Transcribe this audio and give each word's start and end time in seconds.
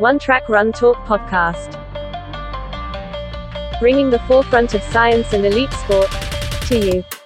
One 0.00 0.18
Track 0.18 0.48
Run 0.48 0.72
Talk 0.72 0.96
podcast. 1.04 1.76
Bringing 3.80 4.08
the 4.08 4.18
forefront 4.20 4.72
of 4.72 4.82
science 4.82 5.34
and 5.34 5.44
elite 5.44 5.70
sport 5.74 6.10
to 6.68 6.78
you. 6.78 7.19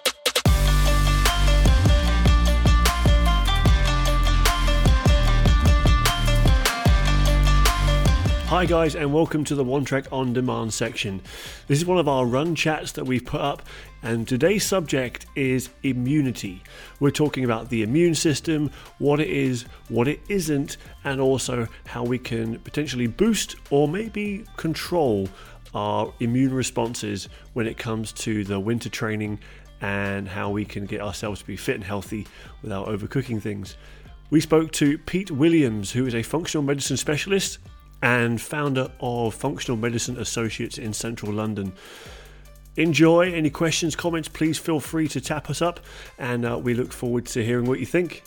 Hi, 8.54 8.66
guys, 8.66 8.94
and 8.94 9.12
welcome 9.12 9.42
to 9.46 9.56
the 9.56 9.64
One 9.64 9.84
Track 9.84 10.04
On 10.12 10.32
Demand 10.32 10.72
section. 10.72 11.21
This 11.66 11.80
is 11.80 11.86
one 11.86 11.98
of 11.98 12.06
our 12.06 12.24
run 12.24 12.54
chats 12.54 12.92
that 12.92 13.04
we've 13.04 13.24
put 13.24 13.40
up, 13.40 13.62
and 14.04 14.28
today's 14.28 14.64
subject 14.64 15.26
is 15.34 15.71
immunity. 15.82 16.62
We're 17.00 17.10
talking 17.10 17.45
about 17.45 17.68
the 17.68 17.82
immune 17.82 18.14
system, 18.14 18.70
what 18.98 19.18
it 19.18 19.27
is, 19.27 19.64
what 19.88 20.06
it 20.06 20.20
isn't, 20.28 20.76
and 21.02 21.20
also 21.20 21.66
how 21.84 22.04
we 22.04 22.16
can 22.16 22.60
potentially 22.60 23.09
boost 23.09 23.56
or 23.70 23.88
maybe 23.88 24.45
control 24.56 25.28
our 25.74 26.14
immune 26.20 26.54
responses 26.54 27.28
when 27.54 27.66
it 27.66 27.76
comes 27.76 28.12
to 28.12 28.45
the 28.45 28.60
winter 28.60 28.88
training 28.88 29.40
and 29.80 30.28
how 30.28 30.48
we 30.48 30.64
can 30.64 30.86
get 30.86 31.00
ourselves 31.00 31.40
to 31.40 31.46
be 31.48 31.56
fit 31.56 31.74
and 31.74 31.82
healthy 31.82 32.24
without 32.62 32.86
overcooking 32.86 33.42
things. 33.42 33.76
We 34.30 34.40
spoke 34.40 34.70
to 34.73 34.96
Pete 34.96 35.32
Williams, 35.32 35.90
who 35.90 36.06
is 36.06 36.14
a 36.14 36.23
functional 36.23 36.62
medicine 36.62 36.96
specialist 36.96 37.59
and 38.04 38.38
founder 38.38 38.90
of 39.00 39.34
Functional 39.34 39.78
Medicine 39.78 40.18
Associates 40.18 40.76
in 40.76 40.92
central 40.92 41.32
London. 41.32 41.72
Enjoy. 42.76 43.32
Any 43.32 43.48
questions, 43.48 43.96
comments, 43.96 44.28
please 44.28 44.58
feel 44.58 44.78
free 44.78 45.08
to 45.08 45.22
tap 45.22 45.48
us 45.48 45.62
up, 45.62 45.80
and 46.18 46.45
uh, 46.45 46.59
we 46.59 46.74
look 46.74 46.92
forward 46.92 47.24
to 47.26 47.42
hearing 47.42 47.64
what 47.64 47.80
you 47.80 47.86
think. 47.86 48.22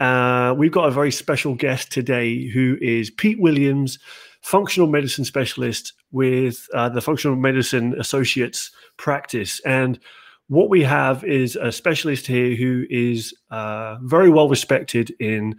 Uh, 0.00 0.54
we've 0.56 0.72
got 0.72 0.88
a 0.88 0.90
very 0.90 1.12
special 1.12 1.54
guest 1.54 1.92
today 1.92 2.46
who 2.46 2.78
is 2.80 3.10
Pete 3.10 3.38
Williams, 3.38 3.98
functional 4.40 4.88
medicine 4.88 5.26
specialist 5.26 5.92
with 6.12 6.66
uh, 6.72 6.88
the 6.88 7.02
Functional 7.02 7.36
Medicine 7.36 7.94
Associates 7.98 8.70
practice. 8.96 9.60
And 9.66 9.98
what 10.48 10.70
we 10.70 10.82
have 10.82 11.24
is 11.24 11.56
a 11.56 11.72
specialist 11.72 12.26
here 12.26 12.54
who 12.54 12.86
is 12.88 13.34
uh, 13.50 13.96
very 14.02 14.30
well 14.30 14.48
respected 14.48 15.10
in 15.18 15.56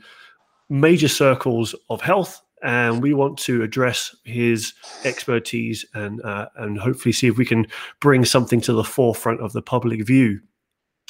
major 0.70 1.08
circles 1.08 1.76
of 1.90 2.02
health, 2.02 2.42
and 2.64 3.02
we 3.02 3.14
want 3.14 3.38
to 3.38 3.64
address 3.64 4.16
his 4.24 4.74
expertise 5.04 5.86
and 5.94 6.22
uh, 6.22 6.48
and 6.56 6.80
hopefully 6.80 7.12
see 7.12 7.28
if 7.28 7.38
we 7.38 7.46
can 7.46 7.68
bring 8.00 8.26
something 8.26 8.62
to 8.62 8.74
the 8.74 8.84
forefront 8.84 9.42
of 9.42 9.54
the 9.54 9.62
public 9.62 10.06
view. 10.06 10.40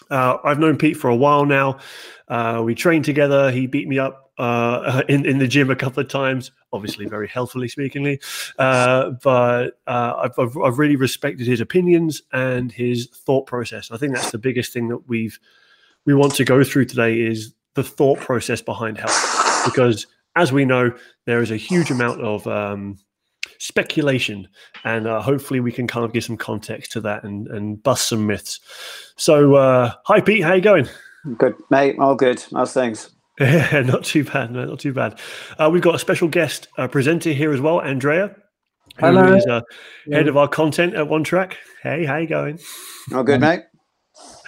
Uh, 0.09 0.37
I've 0.43 0.59
known 0.59 0.77
Pete 0.77 0.97
for 0.97 1.09
a 1.09 1.15
while 1.15 1.45
now. 1.45 1.79
Uh, 2.27 2.61
we 2.63 2.75
trained 2.75 3.05
together. 3.05 3.51
He 3.51 3.67
beat 3.67 3.87
me 3.87 3.99
up 3.99 4.26
uh, 4.37 5.03
in 5.09 5.25
in 5.25 5.37
the 5.39 5.47
gym 5.47 5.69
a 5.69 5.75
couple 5.75 6.01
of 6.01 6.09
times, 6.09 6.51
obviously 6.71 7.05
very 7.05 7.27
healthily 7.27 7.67
speakingly. 7.67 8.19
Uh, 8.57 9.11
but 9.23 9.79
uh, 9.87 10.13
I've, 10.23 10.39
I've, 10.39 10.57
I've 10.57 10.79
really 10.79 10.95
respected 10.95 11.47
his 11.47 11.61
opinions 11.61 12.21
and 12.31 12.71
his 12.71 13.07
thought 13.07 13.45
process. 13.45 13.91
I 13.91 13.97
think 13.97 14.13
that's 14.13 14.31
the 14.31 14.37
biggest 14.37 14.73
thing 14.73 14.87
that 14.89 15.07
we've 15.07 15.39
we 16.05 16.13
want 16.13 16.35
to 16.35 16.45
go 16.45 16.63
through 16.63 16.85
today 16.85 17.19
is 17.19 17.53
the 17.73 17.83
thought 17.83 18.19
process 18.19 18.61
behind 18.61 18.97
health, 18.97 19.63
because 19.65 20.07
as 20.35 20.51
we 20.51 20.65
know, 20.65 20.91
there 21.25 21.41
is 21.41 21.51
a 21.51 21.57
huge 21.57 21.91
amount 21.91 22.21
of 22.21 22.47
um, 22.47 22.97
speculation, 23.59 24.47
and 24.83 25.07
uh, 25.07 25.21
hopefully 25.21 25.59
we 25.59 25.71
can 25.71 25.87
kind 25.87 26.05
of 26.05 26.13
give 26.13 26.23
some 26.23 26.37
context 26.37 26.91
to 26.93 27.01
that 27.01 27.23
and, 27.23 27.47
and 27.47 27.81
bust 27.83 28.07
some 28.07 28.25
myths. 28.25 28.59
So, 29.15 29.55
uh, 29.55 29.93
hi 30.05 30.21
Pete, 30.21 30.43
how 30.43 30.53
you 30.53 30.61
going? 30.61 30.87
Good, 31.37 31.55
mate. 31.69 31.97
All 31.99 32.15
good. 32.15 32.43
How's 32.53 32.73
things? 32.73 33.16
Yeah, 33.39 33.81
not 33.85 34.03
too 34.03 34.23
bad. 34.23 34.51
No, 34.51 34.65
not 34.65 34.79
too 34.79 34.93
bad. 34.93 35.19
Uh, 35.57 35.69
we've 35.71 35.81
got 35.81 35.95
a 35.95 35.99
special 35.99 36.27
guest 36.27 36.67
uh, 36.77 36.87
presenter 36.87 37.31
here 37.31 37.51
as 37.51 37.61
well, 37.61 37.81
Andrea, 37.81 38.35
who 38.99 39.05
Hello. 39.05 39.35
is 39.35 39.45
uh, 39.45 39.61
head 40.11 40.27
of 40.27 40.37
our 40.37 40.47
content 40.47 40.95
at 40.95 41.07
One 41.07 41.23
Track. 41.23 41.57
Hey, 41.83 42.05
how 42.05 42.17
you 42.17 42.27
going? 42.27 42.59
All 43.13 43.23
good, 43.23 43.41
mate. 43.41 43.61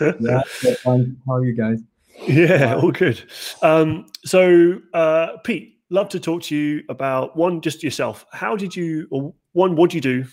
Yeah, 0.01 0.41
yeah, 0.63 0.73
fine. 0.75 1.17
How 1.27 1.35
are 1.35 1.45
you 1.45 1.53
guys? 1.53 1.79
Yeah, 2.27 2.75
all 2.75 2.91
good. 2.91 3.21
Um, 3.61 4.07
so, 4.25 4.79
uh, 4.93 5.37
Pete, 5.43 5.77
love 5.89 6.09
to 6.09 6.19
talk 6.19 6.41
to 6.43 6.55
you 6.55 6.83
about 6.89 7.35
one, 7.35 7.61
just 7.61 7.83
yourself. 7.83 8.25
How 8.31 8.55
did 8.55 8.75
you, 8.75 9.07
or 9.11 9.33
one, 9.53 9.75
what 9.75 9.91
do 9.91 9.97
you 9.97 10.01
do? 10.01 10.25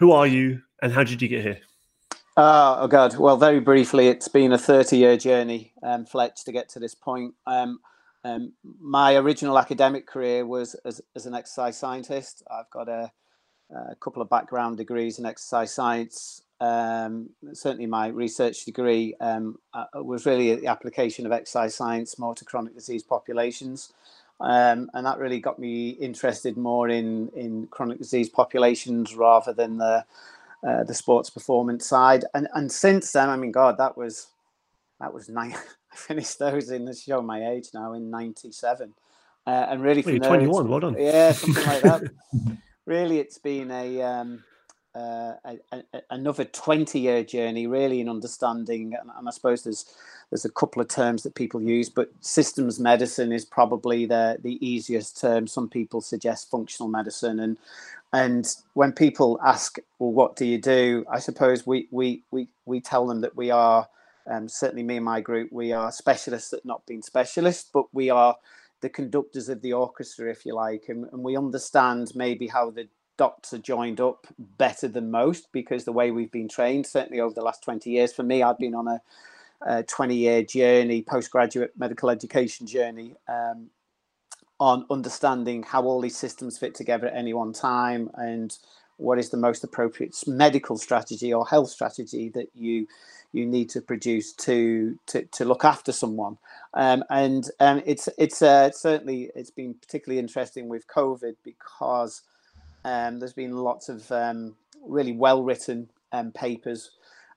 Who 0.00 0.12
are 0.12 0.26
you, 0.26 0.62
and 0.82 0.92
how 0.92 1.04
did 1.04 1.22
you 1.22 1.28
get 1.28 1.42
here? 1.42 1.60
Uh, 2.36 2.76
oh 2.80 2.88
God. 2.88 3.16
Well, 3.16 3.36
very 3.36 3.60
briefly, 3.60 4.08
it's 4.08 4.28
been 4.28 4.52
a 4.52 4.58
30-year 4.58 5.16
journey, 5.18 5.72
um, 5.82 6.04
Fletch, 6.04 6.44
to 6.44 6.52
get 6.52 6.68
to 6.70 6.80
this 6.80 6.94
point. 6.94 7.34
Um, 7.46 7.78
um, 8.24 8.52
my 8.80 9.16
original 9.16 9.58
academic 9.58 10.06
career 10.06 10.46
was 10.46 10.74
as, 10.84 11.00
as 11.16 11.26
an 11.26 11.34
exercise 11.34 11.78
scientist. 11.78 12.42
I've 12.50 12.70
got 12.70 12.88
a, 12.88 13.10
a 13.74 13.94
couple 13.96 14.22
of 14.22 14.30
background 14.30 14.76
degrees 14.76 15.18
in 15.18 15.26
exercise 15.26 15.72
science. 15.72 16.42
Um, 16.60 17.30
certainly, 17.52 17.86
my 17.86 18.06
research 18.08 18.64
degree 18.64 19.14
um, 19.20 19.58
uh, 19.74 19.86
was 19.94 20.26
really 20.26 20.54
the 20.54 20.68
application 20.68 21.26
of 21.26 21.32
exercise 21.32 21.74
science 21.74 22.18
more 22.18 22.34
to 22.36 22.44
chronic 22.44 22.74
disease 22.74 23.02
populations. 23.02 23.92
Um, 24.40 24.90
and 24.94 25.06
that 25.06 25.18
really 25.18 25.40
got 25.40 25.58
me 25.58 25.90
interested 25.90 26.56
more 26.56 26.88
in, 26.88 27.28
in 27.36 27.68
chronic 27.68 27.98
disease 27.98 28.28
populations 28.28 29.14
rather 29.14 29.52
than 29.52 29.78
the 29.78 30.04
uh, 30.66 30.84
the 30.84 30.94
sports 30.94 31.28
performance 31.28 31.86
side. 31.86 32.24
And 32.34 32.46
and 32.54 32.70
since 32.70 33.10
then, 33.10 33.28
I 33.28 33.36
mean, 33.36 33.50
God, 33.50 33.78
that 33.78 33.96
was 33.96 34.28
that 35.00 35.12
was 35.12 35.28
nine. 35.28 35.56
I 35.92 35.96
finished 35.96 36.38
those 36.38 36.70
in 36.70 36.84
the 36.84 36.94
show 36.94 37.22
my 37.22 37.46
age 37.50 37.68
now 37.74 37.92
in 37.94 38.10
'97, 38.10 38.94
uh, 39.46 39.50
and 39.50 39.82
really 39.82 40.02
Well, 40.02 40.14
from 40.14 40.16
you're 40.16 40.22
21. 40.22 40.68
Well 40.68 40.80
done. 40.80 40.96
yeah, 40.98 41.32
something 41.32 41.64
like 41.66 41.82
that. 41.82 42.02
really, 42.86 43.18
it's 43.18 43.38
been 43.38 43.70
a, 43.70 44.02
um, 44.02 44.44
uh, 44.94 45.34
a, 45.44 45.58
a 45.72 45.82
another 46.10 46.44
twenty-year 46.44 47.24
journey, 47.24 47.66
really, 47.66 48.00
in 48.00 48.08
understanding. 48.08 48.94
And, 49.00 49.10
and 49.16 49.28
I 49.28 49.30
suppose 49.32 49.64
there's 49.64 49.86
there's 50.30 50.44
a 50.46 50.50
couple 50.50 50.82
of 50.82 50.88
terms 50.88 51.22
that 51.24 51.34
people 51.34 51.60
use, 51.62 51.90
but 51.90 52.10
systems 52.20 52.80
medicine 52.80 53.32
is 53.32 53.44
probably 53.44 54.06
the 54.06 54.38
the 54.42 54.64
easiest 54.66 55.20
term. 55.20 55.46
Some 55.46 55.68
people 55.68 56.00
suggest 56.00 56.50
functional 56.50 56.88
medicine, 56.88 57.40
and 57.40 57.58
and 58.12 58.46
when 58.74 58.92
people 58.92 59.40
ask, 59.44 59.78
well, 59.98 60.12
what 60.12 60.36
do 60.36 60.44
you 60.46 60.58
do? 60.58 61.04
I 61.10 61.18
suppose 61.18 61.66
we 61.66 61.88
we 61.90 62.22
we 62.30 62.48
we 62.66 62.80
tell 62.80 63.06
them 63.06 63.20
that 63.22 63.36
we 63.36 63.50
are. 63.50 63.88
Um, 64.26 64.48
certainly, 64.48 64.82
me 64.82 64.96
and 64.96 65.04
my 65.04 65.20
group, 65.20 65.50
we 65.52 65.72
are 65.72 65.92
specialists 65.92 66.52
at 66.52 66.64
not 66.64 66.86
being 66.86 67.02
specialists, 67.02 67.68
but 67.72 67.86
we 67.92 68.10
are 68.10 68.36
the 68.80 68.88
conductors 68.88 69.48
of 69.48 69.62
the 69.62 69.72
orchestra, 69.72 70.30
if 70.30 70.44
you 70.44 70.54
like, 70.54 70.84
and, 70.88 71.06
and 71.12 71.22
we 71.22 71.36
understand 71.36 72.12
maybe 72.14 72.46
how 72.46 72.70
the 72.70 72.88
dots 73.16 73.52
are 73.52 73.58
joined 73.58 74.00
up 74.00 74.26
better 74.58 74.88
than 74.88 75.10
most 75.10 75.52
because 75.52 75.84
the 75.84 75.92
way 75.92 76.10
we've 76.10 76.32
been 76.32 76.48
trained, 76.48 76.86
certainly 76.86 77.20
over 77.20 77.34
the 77.34 77.42
last 77.42 77.62
20 77.62 77.90
years, 77.90 78.12
for 78.12 78.22
me, 78.22 78.42
I've 78.42 78.58
been 78.58 78.74
on 78.74 78.88
a, 78.88 79.00
a 79.66 79.82
20 79.84 80.16
year 80.16 80.42
journey, 80.42 81.02
postgraduate 81.02 81.72
medical 81.76 82.10
education 82.10 82.66
journey 82.66 83.14
um, 83.28 83.68
on 84.58 84.86
understanding 84.90 85.62
how 85.62 85.82
all 85.84 86.00
these 86.00 86.16
systems 86.16 86.58
fit 86.58 86.74
together 86.74 87.06
at 87.06 87.16
any 87.16 87.34
one 87.34 87.52
time 87.52 88.10
and 88.14 88.58
what 89.02 89.18
is 89.18 89.30
the 89.30 89.36
most 89.36 89.64
appropriate 89.64 90.16
medical 90.26 90.78
strategy 90.78 91.32
or 91.32 91.46
health 91.46 91.70
strategy 91.70 92.28
that 92.30 92.48
you 92.54 92.86
you 93.32 93.46
need 93.46 93.70
to 93.70 93.80
produce 93.80 94.32
to 94.32 94.98
to, 95.06 95.22
to 95.26 95.44
look 95.44 95.64
after 95.64 95.92
someone? 95.92 96.38
Um, 96.74 97.04
and 97.10 97.48
um, 97.60 97.82
it's 97.84 98.08
it's 98.18 98.42
uh, 98.42 98.70
certainly 98.70 99.30
it's 99.34 99.50
been 99.50 99.74
particularly 99.74 100.18
interesting 100.18 100.68
with 100.68 100.86
covid 100.86 101.34
because 101.44 102.22
um, 102.84 103.18
there's 103.18 103.32
been 103.32 103.56
lots 103.56 103.88
of 103.88 104.10
um, 104.12 104.54
really 104.86 105.12
well 105.12 105.42
written 105.42 105.88
um, 106.12 106.30
papers 106.32 106.90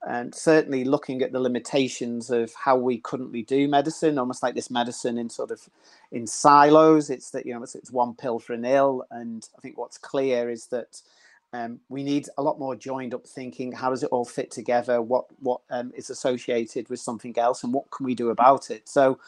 and 0.07 0.35
certainly 0.35 0.83
looking 0.83 1.23
at 1.23 1.31
the 1.31 1.39
limitations 1.39 2.29
of 2.29 2.53
how 2.53 2.75
we 2.75 2.99
currently 2.99 3.41
do 3.41 3.67
medicine 3.67 4.19
almost 4.19 4.43
like 4.43 4.53
this 4.53 4.69
medicine 4.69 5.17
in 5.17 5.29
sort 5.29 5.49
of 5.49 5.67
in 6.11 6.27
silos. 6.27 7.09
It's 7.09 7.31
that 7.31 7.45
you 7.45 7.53
know 7.53 7.63
it's, 7.63 7.73
it's 7.75 7.91
one 7.91 8.13
pill 8.13 8.37
for 8.37 8.53
an 8.53 8.65
ill 8.65 9.03
and 9.09 9.47
i 9.57 9.61
think 9.61 9.77
what's 9.77 9.97
clear 9.97 10.49
is 10.49 10.67
that 10.67 11.01
um, 11.55 11.79
we 11.87 12.03
need 12.03 12.27
a 12.37 12.43
lot 12.43 12.59
more 12.59 12.75
joined 12.75 13.13
up 13.13 13.25
thinking. 13.25 13.71
How 13.71 13.89
does 13.89 14.03
it 14.03 14.09
all 14.11 14.25
fit 14.25 14.51
together? 14.51 15.01
What 15.01 15.25
what 15.39 15.61
um, 15.69 15.91
is 15.95 16.09
associated 16.09 16.89
with 16.89 16.99
something 16.99 17.37
else, 17.37 17.63
and 17.63 17.73
what 17.73 17.89
can 17.91 18.05
we 18.05 18.13
do 18.13 18.29
about 18.29 18.69
it? 18.71 18.89
So, 18.89 19.19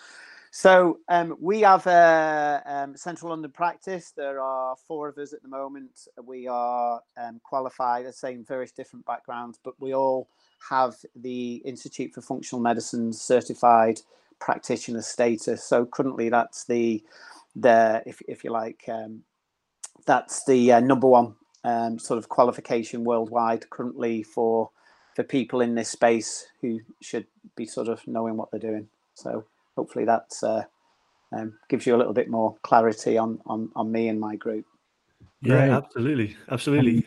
so 0.51 0.99
um, 1.07 1.37
we 1.39 1.61
have 1.61 1.87
a 1.87 2.61
um, 2.65 2.97
central 2.97 3.29
London 3.29 3.51
practice. 3.51 4.11
There 4.11 4.41
are 4.41 4.75
four 4.75 5.07
of 5.07 5.17
us 5.17 5.31
at 5.31 5.41
the 5.41 5.47
moment. 5.47 6.07
We 6.21 6.47
are 6.47 7.01
um, 7.15 7.39
qualified, 7.43 8.05
the 8.05 8.11
same 8.11 8.43
various 8.43 8.73
different 8.73 9.05
backgrounds, 9.05 9.57
but 9.63 9.75
we 9.79 9.93
all 9.93 10.27
have 10.69 10.95
the 11.15 11.61
Institute 11.63 12.13
for 12.13 12.21
Functional 12.21 12.61
Medicine 12.61 13.13
certified 13.13 14.01
practitioner 14.39 15.01
status. 15.01 15.63
So 15.63 15.85
currently, 15.85 16.27
that's 16.27 16.65
the 16.65 17.01
the 17.55 18.03
if 18.05 18.21
if 18.27 18.43
you 18.43 18.51
like. 18.51 18.83
Um, 18.89 19.23
that's 20.05 20.45
the 20.45 20.73
uh, 20.73 20.79
number 20.81 21.07
one 21.07 21.35
um, 21.67 21.99
sort 21.99 22.17
of 22.17 22.29
qualification 22.29 23.03
worldwide 23.03 23.69
currently 23.69 24.23
for 24.23 24.69
for 25.15 25.23
people 25.23 25.61
in 25.61 25.75
this 25.75 25.89
space 25.89 26.45
who 26.61 26.79
should 27.01 27.25
be 27.55 27.65
sort 27.65 27.89
of 27.89 28.07
knowing 28.07 28.37
what 28.37 28.49
they're 28.51 28.59
doing. 28.59 28.87
So 29.15 29.43
hopefully 29.75 30.05
that 30.05 30.31
uh, 30.43 30.61
um, 31.33 31.57
gives 31.69 31.85
you 31.85 31.95
a 31.95 31.97
little 31.97 32.13
bit 32.13 32.29
more 32.29 32.55
clarity 32.61 33.17
on 33.17 33.39
on, 33.45 33.69
on 33.75 33.91
me 33.91 34.07
and 34.07 34.19
my 34.19 34.37
group. 34.37 34.65
Yeah, 35.41 35.55
Right. 35.55 35.69
absolutely, 35.71 36.37
absolutely. 36.49 37.05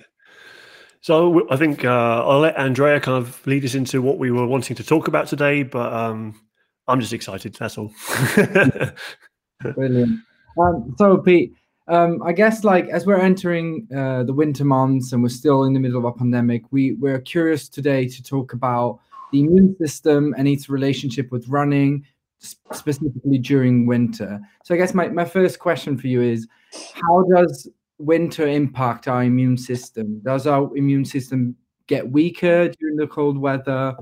So 1.01 1.49
I 1.51 1.57
think 1.57 1.87
uh, 1.87 2.25
I'll 2.27 2.41
let 2.41 2.59
Andrea 2.59 3.01
kind 3.01 3.17
of 3.17 3.47
lead 3.47 3.65
us 3.65 3.75
into 3.75 4.03
what 4.03 4.19
we 4.19 4.31
were 4.31 4.47
wanting 4.47 4.77
to 4.77 4.85
talk 4.85 5.09
about 5.09 5.27
today, 5.27 5.63
but 5.63 5.91
um, 5.91 6.39
I'm 6.87 7.01
just 7.01 7.15
excited. 7.15 7.55
That's 7.55 7.79
all. 7.79 7.91
Brilliant. 9.75 10.21
Um, 10.59 10.95
so, 10.99 11.17
Pete, 11.17 11.55
um, 11.91 12.23
I 12.23 12.33
guess 12.33 12.63
like 12.63 12.89
as 12.89 13.05
we're 13.05 13.21
entering 13.21 13.89
uh, 13.95 14.23
the 14.23 14.33
winter 14.33 14.65
months 14.65 15.13
and 15.13 15.23
we're 15.23 15.29
still 15.29 15.65
in 15.65 15.75
the 15.75 15.81
middle 15.81 15.99
of 15.99 16.05
a 16.05 16.13
pandemic, 16.13 16.63
we 16.71 16.93
we're 16.93 17.21
curious 17.21 17.69
today 17.69 18.07
to 18.07 18.23
talk 18.23 18.53
about 18.53 19.01
the 19.33 19.41
immune 19.41 19.77
system 19.77 20.35
and 20.39 20.47
its 20.47 20.69
relationship 20.69 21.33
with 21.33 21.49
running, 21.49 22.07
specifically 22.39 23.39
during 23.39 23.87
winter. 23.87 24.41
So, 24.65 24.75
I 24.75 24.79
guess 24.79 24.95
my, 24.95 25.09
my 25.09 25.25
first 25.25 25.59
question 25.59 25.99
for 25.99 26.07
you 26.07 26.23
is, 26.23 26.47
how 26.95 27.25
does 27.35 27.69
winter 27.99 28.47
impact 28.47 29.09
our 29.09 29.25
immune 29.25 29.57
system? 29.57 30.21
Does 30.25 30.47
our 30.47 30.75
immune 30.77 31.05
system 31.05 31.57
get 31.89 32.09
weaker 32.09 32.69
during 32.69 32.97
the 32.97 33.07
cold 33.09 33.37
weather? 33.37 33.97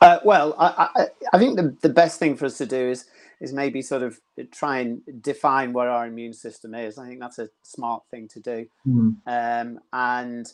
Uh, 0.00 0.18
well, 0.24 0.54
I, 0.58 0.88
I, 0.96 1.06
I 1.34 1.38
think 1.38 1.56
the, 1.56 1.76
the 1.82 1.88
best 1.88 2.18
thing 2.18 2.36
for 2.36 2.46
us 2.46 2.58
to 2.58 2.66
do 2.66 2.76
is 2.76 3.06
is 3.40 3.52
maybe 3.52 3.82
sort 3.82 4.02
of 4.02 4.18
try 4.50 4.78
and 4.78 5.02
define 5.20 5.72
what 5.72 5.88
our 5.88 6.06
immune 6.06 6.32
system 6.32 6.74
is. 6.74 6.98
I 6.98 7.06
think 7.06 7.20
that's 7.20 7.38
a 7.38 7.48
smart 7.62 8.02
thing 8.10 8.28
to 8.28 8.40
do. 8.40 8.66
Hmm, 8.84 9.10
Um, 9.26 9.80
and 9.92 10.52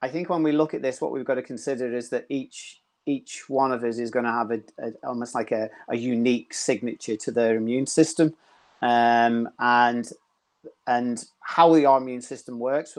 I 0.00 0.08
think 0.08 0.28
when 0.28 0.42
we 0.42 0.52
look 0.52 0.74
at 0.74 0.82
this, 0.82 1.00
what 1.00 1.12
we've 1.12 1.24
got 1.24 1.34
to 1.34 1.42
consider 1.42 1.94
is 1.94 2.08
that 2.10 2.26
each 2.28 2.80
each 3.04 3.48
one 3.48 3.72
of 3.72 3.82
us 3.82 3.98
is 3.98 4.12
going 4.12 4.24
to 4.24 4.30
have 4.30 4.52
a, 4.52 4.60
a 4.78 4.92
almost 5.04 5.34
like 5.34 5.50
a, 5.50 5.68
a 5.88 5.96
unique 5.96 6.54
signature 6.54 7.16
to 7.16 7.32
their 7.32 7.56
immune 7.56 7.86
system, 7.86 8.34
um, 8.80 9.48
and 9.58 10.12
and 10.86 11.24
how 11.40 11.72
the 11.74 11.84
immune 11.84 12.22
system 12.22 12.58
works, 12.58 12.96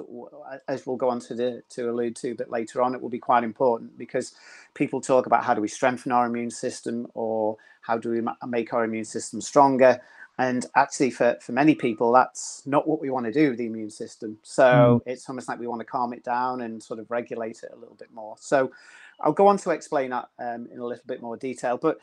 as 0.68 0.86
we'll 0.86 0.98
go 0.98 1.10
on 1.10 1.20
to 1.22 1.34
the, 1.34 1.64
to 1.70 1.90
allude 1.90 2.16
to 2.18 2.32
a 2.32 2.36
bit 2.36 2.50
later 2.50 2.82
on, 2.82 2.94
it 2.94 3.02
will 3.02 3.10
be 3.10 3.20
quite 3.20 3.44
important 3.44 3.98
because 3.98 4.34
people 4.74 5.02
talk 5.02 5.26
about 5.26 5.44
how 5.44 5.54
do 5.54 5.62
we 5.62 5.68
strengthen 5.68 6.12
our 6.12 6.26
immune 6.26 6.52
system 6.52 7.08
or 7.14 7.58
how 7.82 7.98
do 7.98 8.10
we 8.10 8.22
make 8.48 8.74
our 8.74 8.84
immune 8.84 9.06
system 9.06 9.42
stronger. 9.42 10.02
And 10.40 10.66
actually, 10.76 11.12
for, 11.12 11.38
for 11.42 11.52
many 11.52 11.76
people, 11.76 12.12
that's 12.12 12.64
not 12.66 12.88
what 12.88 13.00
we 13.00 13.10
want 13.12 13.28
to 13.28 13.32
do 13.32 13.50
with 13.50 13.60
the 13.60 13.68
immune 13.68 13.92
system. 13.92 14.38
So 14.42 15.04
it's 15.06 15.30
almost 15.30 15.48
like 15.48 15.60
we 15.60 15.68
want 15.68 15.82
to 15.82 15.86
calm 15.86 16.12
it 16.12 16.24
down 16.24 16.62
and 16.62 16.82
sort 16.82 17.00
of 17.00 17.12
regulate 17.12 17.62
it 17.64 17.72
a 17.72 17.78
little 17.78 17.96
bit 17.96 18.12
more. 18.12 18.36
So 18.40 18.72
I'll 19.20 19.32
go 19.32 19.48
on 19.48 19.58
to 19.58 19.70
explain 19.70 20.10
that 20.10 20.30
um, 20.40 20.68
in 20.72 20.80
a 20.80 20.86
little 20.86 21.04
bit 21.06 21.22
more 21.22 21.38
detail. 21.38 21.78
But 21.78 22.00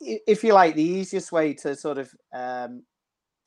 if 0.00 0.44
you 0.44 0.52
like, 0.52 0.74
the 0.74 0.82
easiest 0.82 1.32
way 1.32 1.54
to 1.54 1.74
sort 1.74 1.96
of 1.96 2.14
um, 2.32 2.82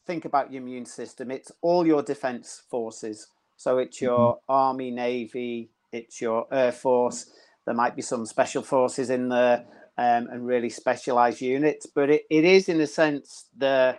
think 0.10 0.26
about 0.26 0.52
your 0.52 0.64
immune 0.64 0.88
system, 0.88 1.30
it's 1.30 1.52
all 1.62 1.86
your 1.86 2.02
defense 2.02 2.64
forces. 2.68 3.28
So 3.58 3.78
it's 3.78 4.02
your 4.02 4.40
army, 4.50 4.90
navy, 4.90 5.70
it's 5.92 6.20
your 6.20 6.48
air 6.52 6.72
force. 6.72 7.30
There 7.66 7.76
might 7.76 7.96
be 7.96 8.02
some 8.02 8.26
special 8.26 8.64
forces 8.64 9.12
in 9.12 9.30
there 9.30 9.66
um, 10.00 10.28
and 10.32 10.48
really 10.48 10.70
specialized 10.72 11.42
units, 11.42 11.86
but 11.86 12.10
it, 12.10 12.24
it 12.32 12.44
is 12.44 12.70
in 12.70 12.82
a 12.82 12.88
sense 12.88 13.46
the 13.56 13.98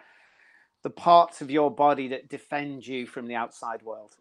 the 0.82 0.90
parts 0.90 1.42
of 1.42 1.50
your 1.50 1.70
body 1.70 2.08
that 2.08 2.28
defend 2.28 2.86
you 2.86 3.06
from 3.06 3.28
the 3.28 3.36
outside 3.36 3.82
world. 3.82 4.16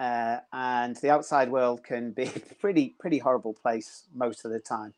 Uh, 0.00 0.38
and 0.52 0.96
the 0.96 1.10
outside 1.10 1.50
world 1.50 1.82
can 1.84 2.12
be 2.12 2.22
a 2.22 2.40
pretty 2.60 2.94
pretty 2.98 3.18
horrible 3.18 3.52
place 3.52 4.04
most 4.14 4.46
of 4.46 4.52
the 4.52 4.60
time. 4.60 4.94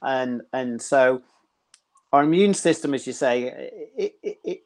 And 0.00 0.40
and 0.54 0.80
so 0.80 1.20
our 2.14 2.22
immune 2.22 2.54
system, 2.54 2.94
as 2.94 3.06
you 3.06 3.12
say, 3.12 3.70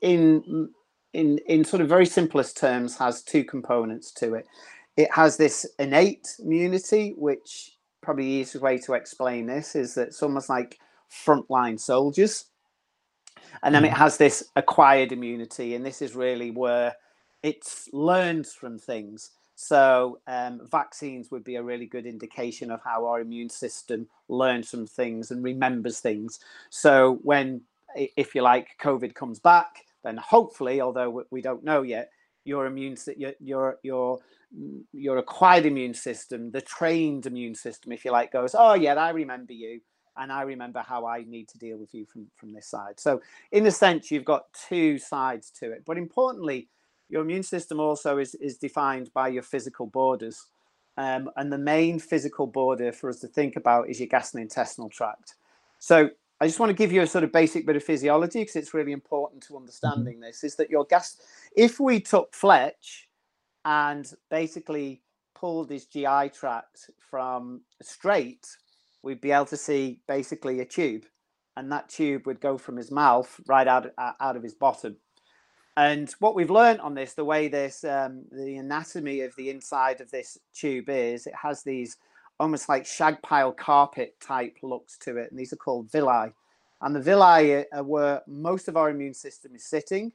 in 0.00 0.70
in 1.16 1.38
in 1.46 1.64
sort 1.64 1.82
of 1.82 1.88
very 1.88 2.06
simplest 2.06 2.56
terms, 2.56 2.96
has 2.98 3.22
two 3.22 3.44
components 3.44 4.12
to 4.12 4.34
it. 4.34 4.46
It 4.96 5.10
has 5.12 5.36
this 5.36 5.66
innate 5.78 6.28
immunity, 6.38 7.14
which 7.16 7.76
probably 8.02 8.24
the 8.24 8.30
easiest 8.30 8.62
way 8.62 8.78
to 8.78 8.94
explain 8.94 9.46
this 9.46 9.74
is 9.74 9.94
that 9.94 10.08
it's 10.08 10.22
almost 10.22 10.48
like 10.48 10.78
frontline 11.10 11.78
soldiers, 11.80 12.46
and 13.62 13.74
then 13.74 13.84
it 13.84 13.92
has 13.92 14.16
this 14.16 14.50
acquired 14.56 15.12
immunity, 15.12 15.74
and 15.74 15.84
this 15.84 16.02
is 16.02 16.14
really 16.14 16.50
where 16.50 16.94
it's 17.42 17.88
learned 17.92 18.46
from 18.46 18.78
things. 18.78 19.30
So 19.56 20.20
um, 20.26 20.60
vaccines 20.70 21.30
would 21.30 21.44
be 21.44 21.56
a 21.56 21.62
really 21.62 21.86
good 21.86 22.04
indication 22.04 22.70
of 22.70 22.80
how 22.84 23.06
our 23.06 23.20
immune 23.20 23.48
system 23.48 24.06
learns 24.28 24.68
from 24.68 24.86
things 24.86 25.30
and 25.30 25.42
remembers 25.42 26.00
things. 26.00 26.40
So 26.68 27.20
when, 27.22 27.62
if 27.94 28.34
you 28.34 28.42
like, 28.42 28.68
COVID 28.82 29.14
comes 29.14 29.38
back, 29.38 29.85
then 30.06 30.16
hopefully, 30.18 30.80
although 30.80 31.24
we- 31.30 31.42
don't 31.42 31.64
know 31.64 31.82
yet, 31.82 32.10
your 32.44 32.66
immune 32.66 32.96
your 33.40 33.78
your 33.82 34.18
mm, 34.56 34.82
your 34.92 35.18
acquired 35.18 35.66
immune 35.66 35.94
system, 35.94 36.50
the 36.52 36.60
trained 36.60 37.26
immune 37.26 37.56
system, 37.56 37.92
if 37.92 38.04
you 38.04 38.12
like, 38.12 38.32
goes, 38.32 38.54
oh 38.56 38.74
yeah, 38.74 38.94
I 38.94 39.10
remember 39.10 39.52
you, 39.52 39.80
and 40.16 40.32
I 40.32 40.42
remember 40.42 40.80
how 40.80 41.06
I 41.06 41.24
need 41.24 41.48
to 41.48 41.58
deal 41.58 41.78
with 41.78 41.92
you 41.92 42.06
from 42.06 42.28
from 42.36 42.52
this 42.52 42.68
side. 42.68 43.00
So 43.00 43.20
in 43.50 43.66
a 43.66 43.70
sense, 43.70 44.10
you've 44.10 44.24
got 44.24 44.44
two 44.68 44.98
sides 44.98 45.50
to 45.60 45.72
it, 45.72 45.82
but 45.84 45.98
importantly, 45.98 46.68
your 47.08 47.22
immune 47.22 47.42
system 47.42 47.80
also 47.80 48.18
is 48.18 48.34
is 48.36 48.56
defined 48.58 49.10
by 49.12 49.28
your 49.28 49.42
physical 49.42 49.86
borders. 49.86 50.46
Um, 50.98 51.28
and 51.36 51.52
the 51.52 51.58
main 51.58 51.98
physical 51.98 52.46
border 52.46 52.90
for 52.90 53.10
us 53.10 53.20
to 53.20 53.28
think 53.28 53.56
about 53.56 53.90
is 53.90 54.00
your 54.00 54.08
gastrointestinal 54.08 54.90
tract. 54.90 55.34
So 55.78 56.08
I 56.40 56.46
just 56.46 56.60
want 56.60 56.68
to 56.70 56.74
give 56.74 56.92
you 56.92 57.02
a 57.02 57.06
sort 57.06 57.24
of 57.24 57.32
basic 57.32 57.66
bit 57.66 57.76
of 57.76 57.84
physiology 57.84 58.40
because 58.40 58.56
it's 58.56 58.74
really 58.74 58.92
important 58.92 59.42
to 59.44 59.56
understanding 59.56 60.20
this. 60.20 60.44
Is 60.44 60.56
that 60.56 60.68
your 60.68 60.84
gas? 60.84 61.16
If 61.56 61.80
we 61.80 61.98
took 61.98 62.34
Fletch 62.34 63.08
and 63.64 64.10
basically 64.30 65.02
pulled 65.34 65.70
his 65.70 65.86
GI 65.86 66.30
tract 66.34 66.90
from 67.10 67.62
straight, 67.80 68.46
we'd 69.02 69.20
be 69.20 69.32
able 69.32 69.46
to 69.46 69.56
see 69.56 70.00
basically 70.06 70.60
a 70.60 70.66
tube, 70.66 71.04
and 71.56 71.72
that 71.72 71.88
tube 71.88 72.26
would 72.26 72.40
go 72.40 72.58
from 72.58 72.76
his 72.76 72.90
mouth 72.90 73.40
right 73.46 73.66
out 73.66 73.86
out 73.98 74.36
of 74.36 74.42
his 74.42 74.54
bottom. 74.54 74.96
And 75.78 76.10
what 76.20 76.34
we've 76.34 76.50
learned 76.50 76.80
on 76.80 76.94
this, 76.94 77.14
the 77.14 77.24
way 77.24 77.48
this, 77.48 77.84
um, 77.84 78.24
the 78.32 78.56
anatomy 78.56 79.20
of 79.20 79.34
the 79.36 79.50
inside 79.50 80.00
of 80.00 80.10
this 80.10 80.38
tube 80.54 80.88
is, 80.88 81.26
it 81.26 81.34
has 81.34 81.62
these 81.62 81.98
almost 82.40 82.68
like 82.68 82.86
shag 82.86 83.22
pile 83.22 83.52
carpet 83.52 84.16
type 84.20 84.58
looks 84.62 84.98
to 84.98 85.16
it, 85.18 85.30
and 85.30 85.38
these 85.40 85.52
are 85.52 85.56
called 85.58 85.90
villi. 85.90 86.32
And 86.82 86.94
the 86.94 87.00
villi 87.00 87.54
are- 87.54 87.66
are 87.72 87.84
where 87.84 88.22
most 88.26 88.68
of 88.68 88.76
our 88.76 88.90
immune 88.90 89.14
system 89.14 89.54
is 89.54 89.64
sitting, 89.64 90.12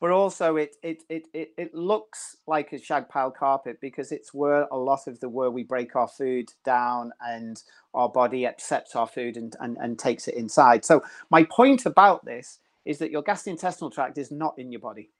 but 0.00 0.10
also 0.10 0.56
it 0.56 0.76
it 0.82 1.02
it 1.08 1.28
it, 1.32 1.52
it 1.56 1.74
looks 1.74 2.36
like 2.46 2.72
a 2.72 2.78
shag 2.78 3.08
pile 3.08 3.30
carpet 3.30 3.78
because 3.80 4.12
it's 4.12 4.34
where 4.34 4.66
a 4.70 4.76
lot 4.76 5.06
of 5.06 5.20
the 5.20 5.28
where 5.28 5.50
we 5.50 5.62
break 5.64 5.96
our 5.96 6.08
food 6.08 6.52
down 6.64 7.12
and 7.22 7.62
our 7.94 8.08
body 8.08 8.46
accepts 8.46 8.94
our 8.96 9.06
food 9.06 9.36
and, 9.36 9.56
and, 9.60 9.76
and 9.78 9.98
takes 9.98 10.28
it 10.28 10.34
inside. 10.34 10.84
So 10.84 11.02
my 11.30 11.44
point 11.44 11.86
about 11.86 12.24
this 12.24 12.58
is 12.84 12.98
that 12.98 13.10
your 13.10 13.22
gastrointestinal 13.22 13.92
tract 13.92 14.18
is 14.18 14.30
not 14.30 14.58
in 14.58 14.72
your 14.72 14.80
body. 14.80 15.10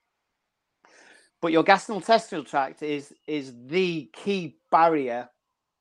But 1.40 1.52
your 1.52 1.64
gastrointestinal 1.64 2.46
tract 2.46 2.82
is 2.82 3.14
is 3.26 3.54
the 3.66 4.10
key 4.14 4.56
barrier 4.70 5.30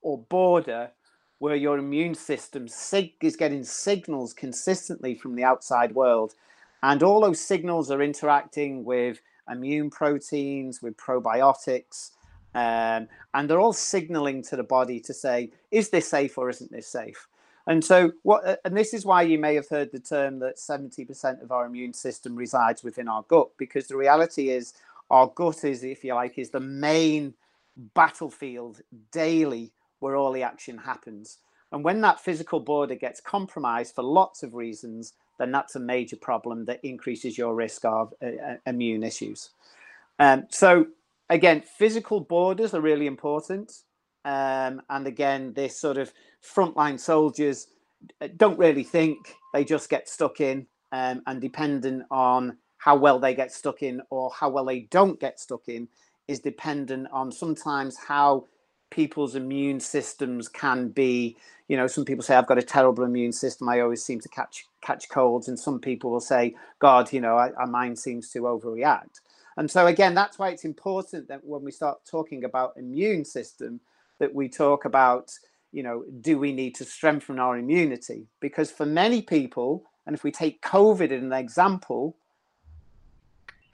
or 0.02 0.18
border 0.18 0.92
where 1.40 1.56
your 1.56 1.78
immune 1.78 2.14
system 2.14 2.68
sig- 2.68 3.16
is 3.22 3.36
getting 3.36 3.64
signals 3.64 4.34
consistently 4.34 5.16
from 5.16 5.36
the 5.36 5.44
outside 5.44 5.94
world. 5.94 6.36
And 6.84 7.02
all 7.02 7.22
those 7.22 7.40
signals 7.40 7.90
are 7.90 8.02
interacting 8.02 8.84
with 8.84 9.22
immune 9.50 9.90
proteins, 9.90 10.82
with 10.82 10.98
probiotics, 10.98 12.12
um, 12.54 13.08
and 13.34 13.50
they're 13.50 13.60
all 13.60 13.74
signaling 13.74 14.44
to 14.44 14.56
the 14.56 14.64
body 14.64 15.00
to 15.00 15.14
say, 15.14 15.52
is 15.72 15.90
this 15.90 16.08
safe 16.08 16.38
or 16.38 16.50
isn't 16.50 16.72
this 16.72 16.88
safe? 16.88 17.28
And 17.68 17.84
so, 17.84 18.12
what, 18.24 18.46
uh, 18.46 18.58
and 18.66 18.76
this 18.76 18.94
is 18.94 19.06
why 19.06 19.22
you 19.22 19.38
may 19.38 19.56
have 19.56 19.70
heard 19.70 19.92
the 19.92 20.00
term 20.00 20.40
that 20.40 20.58
70% 20.58 21.42
of 21.42 21.52
our 21.52 21.66
immune 21.66 21.94
system 21.94 22.36
resides 22.36 22.84
within 22.84 23.08
our 23.08 23.24
gut, 23.24 23.50
because 23.58 23.88
the 23.88 23.98
reality 23.98 24.50
is, 24.50 24.74
our 25.10 25.28
gut 25.28 25.64
is, 25.64 25.84
if 25.84 26.04
you 26.04 26.14
like, 26.16 26.38
is 26.38 26.50
the 26.50 26.60
main 26.60 27.34
battlefield 27.94 28.82
daily 29.12 29.72
where 30.02 30.16
all 30.16 30.34
the 30.34 30.44
action 30.44 30.78
happens. 30.78 31.38
And 31.72 31.84
when 31.86 32.02
that 32.02 32.20
physical 32.20 32.60
border 32.60 32.96
gets 32.96 33.22
compromised 33.22 33.96
for 33.96 34.04
lots 34.04 34.44
of 34.44 34.54
reasons, 34.54 35.14
then 35.40 35.52
that's 35.52 35.76
a 35.76 35.80
major 35.80 36.18
problem 36.18 36.66
that 36.66 36.84
increases 36.84 37.38
your 37.38 37.56
risk 37.56 37.86
of 37.86 38.14
uh, 38.22 38.26
uh, 38.26 38.56
immune 38.68 39.04
issues. 39.04 39.52
Um, 40.20 40.48
so, 40.50 40.88
again, 41.30 41.62
physical 41.62 42.20
borders 42.20 42.74
are 42.74 42.82
really 42.82 43.08
important. 43.08 43.84
Um, 44.26 44.82
and 44.90 45.08
again, 45.08 45.54
this 45.54 45.80
sort 45.80 45.98
of 45.98 46.12
frontline 46.44 47.00
soldiers 47.00 47.68
uh, 48.20 48.28
don't 48.36 48.60
really 48.60 48.84
think, 48.84 49.36
they 49.54 49.64
just 49.64 49.90
get 49.90 50.10
stuck 50.10 50.42
in. 50.42 50.68
Um, 50.92 51.22
and 51.26 51.40
dependent 51.40 52.04
on 52.12 52.58
how 52.78 52.98
well 52.98 53.18
they 53.18 53.34
get 53.34 53.54
stuck 53.54 53.82
in 53.82 54.02
or 54.10 54.30
how 54.38 54.50
well 54.50 54.66
they 54.66 54.82
don't 54.82 55.20
get 55.20 55.40
stuck 55.40 55.70
in, 55.70 55.88
is 56.28 56.40
dependent 56.40 57.08
on 57.14 57.32
sometimes 57.32 57.98
how 57.98 58.46
people's 58.92 59.36
immune 59.36 59.80
systems 59.80 60.48
can 60.48 60.90
be 60.90 61.36
you 61.68 61.78
know 61.78 61.88
some 61.88 62.06
people 62.06 62.22
say 62.22 62.36
i've 62.36 62.46
got 62.46 62.58
a 62.58 62.64
terrible 62.64 63.04
immune 63.04 63.32
system 63.32 63.68
i 63.68 63.80
always 63.80 64.04
seem 64.04 64.20
to 64.20 64.30
catch 64.30 64.66
catch 64.82 65.10
colds 65.10 65.48
and 65.48 65.58
some 65.58 65.80
people 65.80 66.12
will 66.12 66.20
say 66.20 66.54
god 66.80 67.12
you 67.12 67.22
know 67.22 67.38
I 67.38 67.66
mine 67.66 67.96
seems 67.96 68.30
to 68.32 68.42
overreact. 68.42 69.22
And 69.58 69.70
so 69.70 69.88
again 69.88 70.14
that's 70.14 70.38
why 70.38 70.50
it's 70.50 70.66
important 70.66 71.28
that 71.30 71.44
when 71.44 71.64
we 71.64 71.72
start 71.72 72.00
talking 72.06 72.44
about 72.44 72.74
immune 72.78 73.26
system 73.26 73.80
that 74.20 74.34
we 74.34 74.50
talk 74.50 74.86
about 74.86 75.32
you 75.72 75.84
know 75.84 76.04
do 76.22 76.38
we 76.38 76.52
need 76.52 76.76
to 76.76 76.86
strengthen 76.86 77.40
our 77.40 77.58
immunity? 77.58 78.28
Because 78.40 78.70
for 78.72 78.86
many 78.86 79.22
people 79.22 79.84
and 80.06 80.16
if 80.16 80.24
we 80.24 80.32
take 80.32 80.62
covid 80.62 81.12
as 81.12 81.24
an 81.24 81.34
example 81.34 82.18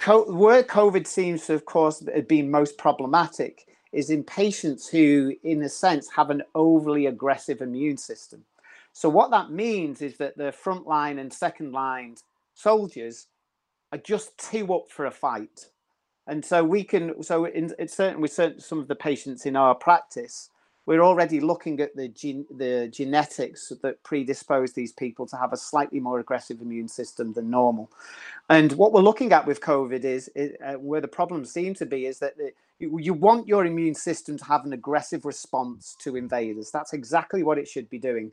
where 0.05 0.63
covid 0.63 1.07
seems 1.07 1.47
to 1.47 1.53
of 1.53 1.65
course 1.65 2.03
have 2.13 2.27
been 2.27 2.51
most 2.51 2.77
problematic 2.77 3.67
is 3.91 4.09
in 4.09 4.23
patients 4.23 4.87
who, 4.87 5.33
in 5.43 5.61
a 5.63 5.69
sense, 5.69 6.09
have 6.09 6.29
an 6.29 6.43
overly 6.55 7.05
aggressive 7.05 7.61
immune 7.61 7.97
system. 7.97 8.43
So, 8.93 9.09
what 9.09 9.31
that 9.31 9.51
means 9.51 10.01
is 10.01 10.17
that 10.17 10.37
the 10.37 10.51
front 10.51 10.87
line 10.87 11.19
and 11.19 11.31
second 11.31 11.71
line 11.71 12.15
soldiers 12.53 13.27
are 13.91 13.99
just 13.99 14.37
too 14.37 14.73
up 14.73 14.89
for 14.89 15.05
a 15.05 15.11
fight. 15.11 15.69
And 16.27 16.43
so 16.43 16.63
we 16.63 16.83
can, 16.83 17.23
so 17.23 17.45
in, 17.45 17.73
it's 17.79 17.95
certain 17.95 18.21
with 18.21 18.33
certain, 18.33 18.59
some 18.59 18.79
of 18.79 18.87
the 18.87 18.95
patients 18.95 19.45
in 19.45 19.55
our 19.55 19.73
practice, 19.73 20.49
we're 20.87 21.03
already 21.03 21.41
looking 21.41 21.81
at 21.81 21.95
the 21.95 22.07
the 22.49 22.87
genetics 22.87 23.73
that 23.83 24.01
predispose 24.03 24.71
these 24.71 24.93
people 24.93 25.27
to 25.27 25.35
have 25.35 25.51
a 25.51 25.57
slightly 25.57 25.99
more 25.99 26.19
aggressive 26.19 26.61
immune 26.61 26.87
system 26.87 27.33
than 27.33 27.49
normal. 27.49 27.91
And 28.49 28.71
what 28.71 28.93
we're 28.93 29.01
looking 29.01 29.33
at 29.33 29.45
with 29.45 29.59
COVID 29.59 30.05
is, 30.05 30.29
is 30.29 30.53
uh, 30.65 30.75
where 30.75 31.01
the 31.01 31.07
problems 31.07 31.51
seem 31.51 31.73
to 31.75 31.85
be 31.85 32.05
is 32.05 32.19
that 32.19 32.35
you, 32.79 33.13
want 33.13 33.49
your 33.49 33.65
immune 33.65 33.95
system 33.95 34.37
to 34.37 34.45
have 34.45 34.63
an 34.63 34.71
aggressive 34.71 35.25
response 35.25 35.95
to 35.99 36.15
invaders. 36.15 36.71
That's 36.71 36.93
exactly 36.93 37.43
what 37.43 37.57
it 37.57 37.67
should 37.67 37.89
be 37.89 37.99
doing. 37.99 38.31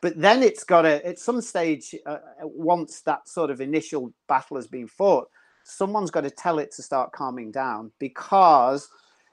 But 0.00 0.20
then 0.20 0.44
it's 0.44 0.62
got 0.62 0.82
to, 0.82 1.04
at 1.04 1.18
some 1.18 1.40
stage, 1.40 1.92
uh, 2.06 2.18
uh 2.40 2.46
once 2.46 3.00
that 3.00 3.28
sort 3.28 3.50
of 3.50 3.60
initial 3.60 4.12
battle 4.28 4.56
has 4.56 4.68
been 4.68 4.86
fought, 4.86 5.28
someone's 5.64 6.12
got 6.12 6.20
to 6.20 6.30
tell 6.30 6.60
it 6.60 6.70
to 6.72 6.82
start 6.82 7.10
calming 7.10 7.50
down 7.50 7.90
because 7.98 8.88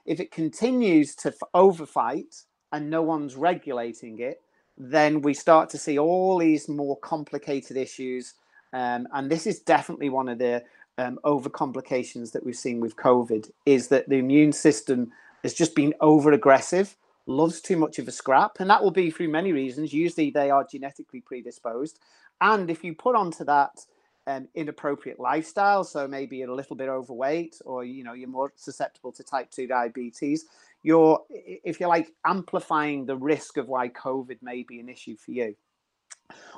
if 0.06 0.18
it 0.18 0.32
continues 0.32 1.14
to 1.14 1.32
overfight 1.54 2.34
and 2.74 2.90
no 2.90 3.02
one's 3.02 3.36
regulating 3.36 4.18
it, 4.18 4.42
then 4.76 5.22
we 5.22 5.32
start 5.32 5.70
to 5.70 5.78
see 5.78 5.96
all 5.96 6.38
these 6.38 6.68
more 6.68 6.98
complicated 6.98 7.76
issues. 7.76 8.34
Um, 8.72 9.06
and 9.12 9.30
this 9.30 9.46
is 9.46 9.60
definitely 9.60 10.08
one 10.08 10.28
of 10.28 10.38
the 10.38 10.64
um, 10.98 11.20
over 11.22 11.48
complications 11.48 12.32
that 12.32 12.44
we've 12.44 12.56
seen 12.56 12.80
with 12.80 12.96
COVID 12.96 13.48
is 13.64 13.86
that 13.88 14.08
the 14.08 14.16
immune 14.16 14.52
system 14.52 15.12
has 15.44 15.54
just 15.54 15.76
been 15.76 15.94
over 16.00 16.32
aggressive, 16.32 16.96
loves 17.26 17.60
too 17.60 17.76
much 17.76 18.00
of 18.00 18.08
a 18.08 18.12
scrap. 18.12 18.58
And 18.58 18.68
that 18.70 18.82
will 18.82 18.90
be 18.90 19.08
through 19.08 19.28
many 19.28 19.52
reasons. 19.52 19.92
Usually 19.92 20.30
they 20.30 20.50
are 20.50 20.64
genetically 20.64 21.20
predisposed. 21.20 22.00
And 22.40 22.68
if 22.68 22.82
you 22.82 22.92
put 22.92 23.14
onto 23.14 23.44
that 23.44 23.86
um, 24.26 24.48
inappropriate 24.56 25.20
lifestyle, 25.20 25.84
so 25.84 26.08
maybe 26.08 26.38
you're 26.38 26.50
a 26.50 26.54
little 26.54 26.74
bit 26.74 26.88
overweight 26.88 27.60
or 27.64 27.84
you 27.84 28.02
know 28.02 28.14
you're 28.14 28.28
more 28.28 28.52
susceptible 28.56 29.12
to 29.12 29.22
type 29.22 29.52
2 29.52 29.68
diabetes, 29.68 30.46
you're, 30.84 31.20
if 31.30 31.80
you're 31.80 31.88
like, 31.88 32.12
amplifying 32.24 33.06
the 33.06 33.16
risk 33.16 33.56
of 33.56 33.66
why 33.66 33.88
COVID 33.88 34.38
may 34.42 34.62
be 34.62 34.78
an 34.78 34.88
issue 34.88 35.16
for 35.16 35.32
you. 35.32 35.56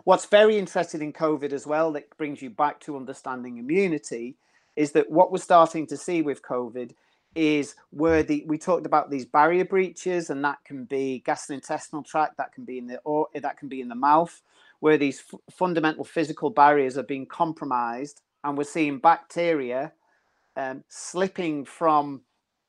What's 0.04 0.26
very 0.26 0.58
interesting 0.58 1.00
in 1.00 1.12
COVID 1.12 1.52
as 1.52 1.66
well, 1.66 1.92
that 1.92 2.14
brings 2.18 2.42
you 2.42 2.50
back 2.50 2.80
to 2.80 2.96
understanding 2.96 3.56
immunity, 3.58 4.36
is 4.76 4.92
that 4.92 5.10
what 5.10 5.32
we're 5.32 5.38
starting 5.38 5.86
to 5.86 5.96
see 5.96 6.20
with 6.22 6.42
COVID 6.42 6.92
is 7.34 7.74
where 7.90 8.22
the 8.22 8.44
we 8.46 8.58
talked 8.58 8.86
about 8.86 9.10
these 9.10 9.26
barrier 9.26 9.64
breaches, 9.64 10.30
and 10.30 10.44
that 10.44 10.58
can 10.64 10.84
be 10.84 11.22
gastrointestinal 11.26 12.04
tract, 12.04 12.36
that 12.36 12.52
can 12.52 12.64
be 12.64 12.78
in 12.78 12.86
the 12.86 12.98
or 13.04 13.28
that 13.34 13.58
can 13.58 13.68
be 13.68 13.80
in 13.80 13.88
the 13.88 13.94
mouth, 13.94 14.42
where 14.80 14.96
these 14.96 15.22
f- 15.32 15.40
fundamental 15.50 16.04
physical 16.04 16.50
barriers 16.50 16.96
are 16.96 17.02
being 17.02 17.26
compromised, 17.26 18.22
and 18.42 18.56
we're 18.56 18.64
seeing 18.64 18.98
bacteria 18.98 19.92
um, 20.56 20.82
slipping 20.88 21.64
from 21.64 22.22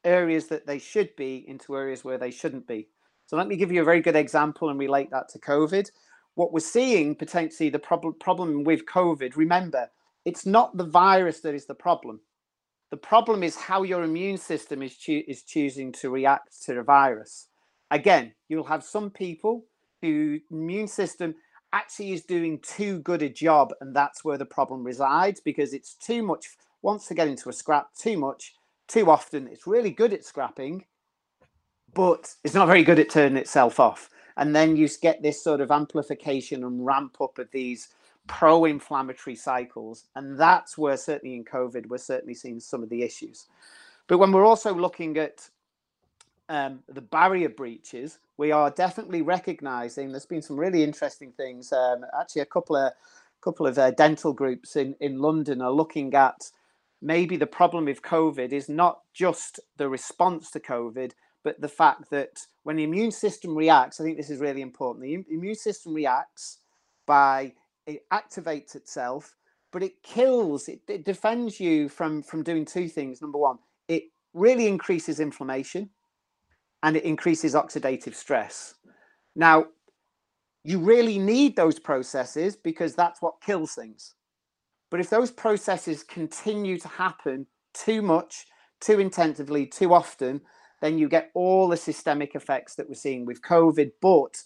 areas 0.07 0.47
that 0.47 0.65
they 0.65 0.79
should 0.79 1.15
be 1.15 1.45
into 1.47 1.75
areas 1.75 2.03
where 2.03 2.17
they 2.17 2.31
shouldn't 2.31 2.67
be. 2.67 2.87
So 3.27 3.35
let 3.35 3.47
me 3.47 3.57
give 3.57 3.71
you 3.71 3.81
a 3.81 3.85
very 3.85 4.01
good 4.01 4.15
example 4.15 4.69
and 4.69 4.79
relate 4.79 5.11
that 5.11 5.29
to 5.29 5.39
COVID. 5.39 5.91
What 6.35 6.53
we're 6.53 6.59
seeing 6.61 7.15
potentially 7.15 7.69
the 7.69 7.79
problem 7.79 8.15
problem 8.19 8.63
with 8.63 8.85
COVID, 8.85 9.35
remember, 9.35 9.89
it's 10.25 10.45
not 10.45 10.77
the 10.77 10.85
virus 10.85 11.41
that 11.41 11.55
is 11.55 11.65
the 11.65 11.75
problem. 11.75 12.21
The 12.89 12.97
problem 12.97 13.43
is 13.43 13.55
how 13.55 13.83
your 13.83 14.03
immune 14.03 14.37
system 14.37 14.81
is, 14.81 14.95
cho- 14.95 15.23
is 15.27 15.43
choosing 15.43 15.91
to 15.93 16.09
react 16.09 16.63
to 16.65 16.73
the 16.73 16.83
virus. 16.83 17.47
Again, 17.91 18.33
you'll 18.47 18.63
have 18.63 18.83
some 18.83 19.09
people 19.09 19.65
whose 20.01 20.41
immune 20.51 20.87
system 20.87 21.35
actually 21.73 22.13
is 22.13 22.23
doing 22.23 22.59
too 22.59 22.99
good 22.99 23.21
a 23.21 23.29
job, 23.29 23.73
and 23.81 23.93
that's 23.93 24.23
where 24.23 24.37
the 24.37 24.45
problem 24.45 24.83
resides 24.83 25.41
because 25.41 25.73
it's 25.73 25.95
too 25.95 26.23
much, 26.23 26.45
wants 26.81 27.07
to 27.07 27.13
get 27.13 27.27
into 27.27 27.49
a 27.49 27.53
scrap 27.53 27.93
too 27.93 28.17
much, 28.17 28.53
too 28.87 29.09
often. 29.09 29.47
It's 29.47 29.67
really 29.67 29.91
good 29.91 30.13
at 30.13 30.25
scrapping, 30.25 30.85
but 31.93 32.33
it's 32.43 32.53
not 32.53 32.67
very 32.67 32.83
good 32.83 32.99
at 32.99 33.09
turning 33.09 33.37
itself 33.37 33.79
off. 33.79 34.09
And 34.37 34.55
then 34.55 34.75
you 34.75 34.87
get 35.01 35.21
this 35.21 35.43
sort 35.43 35.61
of 35.61 35.71
amplification 35.71 36.63
and 36.63 36.85
ramp 36.85 37.17
up 37.21 37.39
of 37.39 37.49
these 37.51 37.89
pro 38.27 38.65
inflammatory 38.65 39.35
cycles. 39.35 40.05
And 40.15 40.37
that's 40.37 40.77
where, 40.77 40.97
certainly 40.97 41.35
in 41.35 41.43
COVID, 41.43 41.87
we're 41.87 41.97
certainly 41.97 42.35
seeing 42.35 42.59
some 42.59 42.83
of 42.83 42.89
the 42.89 43.01
issues. 43.01 43.47
But 44.07 44.19
when 44.19 44.31
we're 44.31 44.45
also 44.45 44.73
looking 44.73 45.17
at 45.17 45.49
um, 46.49 46.79
the 46.87 47.01
barrier 47.01 47.49
breaches, 47.49 48.19
we 48.37 48.51
are 48.51 48.69
definitely 48.69 49.21
recognizing 49.21 50.11
there's 50.11 50.25
been 50.25 50.41
some 50.41 50.59
really 50.59 50.83
interesting 50.83 51.31
things. 51.31 51.73
Um, 51.73 52.05
actually, 52.19 52.43
a 52.43 52.45
couple 52.45 52.75
of 52.75 52.93
couple 53.41 53.67
of 53.67 53.77
uh, 53.77 53.91
dental 53.91 54.33
groups 54.33 54.75
in, 54.75 54.95
in 54.99 55.19
London 55.19 55.61
are 55.61 55.71
looking 55.71 56.13
at 56.15 56.49
maybe 57.01 57.37
the 57.37 57.47
problem 57.47 57.85
with 57.85 58.01
COVID 58.01 58.51
is 58.51 58.69
not 58.69 58.99
just 59.13 59.59
the 59.77 59.89
response 59.89 60.51
to 60.51 60.59
COVID, 60.59 61.11
but 61.43 61.61
the 61.61 61.67
fact 61.67 62.09
that 62.09 62.39
when 62.63 62.75
the 62.75 62.83
immune 62.83 63.11
system 63.11 63.55
reacts, 63.55 63.99
I 63.99 64.03
think 64.03 64.17
this 64.17 64.29
is 64.29 64.39
really 64.39 64.61
important. 64.61 65.03
The 65.03 65.33
immune 65.33 65.55
system 65.55 65.93
reacts 65.93 66.59
by 67.05 67.53
it 67.85 68.03
activates 68.11 68.75
itself, 68.75 69.35
but 69.71 69.81
it 69.81 70.03
kills, 70.03 70.67
it, 70.67 70.81
it 70.87 71.05
defends 71.05 71.59
you 71.59 71.87
from, 71.87 72.21
from 72.21 72.43
doing 72.43 72.65
two 72.65 72.89
things. 72.89 73.21
Number 73.21 73.37
one, 73.37 73.59
it 73.87 74.03
really 74.33 74.67
increases 74.67 75.19
inflammation 75.19 75.89
and 76.83 76.97
it 76.97 77.03
increases 77.03 77.53
oxidative 77.53 78.13
stress. 78.13 78.75
Now, 79.35 79.67
you 80.63 80.79
really 80.79 81.17
need 81.17 81.55
those 81.55 81.79
processes 81.79 82.57
because 82.57 82.93
that's 82.93 83.21
what 83.21 83.41
kills 83.41 83.73
things. 83.73 84.15
But 84.89 84.99
if 84.99 85.09
those 85.09 85.31
processes 85.31 86.03
continue 86.03 86.77
to 86.79 86.87
happen 86.87 87.45
too 87.73 88.01
much, 88.01 88.47
too 88.79 88.99
intensively, 88.99 89.65
too 89.65 89.93
often, 89.93 90.41
then 90.81 90.97
you 90.97 91.09
get 91.09 91.31
all 91.33 91.67
the 91.67 91.77
systemic 91.77 92.35
effects 92.35 92.75
that 92.75 92.87
we're 92.87 92.95
seeing 92.95 93.25
with 93.25 93.41
COVID. 93.41 93.91
But 94.01 94.41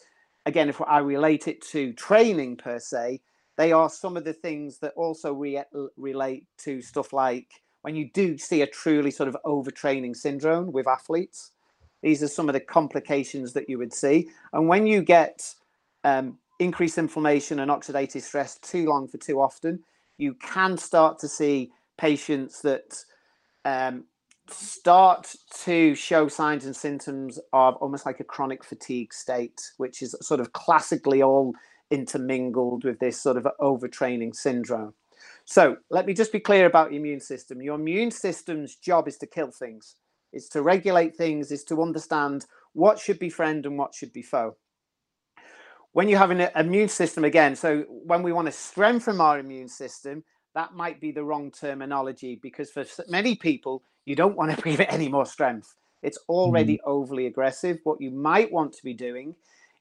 again, 0.46 0.70
if 0.70 0.82
I 0.82 1.00
relate 1.00 1.48
it 1.48 1.62
to 1.68 1.94
training 1.94 2.58
per 2.58 2.80
se, 2.80 3.22
they 3.58 3.72
are 3.72 3.90
some 3.90 4.18
of 4.18 4.24
the 4.24 4.34
things 4.34 4.80
that 4.80 4.94
also 4.96 5.34
re- 5.34 5.64
relate 5.98 6.46
to 6.60 6.82
stuff 6.82 7.14
like 7.14 7.62
when 7.82 7.96
you 7.96 8.10
do 8.14 8.38
see 8.38 8.62
a 8.62 8.68
truly 8.68 9.12
sort 9.12 9.30
of 9.30 9.38
overtraining 9.46 10.16
syndrome 10.16 10.72
with 10.72 10.88
athletes. 10.88 11.52
These 12.02 12.24
are 12.24 12.28
some 12.28 12.50
of 12.50 12.54
the 12.54 12.60
complications 12.60 13.54
that 13.54 13.70
you 13.70 13.78
would 13.78 13.94
see. 13.94 14.30
And 14.54 14.68
when 14.68 14.88
you 14.88 15.02
get 15.02 15.54
um, 16.04 16.38
increased 16.60 16.98
inflammation 16.98 17.60
and 17.60 17.70
oxidative 17.70 18.22
stress 18.22 18.58
too 18.60 18.86
long 18.86 19.08
for 19.08 19.18
too 19.18 19.40
often, 19.40 19.84
you 20.22 20.36
can 20.36 20.78
start 20.78 21.18
to 21.18 21.28
see 21.28 21.72
patients 21.98 22.62
that 22.62 23.04
um, 23.66 24.06
start 24.48 25.34
to 25.64 25.96
show 25.96 26.28
signs 26.28 26.66
and 26.66 26.76
symptoms 26.76 27.40
of 27.54 27.76
almost 27.78 28.06
like 28.06 28.20
a 28.20 28.24
chronic 28.24 28.64
fatigue 28.64 29.12
state, 29.14 29.60
which 29.78 30.04
is 30.04 30.16
sort 30.22 30.40
of 30.40 30.54
classically 30.54 31.24
all 31.24 31.54
intermingled 31.90 32.84
with 32.84 33.00
this 33.00 33.20
sort 33.20 33.36
of 33.36 33.48
overtraining 33.60 34.36
syndrome. 34.36 34.94
So 35.46 35.78
let 35.90 36.06
me 36.06 36.14
just 36.14 36.32
be 36.32 36.40
clear 36.40 36.68
about 36.68 36.92
your 36.92 37.00
immune 37.00 37.20
system. 37.20 37.60
Your 37.60 37.76
immune 37.76 38.12
system's 38.12 38.76
job 38.76 39.08
is 39.08 39.18
to 39.18 39.26
kill 39.26 39.50
things, 39.50 39.96
is 40.34 40.48
to 40.50 40.62
regulate 40.62 41.16
things, 41.16 41.52
is 41.52 41.64
to 41.66 41.82
understand 41.82 42.46
what 42.74 43.00
should 43.00 43.18
be 43.18 43.30
friend 43.30 43.66
and 43.66 43.76
what 43.76 43.96
should 43.96 44.14
be 44.14 44.22
foe. 44.22 44.56
When 45.94 46.08
you 46.08 46.18
have 46.18 46.32
an 46.32 46.50
immune 46.56 46.88
system, 46.88 47.26
again, 47.26 47.56
so 47.56 47.82
when 47.90 48.24
we 48.24 48.32
want 48.32 48.46
to 48.48 48.52
strengthen 48.52 49.20
our 49.20 49.40
immune 49.40 49.68
system, 49.68 50.24
that 50.56 50.74
might 50.74 51.02
be 51.02 51.12
the 51.12 51.24
wrong 51.24 51.52
terminology 51.52 52.40
because 52.42 52.72
for 52.72 52.86
many 53.10 53.36
people, 53.36 53.84
you 54.06 54.16
don't 54.16 54.38
want 54.38 54.56
to 54.56 54.62
give 54.70 54.80
it 54.80 54.92
any 54.92 55.10
more 55.10 55.26
strength. 55.26 55.76
It's 56.02 56.18
already 56.30 56.76
mm. 56.78 56.82
overly 56.86 57.28
aggressive. 57.28 57.80
What 57.84 58.02
you 58.02 58.12
might 58.12 58.52
want 58.52 58.74
to 58.74 58.84
be 58.84 58.94
doing 58.94 59.36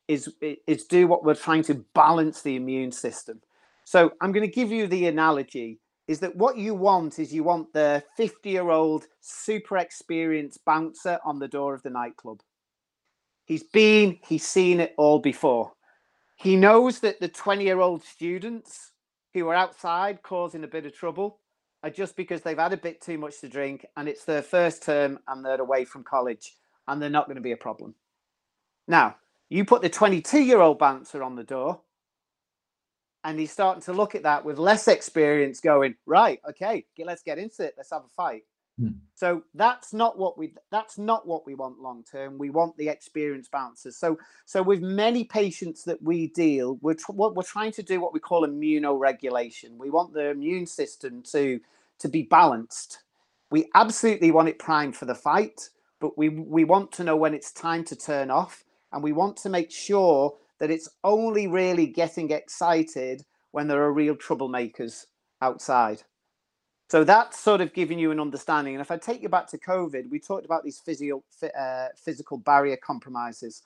is 0.08 0.32
is 0.66 0.84
do 0.84 1.06
what 1.06 1.24
we're 1.24 1.34
trying 1.34 1.62
to 1.64 1.84
balance 1.94 2.42
the 2.42 2.56
immune 2.56 2.90
system. 2.90 3.40
So 3.84 4.12
I'm 4.20 4.32
going 4.32 4.46
to 4.46 4.52
give 4.52 4.70
you 4.70 4.86
the 4.86 5.06
analogy 5.06 5.78
is 6.08 6.18
that 6.18 6.34
what 6.34 6.58
you 6.58 6.74
want 6.74 7.20
is 7.20 7.32
you 7.32 7.44
want 7.44 7.72
the 7.72 8.02
50 8.16 8.50
year 8.50 8.70
old 8.70 9.06
super 9.20 9.78
experienced 9.78 10.64
bouncer 10.64 11.20
on 11.24 11.38
the 11.38 11.46
door 11.46 11.72
of 11.72 11.82
the 11.84 11.90
nightclub. 11.90 12.40
He's 13.44 13.62
been, 13.62 14.18
he's 14.26 14.46
seen 14.46 14.80
it 14.80 14.94
all 14.96 15.20
before. 15.20 15.72
He 16.40 16.56
knows 16.56 17.00
that 17.00 17.20
the 17.20 17.28
20 17.28 17.64
year 17.64 17.80
old 17.80 18.02
students 18.02 18.92
who 19.34 19.46
are 19.48 19.54
outside 19.54 20.22
causing 20.22 20.64
a 20.64 20.68
bit 20.68 20.86
of 20.86 20.94
trouble 20.94 21.38
are 21.82 21.90
just 21.90 22.16
because 22.16 22.40
they've 22.40 22.58
had 22.58 22.72
a 22.72 22.78
bit 22.78 23.02
too 23.02 23.18
much 23.18 23.40
to 23.40 23.48
drink 23.48 23.84
and 23.98 24.08
it's 24.08 24.24
their 24.24 24.40
first 24.40 24.82
term 24.82 25.18
and 25.28 25.44
they're 25.44 25.60
away 25.60 25.84
from 25.84 26.02
college 26.02 26.56
and 26.88 27.00
they're 27.00 27.10
not 27.10 27.26
going 27.26 27.36
to 27.36 27.42
be 27.42 27.52
a 27.52 27.58
problem. 27.58 27.94
Now, 28.88 29.16
you 29.50 29.66
put 29.66 29.82
the 29.82 29.90
22 29.90 30.40
year 30.40 30.60
old 30.60 30.78
bouncer 30.78 31.22
on 31.22 31.36
the 31.36 31.44
door 31.44 31.82
and 33.24 33.38
he's 33.38 33.52
starting 33.52 33.82
to 33.82 33.92
look 33.92 34.14
at 34.14 34.22
that 34.22 34.42
with 34.42 34.58
less 34.58 34.88
experience 34.88 35.60
going, 35.60 35.94
right, 36.06 36.40
okay, 36.48 36.86
let's 37.04 37.22
get 37.22 37.38
into 37.38 37.64
it. 37.64 37.74
Let's 37.76 37.90
have 37.90 38.04
a 38.04 38.08
fight. 38.16 38.44
Hmm. 38.80 38.92
So 39.14 39.42
that's 39.54 39.92
not 39.92 40.18
what 40.18 40.38
we 40.38 40.54
that's 40.70 40.96
not 40.96 41.26
what 41.26 41.44
we 41.46 41.54
want 41.54 41.80
long 41.80 42.02
term. 42.10 42.38
We 42.38 42.48
want 42.48 42.76
the 42.78 42.88
experienced 42.88 43.50
bouncers. 43.50 43.96
So 43.98 44.18
so 44.46 44.62
with 44.62 44.80
many 44.80 45.24
patients 45.24 45.84
that 45.84 46.02
we 46.02 46.28
deal, 46.28 46.78
we're 46.80 46.94
tr- 46.94 47.12
we're 47.12 47.42
trying 47.42 47.72
to 47.72 47.82
do 47.82 48.00
what 48.00 48.14
we 48.14 48.20
call 48.20 48.46
immunoregulation. 48.46 49.76
We 49.76 49.90
want 49.90 50.14
the 50.14 50.30
immune 50.30 50.66
system 50.66 51.22
to 51.32 51.60
to 51.98 52.08
be 52.08 52.22
balanced. 52.22 53.02
We 53.50 53.68
absolutely 53.74 54.30
want 54.30 54.48
it 54.48 54.58
primed 54.58 54.96
for 54.96 55.04
the 55.04 55.14
fight, 55.14 55.68
but 56.00 56.16
we 56.16 56.30
we 56.30 56.64
want 56.64 56.90
to 56.92 57.04
know 57.04 57.16
when 57.16 57.34
it's 57.34 57.52
time 57.52 57.84
to 57.84 57.96
turn 57.96 58.30
off, 58.30 58.64
and 58.92 59.02
we 59.02 59.12
want 59.12 59.36
to 59.38 59.50
make 59.50 59.70
sure 59.70 60.34
that 60.58 60.70
it's 60.70 60.88
only 61.04 61.46
really 61.46 61.86
getting 61.86 62.30
excited 62.30 63.24
when 63.52 63.68
there 63.68 63.82
are 63.82 63.92
real 63.92 64.16
troublemakers 64.16 65.04
outside. 65.42 66.02
So 66.90 67.04
that's 67.04 67.38
sort 67.38 67.60
of 67.60 67.72
giving 67.72 68.00
you 68.00 68.10
an 68.10 68.18
understanding. 68.18 68.74
And 68.74 68.80
if 68.80 68.90
I 68.90 68.96
take 68.96 69.22
you 69.22 69.28
back 69.28 69.46
to 69.50 69.58
COVID, 69.58 70.10
we 70.10 70.18
talked 70.18 70.44
about 70.44 70.64
these 70.64 70.80
physio, 70.80 71.22
uh, 71.56 71.86
physical 71.94 72.36
barrier 72.36 72.76
compromises. 72.76 73.62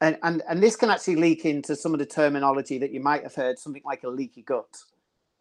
And, 0.00 0.16
and, 0.22 0.44
and 0.48 0.62
this 0.62 0.76
can 0.76 0.88
actually 0.88 1.16
leak 1.16 1.44
into 1.44 1.74
some 1.74 1.92
of 1.92 1.98
the 1.98 2.06
terminology 2.06 2.78
that 2.78 2.92
you 2.92 3.00
might 3.00 3.24
have 3.24 3.34
heard, 3.34 3.58
something 3.58 3.82
like 3.84 4.04
a 4.04 4.08
leaky 4.08 4.42
gut. 4.42 4.78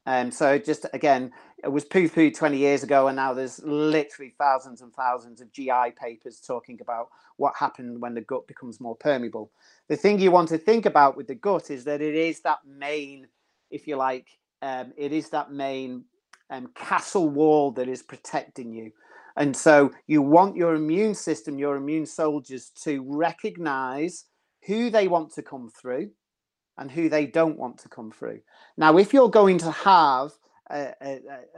And 0.08 0.30
um, 0.30 0.32
so 0.32 0.58
just 0.58 0.88
again, 0.94 1.32
it 1.64 1.68
was 1.68 1.86
poo-poo 1.86 2.32
20 2.32 2.58
years 2.58 2.82
ago, 2.82 3.08
and 3.08 3.16
now 3.16 3.36
there's 3.36 3.62
literally 3.64 4.34
thousands 4.40 4.82
and 4.82 4.92
thousands 4.92 5.40
of 5.40 5.52
GI 5.52 5.94
papers 6.02 6.40
talking 6.40 6.80
about 6.82 7.10
what 7.36 7.54
happened 7.56 8.02
when 8.02 8.16
the 8.16 8.22
gut 8.22 8.48
becomes 8.48 8.80
more 8.80 8.96
permeable. 8.96 9.52
The 9.90 9.98
thing 9.98 10.18
you 10.18 10.32
want 10.32 10.50
to 10.50 10.58
think 10.58 10.88
about 10.88 11.16
with 11.16 11.28
the 11.28 11.36
gut 11.36 11.70
is 11.70 11.84
that 11.84 12.02
it 12.02 12.16
is 12.16 12.40
that 12.40 12.60
main, 12.66 13.28
if 13.70 13.86
you 13.88 13.96
like, 13.96 14.40
um, 14.64 14.92
it 14.98 15.12
is 15.12 15.30
that 15.30 15.52
main 15.52 16.06
um, 16.50 16.68
castle 16.76 17.30
wall 17.30 17.72
that 17.72 17.88
is 17.88 18.04
protecting 18.04 18.72
you. 18.72 18.92
And 19.36 19.56
so 19.56 19.92
you 20.08 20.22
want 20.22 20.56
your 20.56 20.74
immune 20.76 21.14
system, 21.14 21.60
your 21.60 21.76
immune 21.76 22.06
soldiers 22.06 22.72
to 22.84 23.04
recognize 23.08 24.26
who 24.66 24.90
they 24.90 25.08
want 25.08 25.32
to 25.34 25.44
come 25.44 25.70
through 25.70 26.10
and 26.78 26.92
who 26.92 27.10
they 27.10 27.26
don't 27.26 27.58
want 27.58 27.78
to 27.80 27.90
come 27.90 28.12
through. 28.12 28.40
Now, 28.78 28.98
if 28.98 29.14
you're 29.14 29.30
going 29.30 29.58
to 29.60 29.72
have 29.72 30.32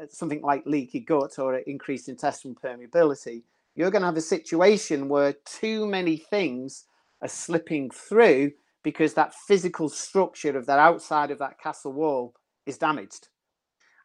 something 0.10 0.42
like 0.42 0.64
leaky 0.66 1.00
gut 1.00 1.40
or 1.40 1.58
increased 1.60 2.10
intestinal 2.10 2.56
permeability, 2.56 3.44
you're 3.76 3.92
going 3.92 4.02
to 4.02 4.08
have 4.08 4.18
a 4.18 4.22
situation 4.22 5.10
where 5.10 5.34
too 5.46 5.88
many 5.88 6.18
things 6.18 6.86
are 7.22 7.28
slipping 7.28 7.90
through 7.90 8.52
because 8.84 9.14
that 9.14 9.34
physical 9.34 9.90
structure 9.90 10.58
of 10.58 10.66
that 10.66 10.80
outside 10.80 11.32
of 11.32 11.40
that 11.40 11.60
castle 11.60 11.94
wall 11.94 12.34
is 12.66 12.78
damaged. 12.78 13.30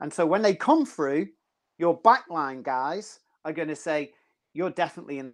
And 0.04 0.12
so 0.12 0.26
when 0.26 0.42
they 0.42 0.54
come 0.54 0.84
through, 0.84 1.28
your 1.78 1.98
backline 2.02 2.62
guys 2.62 3.20
are 3.46 3.54
going 3.54 3.68
to 3.68 3.74
say, 3.74 4.12
you're 4.52 4.68
definitely 4.68 5.18
in. 5.18 5.32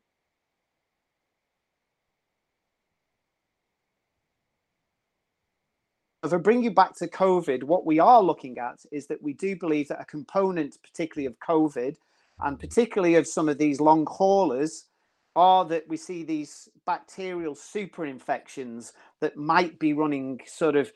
If 6.23 6.33
I 6.33 6.37
bring 6.37 6.63
you 6.63 6.71
back 6.71 6.95
to 6.99 7.09
COVID, 7.09 7.65
what 7.65 7.85
we 7.85 7.99
are 7.99 8.23
looking 8.23 8.59
at 8.59 8.79
is 8.93 9.09
that 9.09 9.21
we 9.21 9.33
do 9.33 9.57
believe 9.57 9.89
that 9.89 10.01
a 10.01 10.05
component, 10.05 10.77
particularly 10.85 11.27
of 11.27 11.35
COVID, 11.41 11.97
and 12.39 12.57
particularly 12.57 13.17
of 13.17 13.27
some 13.27 13.49
of 13.49 13.59
these 13.59 13.81
long 13.81 14.07
haulers, 14.09 14.85
are 15.35 15.65
that 15.65 15.83
we 15.89 15.97
see 15.97 16.23
these 16.23 16.69
bacterial 16.87 17.57
super 17.57 18.07
infections 18.07 18.93
that 19.21 19.37
might 19.37 19.81
be 19.81 19.95
running 19.95 20.41
sort 20.47 20.77
of 20.77 20.93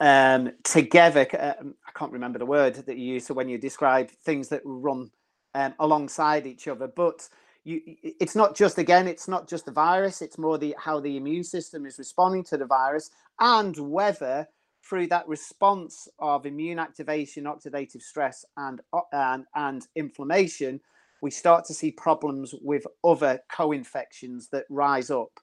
um, 0.00 0.52
together. 0.64 1.26
Um, 1.38 1.74
I 1.86 1.92
can't 1.98 2.12
remember 2.12 2.38
the 2.38 2.46
word 2.46 2.74
that 2.74 2.96
you 2.96 3.14
use. 3.14 3.28
When 3.28 3.48
you 3.48 3.58
describe 3.58 4.10
things 4.10 4.48
that 4.48 4.62
run 4.64 5.10
um, 5.54 5.74
alongside 5.78 6.46
each 6.46 6.68
other, 6.68 6.88
but 6.88 7.28
you, 7.64 7.80
it's 8.02 8.36
not 8.36 8.56
just 8.56 8.78
again, 8.78 9.08
it's 9.08 9.28
not 9.28 9.48
just 9.48 9.66
the 9.66 9.72
virus. 9.72 10.22
It's 10.22 10.38
more 10.38 10.58
the 10.58 10.74
how 10.78 11.00
the 11.00 11.16
immune 11.16 11.44
system 11.44 11.86
is 11.86 11.98
responding 11.98 12.44
to 12.44 12.56
the 12.56 12.66
virus 12.66 13.10
and 13.40 13.76
whether 13.76 14.46
through 14.82 15.08
that 15.08 15.26
response 15.26 16.08
of 16.20 16.46
immune 16.46 16.78
activation, 16.78 17.44
oxidative 17.44 18.02
stress, 18.02 18.44
and 18.56 18.80
and, 19.12 19.44
and 19.54 19.86
inflammation, 19.96 20.80
we 21.22 21.30
start 21.30 21.64
to 21.64 21.74
see 21.74 21.90
problems 21.90 22.54
with 22.62 22.86
other 23.02 23.40
co-infections 23.50 24.48
that 24.50 24.64
rise 24.70 25.10
up. 25.10 25.40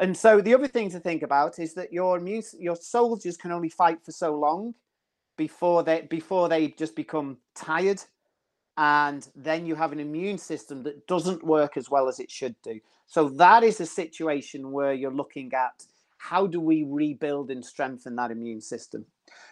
And 0.00 0.16
so 0.16 0.40
the 0.40 0.54
other 0.54 0.66
thing 0.66 0.90
to 0.90 0.98
think 0.98 1.22
about 1.22 1.58
is 1.58 1.74
that 1.74 1.92
your 1.92 2.16
immune, 2.16 2.42
your 2.58 2.74
soldiers 2.74 3.36
can 3.36 3.52
only 3.52 3.68
fight 3.68 4.02
for 4.02 4.12
so 4.12 4.34
long 4.34 4.74
before 5.36 5.82
they 5.82 6.00
before 6.08 6.48
they 6.48 6.68
just 6.68 6.96
become 6.96 7.36
tired, 7.54 8.02
and 8.78 9.28
then 9.36 9.66
you 9.66 9.74
have 9.74 9.92
an 9.92 10.00
immune 10.00 10.38
system 10.38 10.82
that 10.84 11.06
doesn't 11.06 11.44
work 11.44 11.76
as 11.76 11.90
well 11.90 12.08
as 12.08 12.18
it 12.18 12.30
should 12.30 12.56
do. 12.62 12.80
So 13.06 13.28
that 13.28 13.62
is 13.62 13.78
a 13.80 13.86
situation 13.86 14.72
where 14.72 14.94
you're 14.94 15.12
looking 15.12 15.52
at 15.52 15.84
how 16.16 16.46
do 16.46 16.60
we 16.60 16.84
rebuild 16.88 17.50
and 17.50 17.64
strengthen 17.64 18.16
that 18.16 18.30
immune 18.30 18.60
system. 18.62 19.04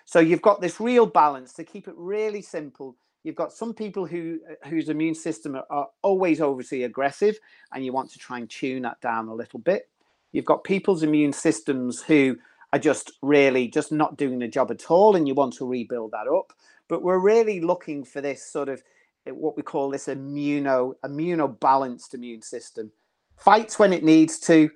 So 0.06 0.18
you've 0.18 0.42
got 0.42 0.62
this 0.62 0.80
real 0.80 1.06
balance 1.06 1.52
to 1.54 1.64
keep 1.64 1.88
it 1.88 1.94
really 1.96 2.40
simple. 2.42 2.96
You've 3.22 3.36
got 3.36 3.52
some 3.52 3.74
people 3.74 4.06
who 4.06 4.38
whose 4.64 4.88
immune 4.88 5.14
system 5.14 5.56
are, 5.56 5.66
are 5.68 5.88
always 6.00 6.40
overly 6.40 6.84
aggressive, 6.84 7.38
and 7.74 7.84
you 7.84 7.92
want 7.92 8.10
to 8.12 8.18
try 8.18 8.38
and 8.38 8.48
tune 8.48 8.82
that 8.82 8.98
down 9.02 9.28
a 9.28 9.34
little 9.34 9.60
bit. 9.60 9.90
You've 10.32 10.44
got 10.44 10.64
people's 10.64 11.02
immune 11.02 11.32
systems 11.32 12.02
who 12.02 12.36
are 12.72 12.78
just 12.78 13.12
really 13.22 13.68
just 13.68 13.92
not 13.92 14.16
doing 14.16 14.38
the 14.38 14.48
job 14.48 14.70
at 14.70 14.90
all, 14.90 15.16
and 15.16 15.26
you 15.26 15.34
want 15.34 15.54
to 15.54 15.66
rebuild 15.66 16.12
that 16.12 16.28
up. 16.28 16.52
But 16.88 17.02
we're 17.02 17.18
really 17.18 17.60
looking 17.60 18.04
for 18.04 18.20
this 18.20 18.50
sort 18.50 18.68
of 18.68 18.82
eh, 19.26 19.30
what 19.30 19.56
we 19.56 19.62
call 19.62 19.90
this 19.90 20.06
immuno 20.06 20.94
immuno 21.04 21.58
balanced 21.60 22.14
immune 22.14 22.42
system. 22.42 22.92
Fights 23.36 23.78
when 23.78 23.92
it 23.92 24.04
needs 24.04 24.38
to, 24.40 24.70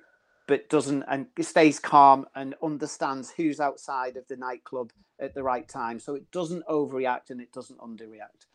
but 0.47 0.69
doesn't 0.69 1.03
and 1.07 1.27
stays 1.41 1.79
calm 1.79 2.25
and 2.35 2.55
understands 2.63 3.31
who's 3.31 3.59
outside 3.59 4.17
of 4.17 4.27
the 4.27 4.37
nightclub 4.37 4.91
at 5.19 5.33
the 5.33 5.43
right 5.43 5.67
time. 5.67 5.99
So 5.99 6.15
it 6.15 6.29
doesn't 6.31 6.65
overreact 6.67 7.29
and 7.29 7.41
it 7.41 7.51
doesn't 7.51 7.79
underreact. 7.79 8.47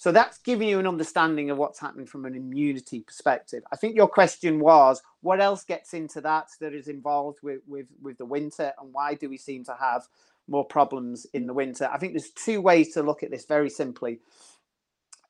So 0.00 0.12
that's 0.12 0.38
giving 0.38 0.66
you 0.66 0.78
an 0.78 0.86
understanding 0.86 1.50
of 1.50 1.58
what's 1.58 1.78
happening 1.78 2.06
from 2.06 2.24
an 2.24 2.34
immunity 2.34 3.00
perspective. 3.00 3.62
I 3.70 3.76
think 3.76 3.94
your 3.94 4.08
question 4.08 4.58
was, 4.58 5.02
what 5.20 5.42
else 5.42 5.62
gets 5.62 5.92
into 5.92 6.22
that 6.22 6.46
that 6.62 6.72
is 6.72 6.88
involved 6.88 7.40
with, 7.42 7.60
with, 7.66 7.84
with 8.00 8.16
the 8.16 8.24
winter 8.24 8.72
and 8.80 8.94
why 8.94 9.12
do 9.12 9.28
we 9.28 9.36
seem 9.36 9.62
to 9.64 9.76
have 9.78 10.08
more 10.48 10.64
problems 10.64 11.26
in 11.34 11.46
the 11.46 11.52
winter? 11.52 11.86
I 11.92 11.98
think 11.98 12.14
there's 12.14 12.30
two 12.30 12.62
ways 12.62 12.94
to 12.94 13.02
look 13.02 13.22
at 13.22 13.30
this 13.30 13.44
very 13.44 13.68
simply. 13.68 14.20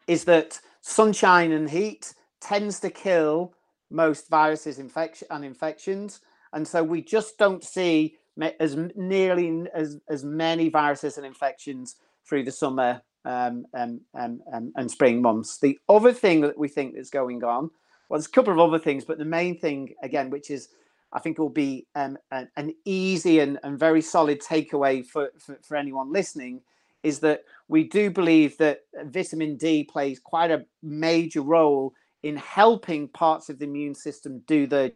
Is 0.06 0.22
that 0.26 0.61
sunshine 0.83 1.50
and 1.50 1.68
heat 1.68 2.14
tends 2.40 2.78
to 2.78 2.90
kill 2.90 3.52
most 3.90 4.30
viruses 4.30 4.78
infection 4.78 5.26
and 5.33 5.44
infections. 5.44 6.20
And 6.52 6.64
so 6.64 6.85
we 6.85 7.02
just 7.02 7.38
don't 7.38 7.64
see 7.64 8.18
as 8.61 8.76
nearly 8.94 9.66
as, 9.74 9.98
as 10.09 10.22
many 10.22 10.68
viruses 10.68 11.16
and 11.16 11.26
infections 11.26 11.96
through 12.24 12.44
the 12.44 12.52
summer 12.52 13.02
um, 13.24 13.66
um, 13.74 14.00
um, 14.14 14.40
um, 14.52 14.72
and 14.76 14.90
spring 14.90 15.20
months. 15.20 15.59
The 15.59 15.78
other 15.88 16.12
thing 16.12 16.40
that 16.42 16.59
we 16.59 16.68
think 16.68 16.96
is 16.96 17.11
going 17.11 17.44
on, 17.44 17.70
well, 18.09 18.18
there's 18.18 18.26
a 18.26 18.30
couple 18.30 18.52
of 18.52 18.59
other 18.59 18.78
things, 18.78 19.04
but 19.04 19.18
the 19.18 19.24
main 19.24 19.59
thing, 19.59 19.94
again, 20.02 20.30
which 20.30 20.50
is 20.50 20.68
I 21.12 21.18
think 21.18 21.38
will 21.38 21.48
be 21.48 21.87
um, 21.94 22.16
an, 22.30 22.48
an, 22.56 22.74
easy 22.85 23.40
and, 23.40 23.59
and 23.64 23.78
very 23.78 24.00
solid 24.00 24.40
takeaway 24.40 25.04
for, 25.04 25.30
for, 25.38 25.59
for, 25.62 25.76
anyone 25.76 26.12
listening 26.12 26.61
is 27.02 27.18
that 27.20 27.42
we 27.66 27.83
do 27.83 28.11
believe 28.11 28.56
that 28.59 28.83
vitamin 29.06 29.56
D 29.56 29.83
plays 29.83 30.20
quite 30.20 30.52
a 30.52 30.64
major 30.83 31.42
role 31.42 31.94
in 32.22 32.37
helping 32.37 33.09
parts 33.09 33.48
of 33.48 33.59
the 33.59 33.64
immune 33.64 33.94
system 33.94 34.42
do 34.46 34.66
the 34.66 34.92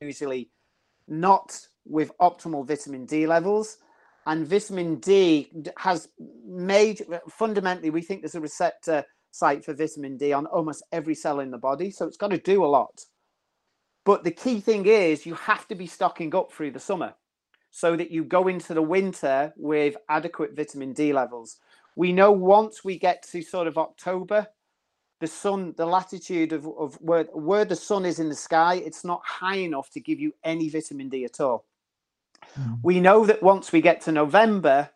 usually 0.00 0.50
not 1.08 1.58
with 1.84 2.16
optimal 2.18 2.66
vitamin 2.66 3.06
D 3.06 3.26
levels. 3.26 3.78
And 4.26 4.46
vitamin 4.46 4.96
D 4.96 5.52
has 5.76 6.08
made 6.46 7.04
fundamentally, 7.28 7.90
we 7.90 8.02
think 8.02 8.22
there's 8.22 8.34
a 8.34 8.40
receptor 8.40 9.04
site 9.30 9.64
for 9.64 9.74
vitamin 9.74 10.16
D 10.16 10.32
on 10.32 10.46
almost 10.46 10.82
every 10.92 11.14
cell 11.14 11.40
in 11.40 11.50
the 11.50 11.58
body. 11.58 11.90
So 11.90 12.06
it's 12.06 12.16
got 12.16 12.30
to 12.30 12.38
do 12.38 12.64
a 12.64 12.66
lot. 12.66 13.04
But 14.04 14.24
the 14.24 14.30
key 14.30 14.60
thing 14.60 14.86
is 14.86 15.26
you 15.26 15.34
have 15.34 15.66
to 15.68 15.74
be 15.74 15.86
stocking 15.86 16.34
up 16.34 16.52
through 16.52 16.70
the 16.72 16.80
summer 16.80 17.14
so 17.70 17.96
that 17.96 18.10
you 18.10 18.24
go 18.24 18.48
into 18.48 18.72
the 18.72 18.82
winter 18.82 19.52
with 19.56 19.96
adequate 20.08 20.54
vitamin 20.54 20.92
D 20.92 21.12
levels. 21.12 21.58
We 21.96 22.12
know 22.12 22.32
once 22.32 22.84
we 22.84 22.98
get 22.98 23.24
to 23.30 23.42
sort 23.42 23.66
of 23.66 23.76
October, 23.78 24.46
the 25.24 25.28
sun, 25.28 25.72
the 25.78 25.86
latitude 25.86 26.52
of, 26.52 26.66
of 26.66 26.96
where, 26.96 27.24
where 27.32 27.64
the 27.64 27.74
sun 27.74 28.04
is 28.04 28.18
in 28.18 28.28
the 28.28 28.34
sky, 28.34 28.74
it's 28.74 29.04
not 29.04 29.22
high 29.24 29.56
enough 29.56 29.88
to 29.88 29.98
give 29.98 30.20
you 30.20 30.34
any 30.44 30.68
vitamin 30.68 31.08
D 31.08 31.24
at 31.24 31.40
all. 31.40 31.64
Mm. 32.60 32.78
We 32.82 33.00
know 33.00 33.24
that 33.24 33.42
once 33.42 33.72
we 33.72 33.80
get 33.80 34.02
to 34.02 34.12
November, 34.12 34.90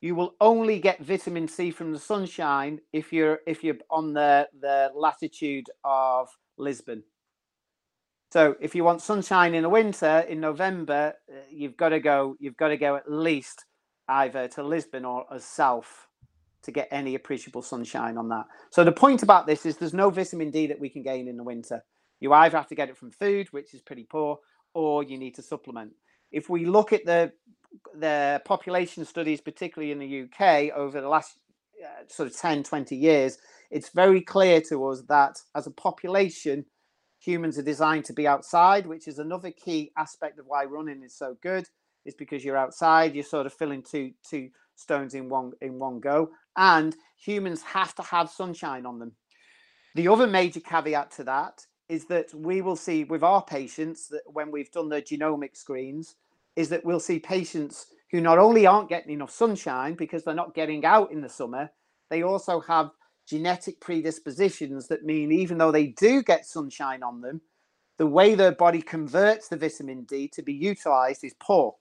you 0.00 0.14
will 0.14 0.34
only 0.40 0.78
get 0.78 1.04
vitamin 1.04 1.46
C 1.46 1.70
from 1.70 1.92
the 1.92 1.98
sunshine 1.98 2.80
if 2.94 3.12
you're 3.12 3.40
if 3.46 3.62
you're 3.62 3.76
on 3.90 4.14
the, 4.14 4.48
the 4.58 4.90
latitude 4.94 5.68
of 5.84 6.30
Lisbon. 6.56 7.02
So 8.32 8.56
if 8.58 8.74
you 8.74 8.82
want 8.82 9.02
sunshine 9.02 9.54
in 9.54 9.62
the 9.62 9.68
winter 9.68 10.24
in 10.26 10.40
November, 10.40 11.14
uh, 11.30 11.36
you've 11.50 11.76
got 11.76 11.90
to 11.90 12.00
go. 12.00 12.34
You've 12.38 12.56
got 12.56 12.68
to 12.68 12.78
go 12.78 12.96
at 12.96 13.12
least 13.12 13.66
either 14.08 14.48
to 14.48 14.62
Lisbon 14.62 15.04
or 15.04 15.26
as 15.30 15.44
south 15.44 16.06
to 16.66 16.72
get 16.72 16.88
any 16.90 17.14
appreciable 17.14 17.62
sunshine 17.62 18.18
on 18.18 18.28
that. 18.28 18.44
So 18.70 18.84
the 18.84 18.92
point 18.92 19.22
about 19.22 19.46
this 19.46 19.64
is 19.64 19.76
there's 19.76 19.94
no 19.94 20.10
vitamin 20.10 20.50
D 20.50 20.66
that 20.66 20.78
we 20.78 20.90
can 20.90 21.02
gain 21.02 21.28
in 21.28 21.36
the 21.36 21.42
winter. 21.42 21.82
You 22.20 22.32
either 22.32 22.56
have 22.56 22.68
to 22.68 22.74
get 22.74 22.88
it 22.88 22.96
from 22.96 23.10
food, 23.10 23.48
which 23.52 23.74
is 23.74 23.80
pretty 23.80 24.04
poor, 24.04 24.38
or 24.74 25.02
you 25.02 25.18
need 25.18 25.34
to 25.36 25.42
supplement. 25.42 25.92
If 26.30 26.48
we 26.50 26.66
look 26.66 26.92
at 26.92 27.06
the 27.06 27.32
the 27.94 28.40
population 28.44 29.04
studies, 29.04 29.40
particularly 29.40 29.92
in 29.92 29.98
the 29.98 30.22
UK, 30.22 30.74
over 30.74 31.00
the 31.00 31.08
last 31.08 31.38
uh, 31.84 32.04
sort 32.08 32.28
of 32.28 32.36
10, 32.36 32.62
20 32.62 32.96
years, 32.96 33.38
it's 33.70 33.90
very 33.90 34.22
clear 34.22 34.62
to 34.62 34.86
us 34.86 35.02
that 35.08 35.36
as 35.54 35.66
a 35.66 35.70
population, 35.70 36.64
humans 37.18 37.58
are 37.58 37.62
designed 37.62 38.06
to 38.06 38.14
be 38.14 38.26
outside, 38.26 38.86
which 38.86 39.08
is 39.08 39.18
another 39.18 39.50
key 39.50 39.92
aspect 39.98 40.38
of 40.38 40.46
why 40.46 40.64
running 40.64 41.02
is 41.02 41.14
so 41.14 41.36
good. 41.42 41.68
Is 42.04 42.14
because 42.14 42.44
you're 42.44 42.56
outside, 42.56 43.14
you're 43.14 43.24
sort 43.24 43.46
of 43.46 43.52
filling 43.52 43.82
two 43.82 44.12
two 44.28 44.50
stones 44.76 45.14
in 45.14 45.28
one 45.28 45.52
in 45.60 45.78
one 45.78 46.00
go, 46.00 46.30
and 46.56 46.96
humans 47.16 47.62
have 47.62 47.94
to 47.96 48.02
have 48.02 48.30
sunshine 48.30 48.86
on 48.86 48.98
them. 48.98 49.12
The 49.94 50.08
other 50.08 50.26
major 50.26 50.60
caveat 50.60 51.10
to 51.12 51.24
that 51.24 51.66
is 51.88 52.04
that 52.06 52.32
we 52.34 52.60
will 52.60 52.76
see 52.76 53.04
with 53.04 53.22
our 53.22 53.42
patients 53.42 54.08
that 54.08 54.22
when 54.26 54.50
we've 54.50 54.70
done 54.70 54.88
the 54.88 55.00
genomic 55.00 55.56
screens, 55.56 56.16
is 56.56 56.68
that 56.70 56.84
we'll 56.84 57.00
see 57.00 57.18
patients 57.18 57.86
who 58.10 58.20
not 58.20 58.38
only 58.38 58.66
aren't 58.66 58.88
getting 58.88 59.12
enough 59.12 59.30
sunshine 59.30 59.94
because 59.94 60.24
they're 60.24 60.34
not 60.34 60.54
getting 60.54 60.84
out 60.84 61.12
in 61.12 61.20
the 61.20 61.28
summer, 61.28 61.70
they 62.10 62.22
also 62.22 62.60
have 62.60 62.90
genetic 63.26 63.80
predispositions 63.80 64.86
that 64.88 65.04
mean 65.04 65.32
even 65.32 65.58
though 65.58 65.72
they 65.72 65.88
do 65.88 66.22
get 66.22 66.46
sunshine 66.46 67.02
on 67.02 67.20
them, 67.20 67.40
the 67.98 68.06
way 68.06 68.34
their 68.34 68.52
body 68.52 68.82
converts 68.82 69.48
the 69.48 69.56
vitamin 69.56 70.04
D 70.04 70.28
to 70.28 70.42
be 70.42 70.52
utilized 70.52 71.24
is 71.24 71.34
poor. 71.40 71.74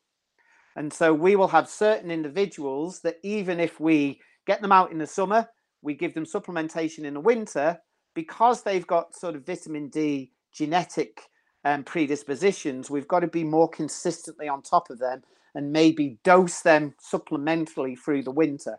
And 0.76 0.92
so 0.92 1.14
we 1.14 1.36
will 1.36 1.48
have 1.48 1.70
certain 1.70 2.12
individuals 2.12 3.00
that 3.02 3.18
even 3.24 3.60
if 3.60 3.80
we 3.80 4.20
get 4.46 4.62
them 4.62 4.72
out 4.72 4.92
in 4.92 4.98
the 4.98 5.08
summer, 5.08 5.48
we 5.82 5.94
give 5.94 6.14
them 6.14 6.26
supplementation 6.26 7.06
in 7.06 7.14
the 7.14 7.20
winter, 7.20 7.80
because 8.14 8.64
they've 8.64 8.88
got 8.88 9.16
sort 9.16 9.36
of 9.36 9.46
vitamin 9.46 9.90
D 9.90 10.32
genetic 10.52 11.22
um, 11.66 11.84
predispositions, 11.84 12.90
we've 12.90 13.08
got 13.08 13.22
to 13.22 13.28
be 13.28 13.44
more 13.44 13.70
consistently 13.70 14.48
on 14.48 14.62
top 14.62 14.90
of 14.90 15.00
them 15.00 15.24
and 15.56 15.72
maybe 15.72 16.18
dose 16.24 16.62
them 16.62 16.94
supplementally 17.12 17.98
through 17.98 18.24
the 18.24 18.32
winter. 18.32 18.78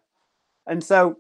And 0.67 0.83
so 0.83 1.19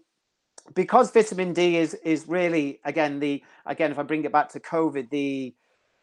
because 0.75 1.11
vitamin 1.11 1.53
D 1.53 1.77
is 1.77 1.95
is 2.05 2.27
really 2.27 2.81
again 2.85 3.21
the 3.21 3.43
again 3.67 3.91
if 3.93 3.99
I 3.99 4.03
bring 4.03 4.25
it 4.25 4.33
back 4.33 4.49
to 4.51 4.61
COVID 4.61 5.11
the 5.11 5.55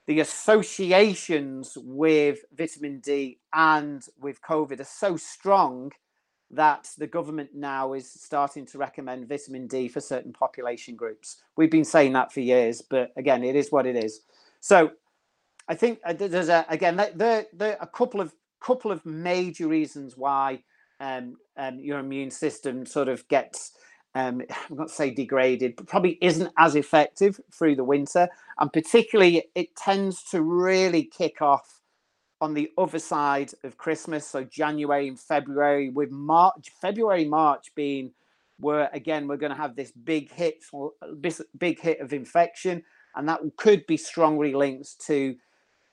the 0.08 0.20
associations 0.20 1.78
with 1.82 2.40
vitamin 2.54 3.00
D 3.00 3.40
and 3.54 4.04
with 4.20 4.42
COVID 4.42 4.80
are 4.80 4.86
so 4.86 5.16
strong 5.18 5.92
that 6.52 6.90
the 6.98 7.08
government 7.08 7.50
now 7.54 7.94
is 7.94 8.10
starting 8.12 8.66
to 8.68 8.78
recommend 8.78 9.28
vitamin 9.28 9.66
D 9.68 9.88
for 9.88 10.02
certain 10.02 10.34
population 10.34 10.96
groups. 10.96 11.42
We've 11.56 11.72
been 11.72 11.86
saying 11.86 12.14
that 12.14 12.32
for 12.32 12.42
years, 12.42 12.82
but 12.82 13.12
again, 13.18 13.44
it 13.44 13.56
is 13.56 13.72
what 13.72 13.88
it 13.88 13.96
is. 13.96 14.22
So 14.60 14.92
I 15.68 15.76
think 15.76 16.00
uh, 16.06 16.14
there's 16.14 16.50
a 16.50 16.66
again 16.70 16.98
there 17.16 17.46
there 17.54 17.78
a 17.80 17.88
couple 17.88 18.22
of 18.22 18.34
couple 18.60 18.92
of 18.92 19.06
major 19.06 19.68
reasons 19.68 20.16
why 20.16 20.64
um, 21.00 21.38
um, 21.58 21.80
your 21.80 22.00
immune 22.00 22.32
system 22.32 22.86
sort 22.86 23.08
of 23.08 23.28
gets 23.28 23.72
um, 24.16 24.42
I'm 24.70 24.78
not 24.78 24.92
say 24.92 25.10
degraded, 25.10 25.76
but 25.76 25.88
probably 25.88 26.18
isn't 26.22 26.52
as 26.58 26.76
effective 26.76 27.40
through 27.52 27.76
the 27.76 27.84
winter. 27.84 28.28
And 28.60 28.72
particularly, 28.72 29.46
it 29.56 29.76
tends 29.76 30.24
to 30.32 30.42
really 30.42 31.04
kick 31.04 31.42
off 31.42 31.82
on 32.42 32.54
the 32.54 32.72
other 32.78 33.00
side 33.00 33.52
of 33.64 33.78
Christmas. 33.78 34.28
So 34.28 34.44
January 34.44 35.08
and 35.08 35.20
February, 35.20 35.90
with 35.90 36.12
March, 36.12 36.72
February, 36.82 37.26
March 37.26 37.74
being 37.76 38.12
where 38.60 38.90
again 38.94 39.28
we're 39.28 39.38
going 39.38 39.52
to 39.52 39.58
have 39.58 39.76
this 39.76 39.92
big 39.92 40.32
hit, 40.32 40.64
big 41.58 41.80
hit 41.80 42.00
of 42.00 42.14
infection, 42.14 42.84
and 43.16 43.28
that 43.28 43.42
could 43.58 43.86
be 43.88 43.98
strongly 43.98 44.54
linked 44.54 45.00
to 45.08 45.36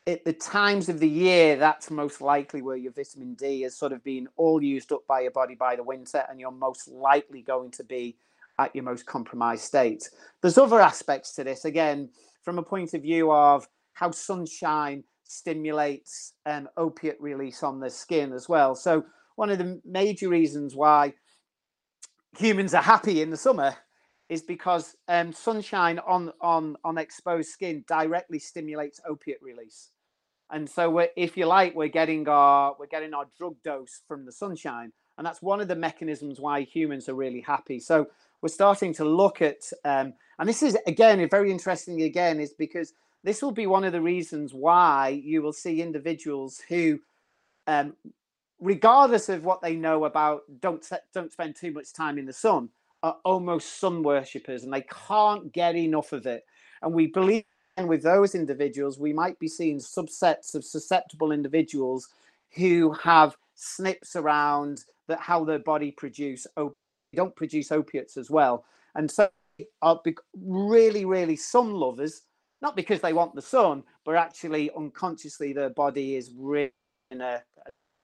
at 0.06 0.24
the 0.24 0.32
times 0.32 0.88
of 0.88 0.98
the 0.98 1.08
year, 1.08 1.56
that's 1.56 1.90
most 1.90 2.20
likely 2.20 2.62
where 2.62 2.76
your 2.76 2.92
vitamin 2.92 3.34
D 3.34 3.64
is 3.64 3.76
sort 3.76 3.92
of 3.92 4.02
being 4.02 4.26
all 4.36 4.62
used 4.62 4.92
up 4.92 5.06
by 5.06 5.20
your 5.20 5.30
body 5.30 5.54
by 5.54 5.76
the 5.76 5.82
winter, 5.82 6.24
and 6.28 6.40
you're 6.40 6.50
most 6.50 6.88
likely 6.88 7.42
going 7.42 7.70
to 7.72 7.84
be 7.84 8.16
at 8.58 8.74
your 8.74 8.84
most 8.84 9.06
compromised 9.06 9.62
state. 9.62 10.08
There's 10.40 10.58
other 10.58 10.80
aspects 10.80 11.34
to 11.34 11.44
this, 11.44 11.64
again, 11.64 12.08
from 12.42 12.58
a 12.58 12.62
point 12.62 12.94
of 12.94 13.02
view 13.02 13.30
of 13.32 13.68
how 13.92 14.10
sunshine 14.10 15.04
stimulates 15.24 16.32
um, 16.46 16.68
opiate 16.76 17.20
release 17.20 17.62
on 17.62 17.80
the 17.80 17.90
skin 17.90 18.32
as 18.32 18.48
well. 18.48 18.74
So, 18.74 19.04
one 19.36 19.50
of 19.50 19.58
the 19.58 19.80
major 19.84 20.28
reasons 20.28 20.74
why 20.74 21.14
humans 22.36 22.74
are 22.74 22.82
happy 22.82 23.22
in 23.22 23.30
the 23.30 23.36
summer 23.36 23.74
is 24.30 24.42
because 24.42 24.96
um, 25.08 25.32
sunshine 25.32 25.98
on 26.06 26.32
on 26.40 26.76
on 26.84 26.96
exposed 26.96 27.50
skin 27.50 27.84
directly 27.86 28.38
stimulates 28.38 29.00
opiate 29.06 29.42
release, 29.42 29.90
and 30.50 30.70
so 30.70 31.06
if 31.16 31.36
you 31.36 31.46
like, 31.46 31.74
we're 31.74 31.88
getting 31.88 32.26
our 32.28 32.74
we're 32.78 32.86
getting 32.86 33.12
our 33.12 33.26
drug 33.36 33.56
dose 33.64 34.00
from 34.06 34.24
the 34.24 34.32
sunshine, 34.32 34.92
and 35.18 35.26
that's 35.26 35.42
one 35.42 35.60
of 35.60 35.66
the 35.66 35.74
mechanisms 35.74 36.40
why 36.40 36.62
humans 36.62 37.08
are 37.08 37.14
really 37.14 37.40
happy. 37.40 37.80
So 37.80 38.06
we're 38.40 38.48
starting 38.48 38.94
to 38.94 39.04
look 39.04 39.42
at, 39.42 39.62
um, 39.84 40.14
and 40.38 40.48
this 40.48 40.62
is 40.62 40.78
again 40.86 41.28
very 41.28 41.50
interesting. 41.50 42.00
Again, 42.02 42.38
is 42.38 42.54
because 42.54 42.94
this 43.24 43.42
will 43.42 43.50
be 43.50 43.66
one 43.66 43.82
of 43.82 43.92
the 43.92 44.00
reasons 44.00 44.54
why 44.54 45.08
you 45.08 45.42
will 45.42 45.52
see 45.52 45.82
individuals 45.82 46.62
who. 46.68 47.00
Um, 47.66 47.94
regardless 48.62 49.30
of 49.30 49.42
what 49.42 49.62
they 49.62 49.74
know 49.74 50.04
about 50.04 50.42
don't 50.60 50.86
don't 51.14 51.32
spend 51.32 51.56
too 51.56 51.72
much 51.72 51.94
time 51.94 52.18
in 52.18 52.26
the 52.26 52.32
sun 52.32 52.68
are 53.02 53.16
almost 53.24 53.78
sun 53.78 54.02
worshippers 54.02 54.64
and 54.64 54.72
they 54.72 54.84
can't 55.08 55.52
get 55.52 55.76
enough 55.76 56.12
of 56.12 56.26
it. 56.26 56.44
And 56.82 56.92
we 56.92 57.06
believe 57.06 57.44
and 57.76 57.88
with 57.88 58.02
those 58.02 58.34
individuals, 58.34 58.98
we 58.98 59.14
might 59.14 59.38
be 59.38 59.48
seeing 59.48 59.78
subsets 59.78 60.54
of 60.54 60.64
susceptible 60.64 61.32
individuals 61.32 62.10
who 62.50 62.92
have 62.92 63.36
SNPs 63.56 64.16
around 64.16 64.84
that 65.08 65.20
how 65.20 65.44
their 65.44 65.60
body 65.60 65.90
produce 65.90 66.46
op- 66.58 66.76
don't 67.14 67.34
produce 67.34 67.72
opiates 67.72 68.16
as 68.16 68.30
well. 68.30 68.64
And 68.94 69.10
so 69.10 69.30
are 69.82 70.00
really, 70.38 71.04
really 71.04 71.36
sun 71.36 71.72
lovers, 71.72 72.22
not 72.60 72.76
because 72.76 73.00
they 73.00 73.12
want 73.12 73.34
the 73.34 73.42
sun, 73.42 73.82
but 74.04 74.14
actually 74.14 74.70
unconsciously 74.76 75.52
their 75.52 75.70
body 75.70 76.16
is 76.16 76.32
really 76.36 76.72
in 77.10 77.20
a, 77.20 77.42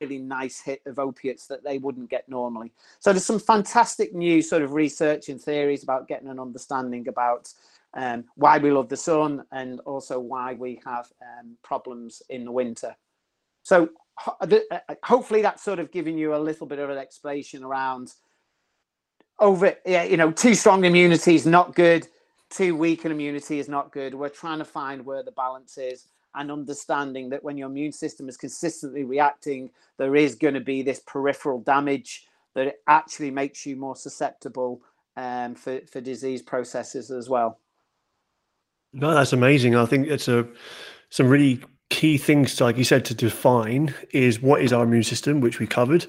really 0.01 0.19
nice 0.19 0.61
hit 0.61 0.83
of 0.87 0.99
opiates 0.99 1.47
that 1.47 1.65
they 1.65 1.79
wouldn't 1.79 2.11
get 2.11 2.29
normally. 2.29 2.73
So 2.99 3.13
there's 3.13 3.25
some 3.25 3.39
fantastic 3.39 4.15
new 4.15 4.43
sort 4.43 4.63
of 4.63 4.73
research 4.73 5.29
and 5.29 5.41
theories 5.41 5.83
about 5.83 6.09
getting 6.09 6.29
an 6.29 6.39
understanding 6.39 7.09
about 7.09 7.53
um, 7.95 8.25
why 8.35 8.59
we 8.59 8.71
love 8.71 8.89
the 8.89 8.97
sun 8.97 9.45
and 9.53 9.81
also 9.81 10.19
why 10.19 10.55
we 10.55 10.81
have 10.85 11.07
um, 11.23 11.57
problems 11.63 12.23
in 12.29 12.45
the 12.45 12.53
winter. 12.53 12.95
So 13.63 13.89
uh, 14.27 14.59
uh, 14.71 14.95
hopefully 15.03 15.43
that's 15.43 15.63
sort 15.63 15.79
of 15.79 15.91
giving 15.91 16.19
you 16.19 16.35
a 16.35 16.39
little 16.39 16.67
bit 16.67 16.79
of 16.79 16.91
an 16.91 16.99
explanation 16.99 17.65
around 17.65 18.13
over, 19.39 19.75
you 19.87 20.17
know, 20.17 20.31
too 20.31 20.55
strong 20.55 20.85
immunity 20.85 21.35
is 21.35 21.47
not 21.47 21.75
good. 21.75 22.07
Too 22.49 22.77
weak 22.77 23.05
an 23.05 23.13
immunity 23.13 23.59
is 23.59 23.69
not 23.69 23.93
good. 23.93 24.15
We're 24.15 24.29
trying 24.29 24.59
to 24.59 24.65
find 24.65 25.05
where 25.05 25.23
the 25.23 25.33
balance 25.33 25.77
is 25.79 26.07
and 26.37 26.53
understanding 26.53 27.31
that 27.31 27.43
when 27.43 27.57
your 27.57 27.69
immune 27.69 27.93
system 27.93 28.29
is 28.29 28.37
consistently 28.37 29.05
reacting, 29.05 29.71
there 29.99 30.15
is 30.15 30.35
going 30.35 30.55
to 30.55 30.61
be 30.61 30.83
this 30.83 31.01
peripheral 31.07 31.61
damage 31.61 32.27
that 32.55 32.69
it 32.69 32.77
actually 32.87 33.31
makes 33.31 33.67
you 33.67 33.77
more 33.77 33.97
susceptible 33.97 34.81
um, 35.17 35.55
for, 35.55 35.81
for 35.91 36.01
disease 36.01 36.43
processes 36.43 37.11
as 37.11 37.29
well. 37.29 37.59
No, 38.93 39.15
that's 39.15 39.33
amazing. 39.33 39.75
I 39.75 39.87
think 39.87 40.09
it's 40.09 40.29
a 40.29 40.47
some 41.11 41.29
really 41.29 41.61
key 41.91 42.19
things, 42.19 42.61
like 42.61 42.77
you 42.77 42.85
said, 42.85 43.05
to 43.07 43.15
define 43.15 43.95
is 44.11 44.41
what 44.41 44.61
is 44.61 44.73
our 44.73 44.85
immune 44.85 45.03
system, 45.03 45.41
which 45.41 45.59
we 45.59 45.67
covered. 45.67 46.07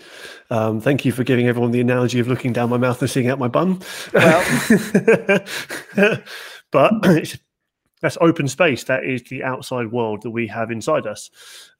Um, 0.49 0.81
thank 0.81 1.05
you 1.05 1.11
for 1.11 1.23
giving 1.23 1.47
everyone 1.47 1.71
the 1.71 1.81
analogy 1.81 2.19
of 2.19 2.27
looking 2.27 2.53
down 2.53 2.69
my 2.69 2.77
mouth 2.77 3.01
and 3.01 3.09
seeing 3.09 3.29
out 3.29 3.39
my 3.39 3.47
bum. 3.47 3.79
Well. 4.13 4.43
but 6.71 6.93
it's 7.03 7.37
that's 8.01 8.17
open 8.21 8.47
space. 8.47 8.83
That 8.85 9.03
is 9.03 9.23
the 9.23 9.43
outside 9.43 9.91
world 9.91 10.21
that 10.23 10.31
we 10.31 10.47
have 10.47 10.71
inside 10.71 11.07
us, 11.07 11.29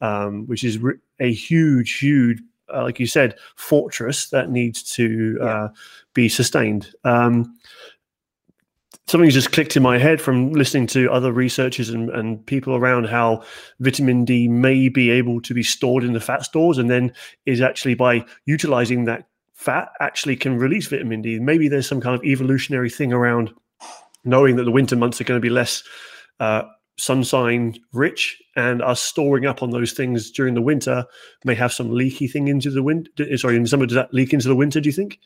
um, 0.02 0.46
which 0.48 0.64
is 0.64 0.80
a 1.20 1.32
huge, 1.32 2.00
huge 2.00 2.42
uh, 2.74 2.84
like 2.84 3.00
you 3.00 3.08
said, 3.08 3.36
fortress 3.56 4.30
that 4.30 4.50
needs 4.50 4.84
to 4.84 5.38
uh, 5.42 5.68
be 6.14 6.28
sustained. 6.30 6.92
Um, 7.04 7.58
something 9.08 9.30
just 9.30 9.52
clicked 9.52 9.78
in 9.78 9.84
my 9.84 9.98
head 9.98 10.20
from 10.20 10.52
listening 10.52 10.88
to 10.88 11.10
other 11.12 11.32
researchers 11.32 11.90
and, 11.90 12.10
and 12.10 12.46
people 12.46 12.76
around 12.76 13.06
how 13.06 13.44
vitamin 13.80 14.26
D 14.26 14.48
may 14.48 14.90
be 14.90 15.10
able 15.10 15.42
to 15.42 15.54
be 15.54 15.64
stored 15.64 16.04
in 16.04 16.14
the 16.14 16.20
fat 16.20 16.44
stores 16.44 16.78
and 16.78 16.90
then 16.90 17.14
is 17.46 17.62
actually 17.62 17.96
by 17.96 18.26
utilizing 18.46 19.06
that 19.06 19.28
fat 19.54 19.90
actually 20.02 20.36
can 20.36 20.58
release 20.58 20.88
vitamin 20.88 21.22
D. 21.22 21.40
Maybe 21.40 21.68
there's 21.68 21.88
some 21.88 22.02
kind 22.02 22.16
of 22.16 22.24
evolutionary 22.24 22.90
thing 22.90 23.14
around 23.14 23.54
knowing 24.28 24.56
that 24.58 24.64
the 24.64 24.72
winter 24.72 24.96
months 24.96 25.20
are 25.20 25.24
going 25.24 25.40
to 25.40 25.46
be 25.46 25.50
less 25.50 25.84
uh, 26.40 26.64
sunshine 26.98 27.76
rich 27.94 28.42
and 28.56 28.82
us 28.82 29.02
storing 29.02 29.46
up 29.46 29.62
on 29.62 29.70
those 29.70 29.94
things 29.94 30.32
during 30.32 30.56
the 30.56 30.62
winter 30.62 31.06
may 31.46 31.56
have 31.56 31.72
some 31.72 31.92
leaky 31.92 32.28
thing 32.28 32.48
into 32.48 32.72
the 32.72 32.84
winter. 32.84 33.38
Sorry, 33.38 33.56
in 33.56 33.68
summer, 33.68 33.86
does 33.86 33.96
that 33.96 34.14
leak 34.14 34.34
into 34.34 34.48
the 34.48 34.56
winter, 34.56 34.82
do 34.82 34.90
you 34.90 34.94
think? 34.94 35.20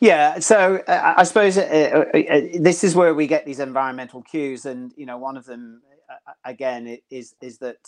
Yeah, 0.00 0.38
so 0.38 0.82
uh, 0.86 1.14
I 1.16 1.24
suppose 1.24 1.58
uh, 1.58 2.06
uh, 2.14 2.18
uh, 2.18 2.40
this 2.60 2.84
is 2.84 2.94
where 2.94 3.14
we 3.14 3.26
get 3.26 3.44
these 3.44 3.60
environmental 3.60 4.22
cues, 4.22 4.64
and 4.64 4.92
you 4.96 5.04
know, 5.04 5.18
one 5.18 5.36
of 5.36 5.44
them 5.44 5.82
uh, 6.08 6.32
again 6.44 6.98
is 7.10 7.34
is 7.40 7.58
that 7.58 7.86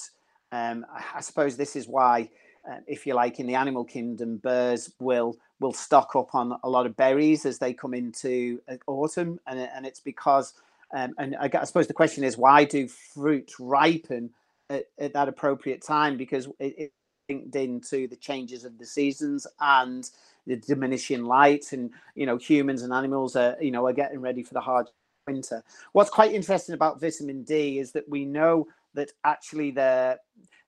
um, 0.52 0.84
I 0.92 1.20
suppose 1.20 1.56
this 1.56 1.74
is 1.74 1.88
why, 1.88 2.28
uh, 2.70 2.76
if 2.86 3.06
you 3.06 3.14
like, 3.14 3.40
in 3.40 3.46
the 3.46 3.54
animal 3.54 3.84
kingdom, 3.84 4.36
birds 4.36 4.92
will 5.00 5.36
will 5.62 5.72
stock 5.72 6.14
up 6.16 6.34
on 6.34 6.58
a 6.62 6.68
lot 6.68 6.84
of 6.84 6.96
berries 6.96 7.46
as 7.46 7.58
they 7.58 7.72
come 7.72 7.94
into 7.94 8.60
autumn, 8.86 9.40
and 9.46 9.58
and 9.58 9.86
it's 9.86 10.00
because, 10.00 10.54
um, 10.94 11.14
and 11.18 11.36
I, 11.36 11.48
I, 11.60 11.64
suppose 11.64 11.86
the 11.86 11.94
question 11.94 12.24
is 12.24 12.36
why 12.36 12.64
do 12.64 12.88
fruit 12.88 13.52
ripen 13.58 14.30
at, 14.68 14.86
at 14.98 15.14
that 15.14 15.28
appropriate 15.28 15.82
time? 15.82 16.16
Because 16.16 16.46
it, 16.58 16.74
it 16.78 16.92
linked 17.28 17.56
into 17.56 18.08
the 18.08 18.16
changes 18.16 18.64
of 18.64 18.78
the 18.78 18.86
seasons 18.86 19.46
and 19.60 20.10
the 20.46 20.56
diminishing 20.56 21.24
light 21.24 21.72
and 21.72 21.90
you 22.14 22.26
know 22.26 22.36
humans 22.36 22.82
and 22.82 22.92
animals 22.92 23.36
are 23.36 23.56
you 23.60 23.70
know 23.70 23.86
are 23.86 23.92
getting 23.92 24.20
ready 24.20 24.42
for 24.42 24.54
the 24.54 24.60
hard 24.60 24.88
winter 25.28 25.62
what's 25.92 26.10
quite 26.10 26.32
interesting 26.32 26.74
about 26.74 27.00
vitamin 27.00 27.44
d 27.44 27.78
is 27.78 27.92
that 27.92 28.08
we 28.08 28.24
know 28.24 28.66
that 28.94 29.12
actually 29.24 29.70
the 29.70 30.18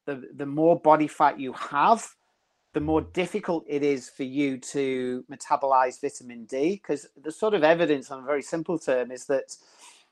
the, 0.06 0.28
the 0.36 0.46
more 0.46 0.78
body 0.78 1.08
fat 1.08 1.40
you 1.40 1.52
have 1.54 2.06
the 2.74 2.80
more 2.80 3.00
difficult 3.00 3.64
it 3.66 3.82
is 3.82 4.10
for 4.10 4.24
you 4.24 4.58
to 4.58 5.24
metabolize 5.30 6.00
vitamin 6.00 6.44
d 6.44 6.74
because 6.74 7.06
the 7.22 7.32
sort 7.32 7.54
of 7.54 7.64
evidence 7.64 8.10
on 8.10 8.22
a 8.22 8.26
very 8.26 8.42
simple 8.42 8.78
term 8.78 9.10
is 9.10 9.24
that 9.24 9.56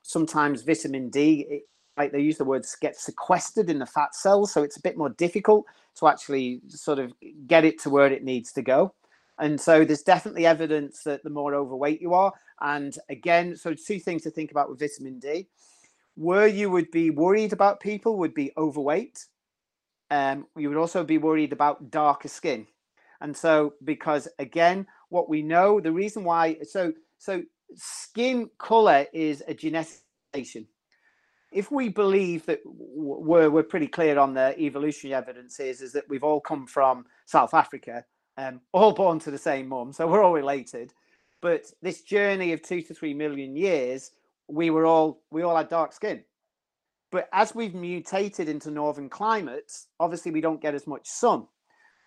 sometimes 0.03 0.63
vitamin 0.63 1.11
d 1.11 1.47
it, 1.49 1.63
like 1.99 2.13
they 2.13 2.21
use 2.21 2.39
the 2.39 2.45
words 2.45 2.75
get 2.81 2.97
sequestered 2.97 3.69
in 3.69 3.79
the 3.79 3.87
fat 3.87 4.15
cells 4.15 4.53
so 4.53 4.63
it's 4.63 4.79
a 4.79 4.83
bit 4.83 4.97
more 4.97 5.11
difficult 5.11 5.67
to 5.95 6.09
actually 6.09 6.61
sort 6.69 6.99
of 6.99 7.13
get 7.47 7.65
it 7.65 7.79
to 7.79 7.91
where 7.91 8.07
it 8.07 8.25
needs 8.25 8.53
to 8.53 8.63
go 8.63 8.95
and 9.39 9.61
so 9.61 9.85
there's 9.85 10.03
definitely 10.03 10.47
evidence 10.47 11.03
that 11.03 11.23
the 11.25 11.31
more 11.31 11.55
overweight 11.55 12.01
you 12.01 12.15
are, 12.15 12.33
and 12.61 12.97
again, 13.09 13.57
so 13.57 13.75
two 13.75 13.99
things 13.99 14.23
to 14.23 14.31
think 14.31 14.51
about 14.51 14.71
with 14.71 14.79
vitamin 14.79 15.19
D. 15.19 15.49
Where 16.15 16.47
you 16.47 16.71
would 16.71 16.91
be 16.91 17.11
worried 17.11 17.53
about 17.53 17.81
people 17.81 18.19
would 18.19 18.35
be 18.35 18.53
overweight. 18.57 19.25
Um, 20.13 20.47
you 20.57 20.69
would 20.69 20.79
also 20.79 21.03
be 21.03 21.19
worried 21.19 21.53
about 21.53 21.91
darker 21.91 22.29
skin. 22.29 22.67
And 23.21 23.37
so, 23.37 23.75
because 23.83 24.29
again, 24.39 24.87
what 25.09 25.29
we 25.29 25.43
know, 25.43 25.81
the 25.81 25.93
reason 25.93 26.23
why, 26.23 26.59
so 26.63 26.93
so 27.19 27.43
skin 27.75 28.51
color 28.59 29.07
is 29.13 29.43
a 29.49 29.55
genetic 29.55 29.99
if 31.53 31.71
we 31.71 31.89
believe 31.89 32.47
that 32.47 32.61
we're, 32.65 33.51
we're 33.51 33.63
pretty 33.63 33.87
clear 33.87 34.19
on 34.19 34.35
the 34.35 34.59
evolutionary 34.59 35.15
evidence 35.15 35.61
is, 35.61 35.83
is 35.83 35.93
that 35.93 36.09
we've 36.09 36.25
all 36.25 36.41
come 36.41 36.67
from 36.67 37.05
South 37.27 37.55
Africa 37.55 38.05
um, 38.39 38.61
all 38.73 38.93
born 38.93 39.19
to 39.21 39.31
the 39.31 39.39
same 39.39 39.69
mum, 39.69 39.93
so 39.93 40.07
we're 40.07 40.23
all 40.23 40.33
related. 40.33 40.93
But 41.43 41.67
this 41.83 42.03
journey 42.03 42.53
of 42.53 42.63
two 42.63 42.81
to 42.83 42.95
three 42.95 43.13
million 43.13 43.57
years, 43.57 44.13
we 44.49 44.71
were 44.71 44.87
all 44.87 45.23
we 45.31 45.43
all 45.43 45.57
had 45.57 45.69
dark 45.69 45.93
skin. 45.93 46.25
But 47.13 47.29
as 47.33 47.55
we've 47.55 47.75
mutated 47.75 48.49
into 48.49 48.71
northern 48.71 49.11
climates, 49.11 49.87
obviously 50.01 50.33
we 50.33 50.41
don't 50.41 50.63
get 50.63 50.75
as 50.75 50.87
much 50.87 51.07
sun. 51.07 51.47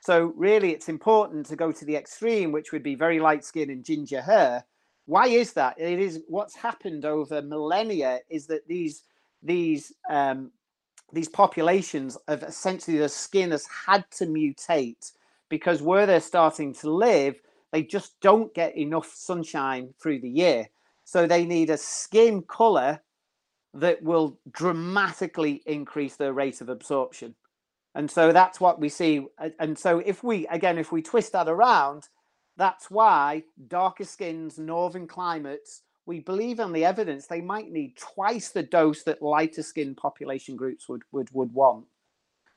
So 0.02 0.34
really, 0.36 0.72
it's 0.72 0.90
important 0.90 1.46
to 1.46 1.56
go 1.56 1.72
to 1.72 1.86
the 1.86 1.96
extreme, 1.96 2.52
which 2.52 2.72
would 2.72 2.84
be 2.84 2.96
very 2.96 3.20
light 3.20 3.46
skin 3.46 3.70
and 3.70 3.86
ginger 3.86 4.22
hair. 4.22 4.66
Why 5.06 5.28
is 5.28 5.54
that? 5.54 5.80
It 5.80 6.00
is 6.00 6.22
what's 6.28 6.56
happened 6.56 7.06
over 7.06 7.42
millennia 7.42 8.20
is 8.30 8.48
that 8.48 8.68
these 8.68 9.04
these 9.44 9.94
um, 10.10 10.52
these 11.14 11.30
populations 11.30 12.18
of 12.28 12.42
essentially 12.42 12.98
the 12.98 13.08
skin 13.08 13.52
has 13.52 13.68
had 13.68 14.06
to 14.18 14.26
mutate 14.26 15.12
because 15.50 15.84
where 15.84 16.08
they're 16.08 16.20
starting 16.20 16.74
to 16.74 16.90
live, 16.90 17.40
they 17.72 17.84
just 17.84 18.20
don't 18.22 18.54
get 18.56 18.76
enough 18.76 19.14
sunshine 19.14 19.94
through 20.02 20.20
the 20.20 20.30
year. 20.30 20.68
So 21.04 21.28
they 21.28 21.46
need 21.46 21.70
a 21.70 21.78
skin 21.78 22.42
color 22.42 23.00
that 23.76 24.02
will 24.02 24.40
dramatically 24.52 25.62
increase 25.66 26.16
their 26.16 26.34
rate 26.34 26.62
of 26.62 26.70
absorption. 26.70 27.36
And 27.94 28.10
so 28.10 28.32
that's 28.32 28.60
what 28.60 28.80
we 28.80 28.90
see. 28.90 29.26
And 29.60 29.78
so 29.78 30.00
if 30.00 30.24
we, 30.24 30.48
again, 30.48 30.78
if 30.78 30.92
we 30.92 31.02
twist 31.02 31.32
that 31.34 31.48
around, 31.48 32.10
that's 32.58 32.90
why 32.90 33.44
darker 33.68 34.06
skins, 34.06 34.58
northern 34.58 35.08
climates, 35.08 35.82
we 36.06 36.20
believe 36.20 36.60
on 36.60 36.72
the 36.72 36.86
evidence 36.86 37.28
they 37.28 37.42
might 37.42 37.72
need 37.72 37.98
twice 37.98 38.50
the 38.50 38.64
dose 38.64 39.04
that 39.04 39.22
lighter 39.22 39.64
skin 39.64 39.96
population 39.96 40.56
groups 40.56 40.88
would 40.88 41.02
would 41.12 41.30
would 41.34 41.52
want 41.54 41.86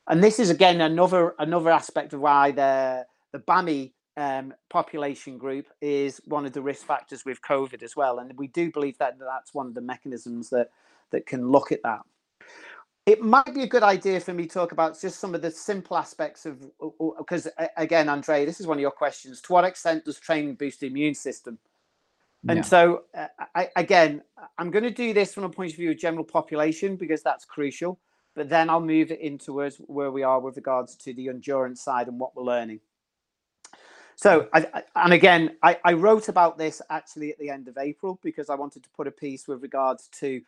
and 0.07 0.23
this 0.23 0.39
is 0.39 0.49
again 0.49 0.81
another 0.81 1.35
another 1.39 1.69
aspect 1.69 2.13
of 2.13 2.19
why 2.19 2.51
the 2.51 3.05
the 3.31 3.39
BAME 3.39 3.91
um, 4.17 4.53
population 4.69 5.37
group 5.37 5.67
is 5.81 6.21
one 6.25 6.45
of 6.45 6.53
the 6.53 6.61
risk 6.61 6.85
factors 6.85 7.25
with 7.25 7.41
COVID 7.41 7.83
as 7.83 7.95
well, 7.95 8.19
and 8.19 8.37
we 8.37 8.47
do 8.47 8.71
believe 8.71 8.97
that 8.97 9.17
that's 9.19 9.53
one 9.53 9.67
of 9.67 9.73
the 9.73 9.81
mechanisms 9.81 10.49
that 10.49 10.69
that 11.11 11.25
can 11.25 11.49
look 11.49 11.71
at 11.71 11.81
that. 11.83 12.01
It 13.05 13.21
might 13.21 13.53
be 13.53 13.63
a 13.63 13.67
good 13.67 13.81
idea 13.81 14.19
for 14.19 14.33
me 14.33 14.43
to 14.43 14.49
talk 14.49 14.71
about 14.71 14.99
just 14.99 15.19
some 15.19 15.33
of 15.33 15.41
the 15.41 15.49
simple 15.49 15.97
aspects 15.97 16.45
of 16.45 16.63
because 17.17 17.47
again, 17.77 18.09
Andre, 18.09 18.45
this 18.45 18.59
is 18.59 18.67
one 18.67 18.77
of 18.77 18.81
your 18.81 18.91
questions. 18.91 19.41
To 19.41 19.53
what 19.53 19.63
extent 19.63 20.05
does 20.05 20.19
training 20.19 20.55
boost 20.55 20.81
the 20.81 20.87
immune 20.87 21.15
system? 21.15 21.57
And 22.47 22.59
yeah. 22.59 22.63
so, 22.63 23.03
uh, 23.17 23.27
I, 23.53 23.67
again, 23.75 24.21
I'm 24.57 24.71
going 24.71 24.83
to 24.83 24.91
do 24.91 25.13
this 25.13 25.33
from 25.33 25.43
a 25.43 25.49
point 25.49 25.71
of 25.71 25.77
view 25.77 25.91
of 25.91 25.97
general 25.97 26.23
population 26.23 26.95
because 26.95 27.21
that's 27.21 27.43
crucial 27.43 27.99
but 28.39 28.47
then 28.47 28.69
I'll 28.69 28.79
move 28.79 29.11
it 29.11 29.19
into 29.19 29.51
where 29.87 30.11
we 30.11 30.23
are 30.23 30.39
with 30.39 30.55
regards 30.55 30.95
to 30.95 31.13
the 31.13 31.27
endurance 31.27 31.81
side 31.81 32.07
and 32.07 32.17
what 32.17 32.35
we're 32.37 32.43
learning. 32.43 32.79
So, 34.21 34.49
I, 34.53 34.83
and 34.97 35.13
again, 35.13 35.55
I, 35.63 35.77
I, 35.85 35.93
wrote 35.93 36.27
about 36.27 36.57
this 36.57 36.81
actually 36.89 37.31
at 37.31 37.39
the 37.39 37.49
end 37.49 37.69
of 37.69 37.77
April 37.77 38.19
because 38.21 38.49
I 38.49 38.55
wanted 38.55 38.83
to 38.83 38.89
put 38.89 39.07
a 39.07 39.11
piece 39.11 39.47
with 39.47 39.61
regards 39.61 40.09
to, 40.19 40.41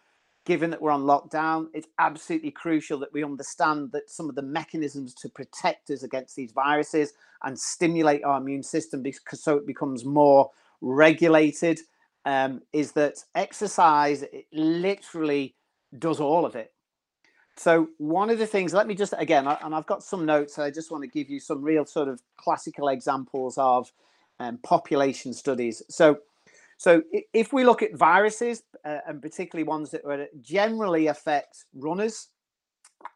given 0.44 0.72
that 0.72 0.82
we're 0.82 0.92
on 0.92 1.04
lockdown, 1.04 1.68
it's 1.74 1.88
absolutely 1.98 2.52
crucial 2.52 3.00
that 3.00 3.14
we 3.14 3.24
understand 3.24 3.94
that 3.94 4.10
some 4.10 4.28
of 4.28 4.36
the 4.36 4.42
mechanisms 4.42 5.14
to 5.14 5.30
protect 5.30 5.90
us 5.90 6.04
against 6.04 6.36
these 6.36 6.52
viruses 6.52 7.14
and 7.46 7.58
stimulate 7.58 8.26
our 8.26 8.42
immune 8.42 8.62
system 8.62 9.02
because 9.02 9.42
so 9.42 9.56
it 9.56 9.66
becomes 9.66 10.04
more 10.04 10.52
regulated 10.82 11.80
um, 12.26 12.62
is 12.74 12.92
that 12.92 13.24
exercise 13.36 14.26
literally 14.52 15.56
does 15.98 16.20
all 16.20 16.46
of 16.46 16.58
it. 16.58 16.74
So 17.62 17.90
one 18.00 18.32
of 18.32 18.40
the 18.40 18.48
things, 18.48 18.74
let 18.74 18.88
me 18.88 18.96
just 18.96 19.14
again, 19.20 19.46
and 19.46 19.76
I've 19.76 19.86
got 19.86 20.02
some 20.02 20.26
notes. 20.26 20.58
I 20.58 20.72
just 20.72 20.90
want 20.90 21.04
to 21.04 21.08
give 21.08 21.30
you 21.30 21.40
some 21.40 21.62
real 21.62 21.86
sort 21.86 22.08
of 22.08 22.20
classical 22.36 22.88
examples 22.88 23.56
of 23.60 23.92
um, 24.40 24.58
population 24.64 25.32
studies. 25.32 25.84
So, 25.88 26.22
so 26.78 27.04
if 27.34 27.54
we 27.54 27.64
look 27.64 27.84
at 27.84 27.96
viruses, 27.96 28.64
uh, 28.84 28.98
and 29.08 29.22
particularly 29.22 29.64
ones 29.64 29.92
that 29.92 30.30
generally 30.42 31.06
affect 31.06 31.66
runners, 31.76 32.30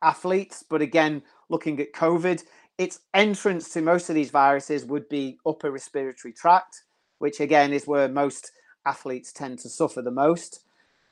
athletes, 0.03 0.63
but 0.69 0.79
again, 0.79 1.23
looking 1.49 1.79
at 1.79 1.93
COVID, 1.93 2.43
its 2.77 2.99
entrance 3.15 3.69
to 3.69 3.81
most 3.81 4.09
of 4.09 4.15
these 4.15 4.29
viruses 4.29 4.85
would 4.85 5.09
be 5.09 5.39
upper 5.47 5.71
respiratory 5.71 6.33
tract, 6.33 6.83
which 7.17 7.39
again 7.39 7.73
is 7.73 7.87
where 7.87 8.07
most 8.07 8.51
athletes 8.85 9.33
tend 9.33 9.57
to 9.57 9.69
suffer 9.69 10.03
the 10.03 10.11
most. 10.11 10.59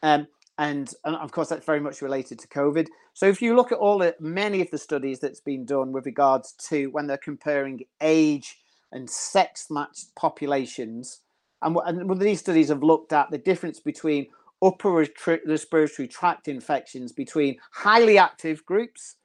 Um, 0.04 0.28
and, 0.58 0.94
and 1.04 1.16
of 1.16 1.32
course 1.32 1.50
that's 1.50 1.66
very 1.66 1.80
much 1.80 2.02
related 2.02 2.38
to 2.40 2.48
covid 2.48 2.88
so 3.14 3.28
if 3.28 3.42
you 3.42 3.56
look 3.56 3.72
at 3.72 3.78
all 3.78 4.00
the 4.00 4.16
many 4.20 4.62
of 4.62 4.70
the 4.72 4.78
studies 4.78 5.20
that's 5.20 5.40
been 5.40 5.66
done 5.66 5.92
with 5.92 6.06
regards 6.06 6.54
to 6.54 6.88
when 6.88 7.08
they're 7.08 7.18
comparing 7.18 7.82
age 8.02 8.58
and 8.92 9.10
sex 9.10 9.68
matched 9.70 10.14
populations 10.16 11.22
and, 11.62 11.78
and 11.86 12.20
these 12.20 12.40
studies 12.40 12.70
have 12.70 12.84
looked 12.84 13.14
at 13.14 13.32
the 13.32 13.38
difference 13.38 13.80
between 13.80 14.28
upper 14.62 15.06
respiratory 15.46 16.08
tract 16.08 16.48
infections 16.48 17.12
between 17.12 17.58
highly 17.72 18.18
active 18.18 18.66
groups 18.66 19.16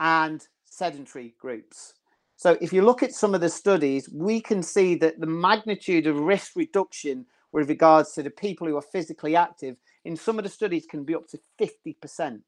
and 0.00 0.46
sedentary 0.64 1.34
groups 1.40 1.94
so 2.36 2.56
if 2.60 2.72
you 2.72 2.82
look 2.82 3.02
at 3.02 3.12
some 3.12 3.34
of 3.34 3.40
the 3.40 3.48
studies 3.48 4.08
we 4.12 4.40
can 4.40 4.62
see 4.62 4.94
that 4.94 5.18
the 5.20 5.26
magnitude 5.26 6.06
of 6.06 6.18
risk 6.18 6.52
reduction 6.54 7.24
with 7.52 7.68
regards 7.68 8.12
to 8.12 8.22
the 8.22 8.30
people 8.30 8.66
who 8.66 8.76
are 8.76 8.82
physically 8.82 9.34
active 9.34 9.76
in 10.04 10.16
some 10.16 10.38
of 10.38 10.44
the 10.44 10.50
studies 10.50 10.86
can 10.86 11.04
be 11.04 11.14
up 11.14 11.26
to 11.28 11.38
50%. 11.58 12.40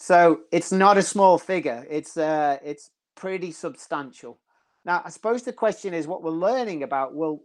So 0.00 0.42
it's 0.52 0.70
not 0.70 0.96
a 0.96 1.02
small 1.02 1.38
figure. 1.38 1.84
It's 1.90 2.16
uh, 2.16 2.58
it's 2.64 2.90
pretty 3.16 3.50
substantial. 3.50 4.38
Now, 4.84 5.02
I 5.04 5.10
suppose 5.10 5.42
the 5.42 5.52
question 5.52 5.92
is 5.92 6.06
what 6.06 6.22
we're 6.22 6.30
learning 6.30 6.84
about. 6.84 7.14
Well, 7.14 7.42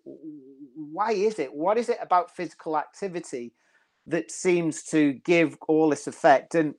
why 0.76 1.14
is 1.14 1.40
it? 1.40 1.52
What 1.52 1.80
is 1.80 1.90
it 1.90 1.98
about 2.00 2.34
physical 2.34 2.78
activity 2.78 3.54
that 4.06 4.30
seems 4.30 4.84
to 4.84 5.14
give 5.14 5.58
all 5.68 5.90
this 5.90 6.06
effect? 6.06 6.54
And 6.54 6.76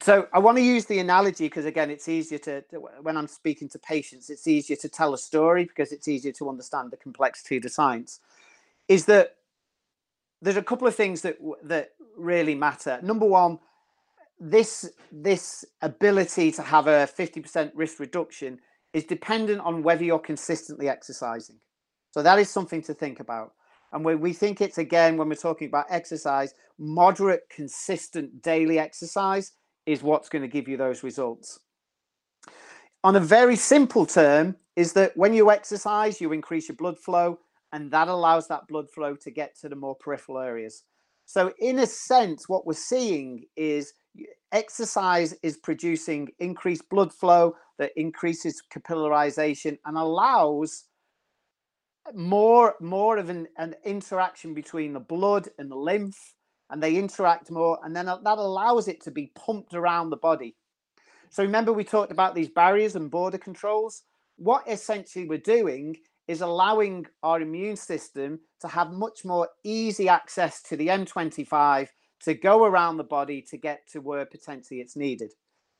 so 0.00 0.26
I 0.32 0.40
want 0.40 0.58
to 0.58 0.64
use 0.64 0.84
the 0.84 0.98
analogy 0.98 1.44
because, 1.44 1.64
again, 1.64 1.88
it's 1.88 2.08
easier 2.08 2.38
to, 2.40 2.64
when 3.02 3.16
I'm 3.16 3.28
speaking 3.28 3.68
to 3.68 3.78
patients, 3.78 4.30
it's 4.30 4.48
easier 4.48 4.76
to 4.78 4.88
tell 4.88 5.14
a 5.14 5.18
story 5.18 5.64
because 5.64 5.92
it's 5.92 6.08
easier 6.08 6.32
to 6.32 6.48
understand 6.48 6.90
the 6.90 6.96
complexity 6.96 7.58
of 7.58 7.62
the 7.62 7.68
science. 7.68 8.18
Is 8.88 9.04
that 9.04 9.36
there's 10.42 10.56
a 10.56 10.62
couple 10.62 10.88
of 10.88 10.96
things 10.96 11.22
that 11.22 11.38
that 11.62 11.92
really 12.16 12.56
matter. 12.56 12.98
Number 13.00 13.26
one, 13.26 13.60
this 14.40 14.90
this 15.12 15.64
ability 15.82 16.50
to 16.52 16.62
have 16.62 16.86
a 16.86 17.06
50% 17.06 17.72
risk 17.74 18.00
reduction 18.00 18.58
is 18.92 19.04
dependent 19.04 19.60
on 19.60 19.82
whether 19.82 20.02
you're 20.02 20.18
consistently 20.18 20.88
exercising. 20.88 21.56
So 22.12 22.22
that 22.22 22.38
is 22.38 22.50
something 22.50 22.82
to 22.82 22.94
think 22.94 23.20
about. 23.20 23.52
And 23.92 24.04
when 24.04 24.20
we 24.20 24.32
think 24.32 24.60
it's 24.60 24.78
again, 24.78 25.16
when 25.16 25.28
we're 25.28 25.34
talking 25.34 25.68
about 25.68 25.86
exercise, 25.90 26.54
moderate, 26.78 27.42
consistent 27.50 28.42
daily 28.42 28.78
exercise 28.78 29.52
is 29.86 30.02
what's 30.02 30.28
going 30.28 30.42
to 30.42 30.48
give 30.48 30.68
you 30.68 30.76
those 30.76 31.02
results. 31.02 31.60
On 33.04 33.16
a 33.16 33.20
very 33.20 33.56
simple 33.56 34.06
term, 34.06 34.56
is 34.76 34.94
that 34.94 35.14
when 35.16 35.34
you 35.34 35.50
exercise, 35.50 36.20
you 36.20 36.32
increase 36.32 36.68
your 36.68 36.76
blood 36.76 36.98
flow, 36.98 37.38
and 37.72 37.90
that 37.90 38.08
allows 38.08 38.48
that 38.48 38.66
blood 38.66 38.90
flow 38.90 39.14
to 39.14 39.30
get 39.30 39.54
to 39.60 39.68
the 39.68 39.76
more 39.76 39.94
peripheral 39.94 40.38
areas. 40.38 40.84
So, 41.26 41.52
in 41.58 41.78
a 41.80 41.86
sense, 41.86 42.48
what 42.48 42.66
we're 42.66 42.72
seeing 42.72 43.44
is 43.56 43.92
exercise 44.52 45.34
is 45.42 45.56
producing 45.56 46.28
increased 46.38 46.88
blood 46.88 47.12
flow 47.12 47.54
that 47.78 47.92
increases 47.96 48.62
capillarization 48.72 49.78
and 49.84 49.96
allows 49.96 50.84
more 52.14 52.74
more 52.80 53.18
of 53.18 53.28
an, 53.28 53.46
an 53.58 53.74
interaction 53.84 54.54
between 54.54 54.92
the 54.92 55.00
blood 55.00 55.48
and 55.58 55.70
the 55.70 55.76
lymph 55.76 56.34
and 56.70 56.82
they 56.82 56.96
interact 56.96 57.50
more 57.50 57.78
and 57.84 57.94
then 57.94 58.06
that 58.06 58.20
allows 58.24 58.88
it 58.88 59.00
to 59.02 59.10
be 59.10 59.32
pumped 59.34 59.74
around 59.74 60.10
the 60.10 60.16
body. 60.16 60.56
So 61.28 61.44
remember 61.44 61.72
we 61.72 61.84
talked 61.84 62.10
about 62.10 62.34
these 62.34 62.48
barriers 62.48 62.96
and 62.96 63.10
border 63.10 63.38
controls? 63.38 64.02
What 64.36 64.64
essentially 64.68 65.28
we're 65.28 65.38
doing 65.38 65.96
is 66.26 66.40
allowing 66.40 67.06
our 67.22 67.40
immune 67.40 67.76
system 67.76 68.40
to 68.60 68.68
have 68.68 68.92
much 68.92 69.24
more 69.24 69.48
easy 69.64 70.08
access 70.08 70.62
to 70.62 70.76
the 70.76 70.88
M25 70.88 71.88
to 72.24 72.34
go 72.34 72.64
around 72.64 72.96
the 72.96 73.04
body 73.04 73.42
to 73.42 73.56
get 73.56 73.86
to 73.92 74.00
where 74.00 74.24
potentially 74.26 74.80
it's 74.80 74.96
needed. 74.96 75.32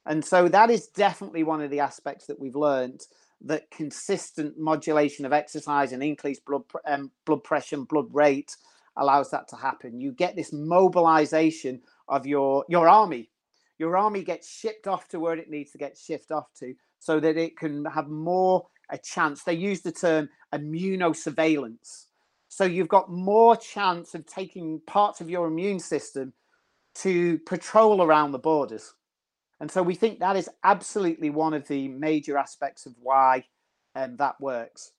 And 0.06 0.24
so 0.24 0.48
that 0.48 0.70
is 0.70 0.88
definitely 0.88 1.42
one 1.42 1.60
of 1.60 1.70
the 1.70 1.80
aspects 1.80 2.26
that 2.26 2.40
we've 2.40 2.56
learned 2.56 3.02
that 3.42 3.70
consistent 3.70 4.58
modulation 4.58 5.24
of 5.24 5.32
exercise 5.32 5.92
and 5.92 6.02
increased 6.02 6.44
blood 6.44 6.62
um, 6.86 7.10
blood 7.24 7.42
pressure 7.44 7.76
and 7.76 7.88
blood 7.88 8.08
rate 8.12 8.56
allows 8.96 9.30
that 9.30 9.48
to 9.48 9.56
happen. 9.56 10.00
You 10.00 10.12
get 10.12 10.36
this 10.36 10.52
mobilization 10.52 11.80
of 12.08 12.26
your 12.26 12.64
your 12.68 12.88
army. 12.88 13.30
Your 13.78 13.96
army 13.96 14.22
gets 14.22 14.50
shipped 14.50 14.86
off 14.86 15.08
to 15.08 15.20
where 15.20 15.36
it 15.36 15.48
needs 15.48 15.72
to 15.72 15.78
get 15.78 15.96
shipped 15.96 16.30
off 16.30 16.52
to 16.58 16.74
so 16.98 17.18
that 17.18 17.38
it 17.38 17.56
can 17.56 17.84
have 17.86 18.08
more 18.08 18.66
a 18.90 18.98
chance. 18.98 19.42
They 19.42 19.54
use 19.54 19.80
the 19.80 19.92
term 19.92 20.28
immunosurveillance. 20.52 22.06
So 22.52 22.64
you've 22.64 22.88
got 22.88 23.08
more 23.08 23.56
chance 23.56 24.16
of 24.16 24.26
taking 24.26 24.80
parts 24.88 25.20
of 25.20 25.30
your 25.30 25.46
immune 25.46 25.78
system 25.78 26.32
to 26.96 27.38
patrol 27.46 28.02
around 28.02 28.32
the 28.32 28.40
borders. 28.40 28.92
And 29.60 29.70
so 29.70 29.84
we 29.84 29.94
think 29.94 30.18
that 30.18 30.34
is 30.34 30.50
absolutely 30.64 31.30
one 31.30 31.54
of 31.54 31.68
the 31.68 31.86
major 31.86 32.36
aspects 32.36 32.86
of 32.86 32.94
why 33.00 33.44
um, 33.94 34.16
that 34.16 34.34
works. 34.40 34.90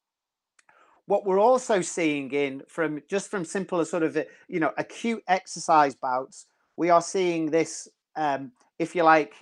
What 1.07 1.25
we're 1.25 1.41
also 1.41 1.81
seeing 1.81 2.31
in 2.31 2.63
from 2.69 3.01
just 3.09 3.29
from 3.29 3.43
simple 3.43 3.83
sort 3.83 4.03
of 4.03 4.17
you 4.47 4.61
know 4.61 4.71
acute 4.77 5.21
exercise 5.27 5.93
bouts, 5.93 6.45
we 6.77 6.89
are 6.89 7.01
seeing 7.01 7.51
this, 7.51 7.89
um, 8.15 8.53
if 8.79 8.95
you 8.95 9.03
like, 9.03 9.33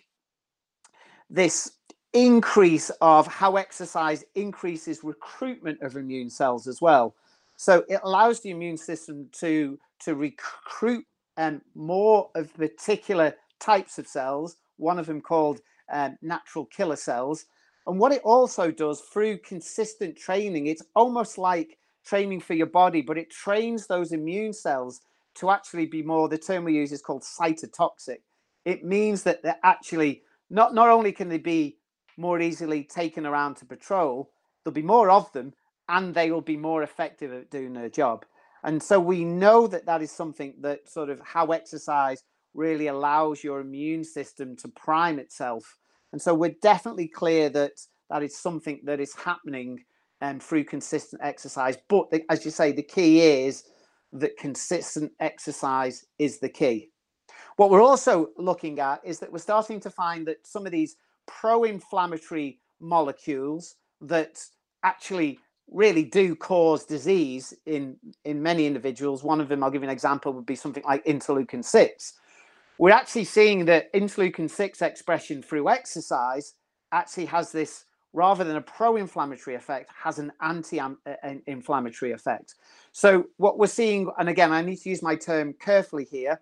this 1.29 1.73
increase 2.13 2.89
of 3.01 3.27
how 3.27 3.55
exercise 3.55 4.23
increases 4.33 5.03
recruitment 5.03 5.79
of 5.83 5.95
immune 5.95 6.31
cells 6.31 6.65
as 6.65 6.81
well. 6.81 7.13
So 7.59 7.83
it 7.89 7.99
allows 8.03 8.39
the 8.39 8.51
immune 8.51 8.77
system 8.77 9.27
to 9.33 9.77
to 10.05 10.15
recruit 10.15 11.05
um, 11.35 11.61
more 11.75 12.29
of 12.33 12.53
particular 12.53 13.33
types 13.59 13.99
of 13.99 14.07
cells. 14.07 14.55
One 14.77 14.97
of 14.97 15.07
them 15.07 15.19
called 15.19 15.59
um, 15.91 16.17
natural 16.21 16.67
killer 16.67 16.95
cells. 16.95 17.47
And 17.85 17.99
what 17.99 18.13
it 18.13 18.21
also 18.23 18.71
does 18.71 19.01
through 19.01 19.39
consistent 19.39 20.17
training, 20.17 20.67
it's 20.67 20.83
almost 20.95 21.37
like 21.37 21.77
training 22.05 22.39
for 22.39 22.53
your 22.53 22.67
body, 22.67 23.01
but 23.01 23.17
it 23.17 23.29
trains 23.29 23.87
those 23.87 24.13
immune 24.13 24.53
cells 24.53 25.01
to 25.35 25.49
actually 25.49 25.85
be 25.85 26.01
more. 26.01 26.29
The 26.29 26.37
term 26.37 26.63
we 26.63 26.75
use 26.75 26.93
is 26.93 27.01
called 27.01 27.23
cytotoxic. 27.23 28.19
It 28.63 28.85
means 28.85 29.23
that 29.23 29.43
they're 29.43 29.59
actually 29.63 30.21
not 30.49 30.73
not 30.73 30.87
only 30.87 31.11
can 31.11 31.27
they 31.27 31.37
be 31.39 31.77
more 32.15 32.39
easily 32.39 32.85
taken 32.85 33.25
around 33.25 33.55
to 33.55 33.65
patrol, 33.65 34.31
there'll 34.63 34.73
be 34.73 34.81
more 34.81 35.11
of 35.11 35.29
them 35.33 35.53
and 35.89 36.13
they 36.13 36.31
will 36.31 36.41
be 36.41 36.55
more 36.55 36.83
effective 36.83 37.33
at 37.33 37.49
doing 37.49 37.73
their 37.73 37.89
job. 37.89 38.25
And 38.63 38.81
so 38.81 38.99
we 38.99 39.23
know 39.23 39.67
that 39.67 39.85
that 39.85 40.01
is 40.01 40.11
something 40.11 40.53
that 40.61 40.87
sort 40.87 41.09
of 41.09 41.19
how 41.21 41.47
exercise 41.47 42.23
really 42.53 42.87
allows 42.87 43.43
your 43.43 43.59
immune 43.59 44.03
system 44.03 44.55
to 44.57 44.67
prime 44.69 45.19
itself. 45.19 45.77
And 46.11 46.21
so 46.21 46.33
we're 46.33 46.55
definitely 46.61 47.07
clear 47.07 47.49
that 47.49 47.73
that 48.09 48.23
is 48.23 48.37
something 48.37 48.79
that 48.83 48.99
is 48.99 49.13
happening 49.15 49.83
um, 50.21 50.39
through 50.39 50.65
consistent 50.65 51.21
exercise. 51.23 51.77
But 51.87 52.09
the, 52.11 52.23
as 52.29 52.43
you 52.43 52.51
say, 52.51 52.71
the 52.71 52.83
key 52.83 53.21
is 53.21 53.63
that 54.13 54.37
consistent 54.37 55.11
exercise 55.19 56.05
is 56.17 56.39
the 56.39 56.49
key. 56.49 56.89
What 57.55 57.69
we're 57.69 57.83
also 57.83 58.29
looking 58.37 58.79
at 58.79 59.01
is 59.03 59.19
that 59.19 59.31
we're 59.31 59.39
starting 59.39 59.79
to 59.81 59.89
find 59.89 60.27
that 60.27 60.45
some 60.45 60.65
of 60.65 60.71
these 60.71 60.95
pro-inflammatory 61.27 62.59
molecules 62.79 63.75
that 64.01 64.43
actually 64.83 65.39
really 65.71 66.03
do 66.03 66.35
cause 66.35 66.85
disease 66.85 67.53
in 67.65 67.95
in 68.25 68.41
many 68.41 68.65
individuals 68.65 69.23
one 69.23 69.39
of 69.39 69.47
them 69.47 69.63
i'll 69.63 69.71
give 69.71 69.81
you 69.81 69.87
an 69.87 69.93
example 69.93 70.33
would 70.33 70.45
be 70.45 70.55
something 70.55 70.83
like 70.83 71.03
interleukin 71.05 71.63
6 71.63 72.13
we're 72.77 72.91
actually 72.91 73.25
seeing 73.25 73.65
that 73.65 73.93
interleukin 73.93 74.49
6 74.49 74.81
expression 74.81 75.41
through 75.41 75.69
exercise 75.69 76.53
actually 76.91 77.25
has 77.25 77.51
this 77.51 77.85
rather 78.13 78.43
than 78.43 78.55
a 78.55 78.61
pro-inflammatory 78.61 79.55
effect 79.55 79.91
has 79.95 80.17
an 80.17 80.31
anti-inflammatory 80.41 82.11
effect 82.11 82.55
so 82.91 83.25
what 83.37 83.59
we're 83.59 83.67
seeing 83.67 84.09
and 84.17 84.29
again 84.29 84.51
i 84.51 84.61
need 84.61 84.77
to 84.77 84.89
use 84.89 85.03
my 85.03 85.15
term 85.15 85.53
carefully 85.53 86.05
here 86.05 86.39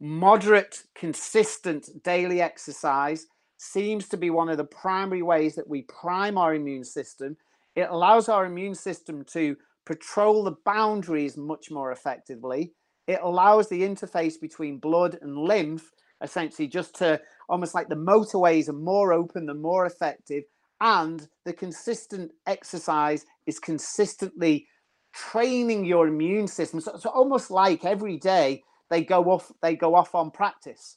moderate 0.00 0.82
consistent 0.94 1.88
daily 2.02 2.40
exercise 2.40 3.26
seems 3.62 4.08
to 4.08 4.16
be 4.16 4.28
one 4.28 4.48
of 4.48 4.56
the 4.56 4.64
primary 4.64 5.22
ways 5.22 5.54
that 5.54 5.68
we 5.68 5.82
prime 5.82 6.36
our 6.36 6.54
immune 6.54 6.82
system. 6.82 7.36
It 7.74 7.88
allows 7.90 8.28
our 8.28 8.44
immune 8.44 8.74
system 8.74 9.24
to 9.32 9.56
patrol 9.86 10.44
the 10.44 10.56
boundaries 10.64 11.36
much 11.36 11.70
more 11.70 11.92
effectively. 11.92 12.72
It 13.06 13.20
allows 13.22 13.68
the 13.68 13.82
interface 13.82 14.40
between 14.40 14.78
blood 14.78 15.18
and 15.22 15.36
lymph 15.36 15.90
essentially 16.22 16.68
just 16.68 16.94
to 16.94 17.20
almost 17.48 17.74
like 17.74 17.88
the 17.88 17.96
motorways 17.96 18.68
are 18.68 18.74
more 18.74 19.12
open, 19.12 19.44
the 19.44 19.54
more 19.54 19.86
effective, 19.86 20.44
and 20.80 21.28
the 21.44 21.52
consistent 21.52 22.30
exercise 22.46 23.24
is 23.46 23.58
consistently 23.58 24.66
training 25.12 25.84
your 25.84 26.08
immune 26.08 26.46
system. 26.46 26.80
So, 26.80 26.96
so 26.98 27.10
almost 27.10 27.50
like 27.50 27.84
every 27.84 28.16
day 28.16 28.62
they 28.90 29.02
go 29.02 29.24
off, 29.24 29.50
they 29.62 29.76
go 29.76 29.94
off 29.94 30.14
on 30.14 30.30
practice. 30.30 30.96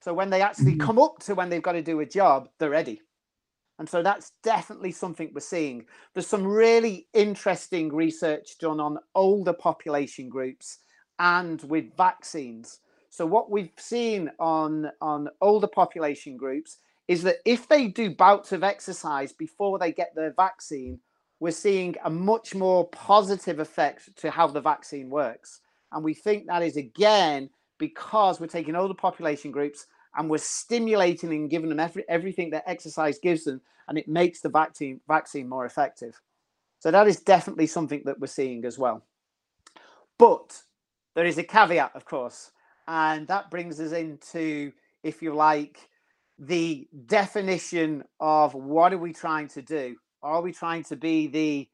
So 0.00 0.14
when 0.14 0.30
they 0.30 0.40
actually 0.42 0.72
mm-hmm. 0.72 0.86
come 0.86 0.98
up 0.98 1.18
to 1.20 1.34
when 1.34 1.48
they've 1.48 1.62
got 1.62 1.72
to 1.72 1.82
do 1.82 2.00
a 2.00 2.06
job, 2.06 2.48
they're 2.58 2.70
ready. 2.70 3.00
And 3.78 3.88
so 3.88 4.02
that's 4.02 4.32
definitely 4.42 4.92
something 4.92 5.30
we're 5.32 5.40
seeing. 5.40 5.84
There's 6.12 6.26
some 6.26 6.46
really 6.46 7.06
interesting 7.14 7.94
research 7.94 8.58
done 8.58 8.80
on 8.80 8.98
older 9.14 9.52
population 9.52 10.28
groups 10.28 10.78
and 11.18 11.62
with 11.62 11.96
vaccines. 11.96 12.80
So 13.10 13.24
what 13.24 13.50
we've 13.50 13.70
seen 13.78 14.30
on 14.38 14.90
on 15.00 15.28
older 15.40 15.66
population 15.66 16.36
groups 16.36 16.78
is 17.06 17.22
that 17.22 17.36
if 17.44 17.68
they 17.68 17.86
do 17.86 18.14
bouts 18.14 18.52
of 18.52 18.62
exercise 18.62 19.32
before 19.32 19.78
they 19.78 19.92
get 19.92 20.14
their 20.14 20.32
vaccine, 20.32 21.00
we're 21.40 21.52
seeing 21.52 21.94
a 22.04 22.10
much 22.10 22.54
more 22.54 22.88
positive 22.88 23.60
effect 23.60 24.14
to 24.16 24.30
how 24.30 24.46
the 24.46 24.60
vaccine 24.60 25.08
works. 25.08 25.60
And 25.92 26.04
we 26.04 26.14
think 26.14 26.46
that 26.46 26.62
is 26.62 26.76
again 26.76 27.48
because 27.78 28.40
we're 28.40 28.48
taking 28.48 28.76
older 28.76 28.94
population 28.94 29.50
groups 29.50 29.86
and 30.16 30.28
we're 30.28 30.38
stimulating 30.38 31.30
and 31.30 31.50
giving 31.50 31.68
them 31.68 31.80
every, 31.80 32.04
everything 32.08 32.50
that 32.50 32.64
exercise 32.66 33.18
gives 33.18 33.44
them, 33.44 33.60
and 33.88 33.98
it 33.98 34.08
makes 34.08 34.40
the 34.40 34.48
vaccine 34.48 35.00
vaccine 35.08 35.48
more 35.48 35.66
effective. 35.66 36.20
So 36.80 36.90
that 36.90 37.08
is 37.08 37.20
definitely 37.20 37.66
something 37.66 38.02
that 38.04 38.20
we're 38.20 38.28
seeing 38.28 38.64
as 38.64 38.78
well. 38.78 39.04
But 40.18 40.60
there 41.14 41.26
is 41.26 41.38
a 41.38 41.42
caveat, 41.42 41.92
of 41.94 42.04
course, 42.04 42.52
and 42.86 43.26
that 43.28 43.50
brings 43.50 43.80
us 43.80 43.92
into, 43.92 44.72
if 45.02 45.22
you 45.22 45.34
like, 45.34 45.88
the 46.38 46.88
definition 47.06 48.04
of 48.20 48.54
what 48.54 48.92
are 48.92 48.98
we 48.98 49.12
trying 49.12 49.48
to 49.48 49.62
do. 49.62 49.96
Are 50.22 50.40
we 50.40 50.52
trying 50.52 50.84
to 50.84 50.96
be 50.96 51.26
the 51.26 51.68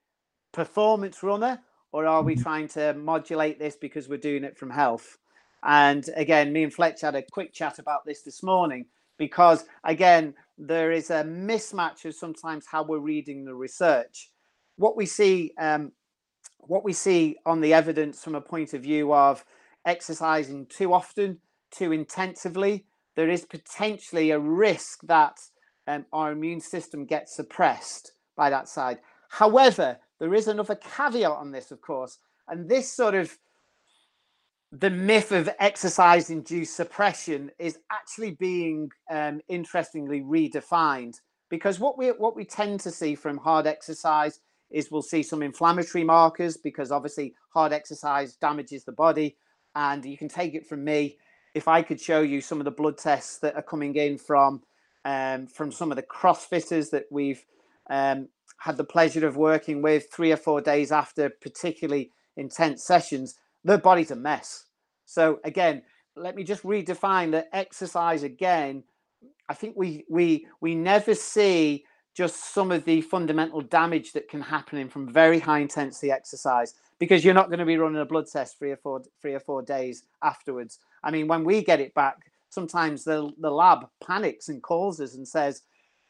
performance 0.52 1.22
runner 1.22 1.60
or 1.92 2.06
are 2.06 2.22
we 2.22 2.34
mm-hmm. 2.34 2.42
trying 2.42 2.68
to 2.68 2.94
modulate 2.94 3.58
this 3.58 3.76
because 3.76 4.08
we're 4.08 4.18
doing 4.18 4.44
it 4.44 4.56
from 4.56 4.70
health? 4.70 5.18
And 5.64 6.08
again, 6.14 6.52
me 6.52 6.62
and 6.64 6.72
Fletch 6.72 7.00
had 7.00 7.14
a 7.14 7.22
quick 7.22 7.52
chat 7.54 7.78
about 7.78 8.04
this 8.04 8.22
this 8.22 8.42
morning 8.42 8.86
because, 9.16 9.64
again, 9.84 10.34
there 10.58 10.92
is 10.92 11.10
a 11.10 11.24
mismatch 11.24 12.04
of 12.04 12.14
sometimes 12.14 12.66
how 12.66 12.82
we're 12.82 12.98
reading 12.98 13.44
the 13.44 13.54
research. 13.54 14.30
What 14.76 14.96
we 14.96 15.06
see, 15.06 15.52
um, 15.58 15.92
what 16.58 16.84
we 16.84 16.92
see 16.92 17.38
on 17.46 17.60
the 17.60 17.72
evidence 17.72 18.22
from 18.22 18.34
a 18.34 18.40
point 18.40 18.74
of 18.74 18.82
view 18.82 19.14
of 19.14 19.44
exercising 19.86 20.66
too 20.66 20.92
often, 20.92 21.40
too 21.70 21.92
intensively, 21.92 22.84
there 23.16 23.30
is 23.30 23.44
potentially 23.44 24.30
a 24.30 24.38
risk 24.38 25.00
that 25.04 25.38
um, 25.86 26.04
our 26.12 26.32
immune 26.32 26.60
system 26.60 27.06
gets 27.06 27.36
suppressed 27.36 28.12
by 28.36 28.50
that 28.50 28.68
side. 28.68 28.98
However, 29.28 29.98
there 30.18 30.34
is 30.34 30.48
another 30.48 30.74
caveat 30.74 31.30
on 31.30 31.52
this, 31.52 31.70
of 31.70 31.80
course, 31.80 32.18
and 32.48 32.68
this 32.68 32.92
sort 32.92 33.14
of 33.14 33.38
the 34.80 34.90
myth 34.90 35.30
of 35.30 35.48
exercise 35.60 36.30
induced 36.30 36.76
suppression 36.76 37.50
is 37.60 37.78
actually 37.92 38.32
being 38.32 38.90
um, 39.08 39.40
interestingly 39.48 40.20
redefined 40.20 41.20
because 41.48 41.78
what 41.78 41.96
we 41.96 42.08
what 42.08 42.34
we 42.34 42.44
tend 42.44 42.80
to 42.80 42.90
see 42.90 43.14
from 43.14 43.38
hard 43.38 43.66
exercise 43.68 44.40
is 44.70 44.90
we'll 44.90 45.02
see 45.02 45.22
some 45.22 45.42
inflammatory 45.42 46.02
markers 46.02 46.56
because 46.56 46.90
obviously 46.90 47.34
hard 47.50 47.72
exercise 47.72 48.34
damages 48.34 48.84
the 48.84 48.92
body 48.92 49.36
and 49.76 50.04
you 50.04 50.18
can 50.18 50.28
take 50.28 50.54
it 50.54 50.66
from 50.66 50.82
me. 50.82 51.18
If 51.54 51.68
I 51.68 51.82
could 51.82 52.00
show 52.00 52.22
you 52.22 52.40
some 52.40 52.58
of 52.58 52.64
the 52.64 52.72
blood 52.72 52.98
tests 52.98 53.38
that 53.38 53.54
are 53.54 53.62
coming 53.62 53.94
in 53.94 54.18
from 54.18 54.62
um, 55.04 55.46
from 55.46 55.70
some 55.70 55.92
of 55.92 55.96
the 55.96 56.02
crossfitters 56.02 56.90
that 56.90 57.04
we've 57.12 57.44
um, 57.90 58.28
had 58.58 58.76
the 58.76 58.84
pleasure 58.84 59.24
of 59.24 59.36
working 59.36 59.82
with 59.82 60.10
three 60.10 60.32
or 60.32 60.36
four 60.36 60.60
days 60.60 60.90
after 60.90 61.30
particularly 61.30 62.10
intense 62.36 62.84
sessions, 62.84 63.36
their 63.64 63.78
body's 63.78 64.10
a 64.10 64.16
mess. 64.16 64.64
So 65.06 65.40
again, 65.44 65.82
let 66.16 66.36
me 66.36 66.44
just 66.44 66.62
redefine 66.62 67.30
the 67.30 67.54
exercise 67.54 68.22
again. 68.22 68.84
I 69.48 69.54
think 69.54 69.74
we 69.76 70.04
we 70.08 70.46
we 70.60 70.74
never 70.74 71.14
see 71.14 71.84
just 72.14 72.54
some 72.54 72.70
of 72.70 72.84
the 72.84 73.00
fundamental 73.00 73.60
damage 73.60 74.12
that 74.12 74.28
can 74.28 74.40
happen 74.40 74.88
from 74.88 75.12
very 75.12 75.40
high 75.40 75.58
intensity 75.58 76.12
exercise 76.12 76.74
because 77.00 77.24
you're 77.24 77.34
not 77.34 77.48
going 77.48 77.58
to 77.58 77.64
be 77.64 77.76
running 77.76 78.00
a 78.00 78.04
blood 78.04 78.26
test 78.30 78.58
three 78.58 78.70
or 78.70 78.76
four 78.76 79.02
three 79.20 79.34
or 79.34 79.40
four 79.40 79.62
days 79.62 80.04
afterwards. 80.22 80.78
I 81.02 81.10
mean, 81.10 81.26
when 81.26 81.44
we 81.44 81.62
get 81.62 81.80
it 81.80 81.94
back, 81.94 82.16
sometimes 82.50 83.04
the 83.04 83.30
the 83.38 83.50
lab 83.50 83.88
panics 84.06 84.48
and 84.48 84.62
calls 84.62 85.00
us 85.00 85.14
and 85.14 85.26
says, 85.26 85.62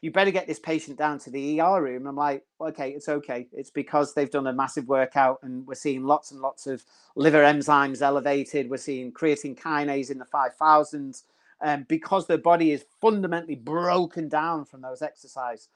"You 0.04 0.10
better 0.10 0.30
get 0.30 0.46
this 0.46 0.58
patient 0.58 0.98
down 0.98 1.18
to 1.20 1.30
the 1.30 1.60
ER 1.60 1.82
room." 1.82 2.06
I'm 2.06 2.14
like, 2.14 2.44
"Okay, 2.60 2.90
it's 2.90 3.08
okay. 3.08 3.48
It's 3.52 3.70
because 3.70 4.12
they've 4.12 4.30
done 4.30 4.46
a 4.46 4.52
massive 4.52 4.86
workout 4.86 5.38
and 5.42 5.66
we're 5.66 5.74
seeing 5.74 6.04
lots 6.04 6.30
and 6.30 6.42
lots 6.42 6.66
of 6.66 6.84
liver 7.16 7.42
enzymes 7.42 8.02
elevated. 8.02 8.68
We're 8.68 8.76
seeing 8.76 9.12
creatine 9.12 9.56
kinase 9.58 10.10
in 10.10 10.18
the 10.18 10.26
five 10.26 10.54
thousands, 10.56 11.24
um, 11.62 11.86
because 11.88 12.26
their 12.26 12.38
body 12.38 12.72
is 12.72 12.84
fundamentally 13.00 13.56
broken 13.56 14.28
down 14.28 14.66
from 14.66 14.82
those 14.82 15.00
exercise." 15.00 15.68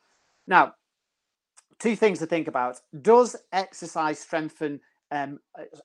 Now, 0.46 0.74
two 1.78 1.96
things 1.96 2.18
to 2.18 2.26
think 2.26 2.48
about: 2.48 2.80
Does 3.00 3.34
exercise 3.52 4.18
strengthen 4.18 4.80
um, 5.10 5.40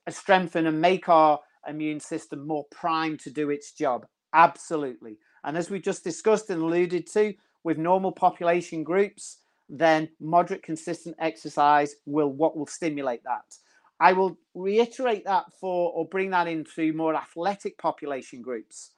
strengthen 0.09 0.67
and 0.67 0.81
make 0.81 1.07
our 1.07 1.39
immune 1.65 2.01
system 2.01 2.45
more 2.45 2.65
primed 2.71 3.21
to 3.21 3.29
do 3.31 3.49
its 3.49 3.71
job? 3.71 4.05
Absolutely. 4.33 5.17
And 5.45 5.57
as 5.57 5.69
we 5.69 5.79
just 5.79 6.03
discussed 6.03 6.49
and 6.49 6.61
alluded 6.61 7.07
to, 7.13 7.33
with 7.63 7.77
normal 7.77 8.11
population 8.11 8.83
groups, 8.83 9.39
then 9.69 10.09
moderate 10.19 10.63
consistent 10.63 11.15
exercise 11.19 11.95
will 12.05 12.29
what 12.29 12.57
will 12.57 12.67
stimulate 12.67 13.23
that. 13.23 13.57
I 13.99 14.13
will 14.13 14.37
reiterate 14.53 15.25
that 15.25 15.45
for 15.59 15.91
or 15.93 16.07
bring 16.07 16.31
that 16.31 16.47
into 16.47 16.93
more 16.93 17.15
athletic 17.15 17.77
population 17.77 18.41
groups. 18.41 18.91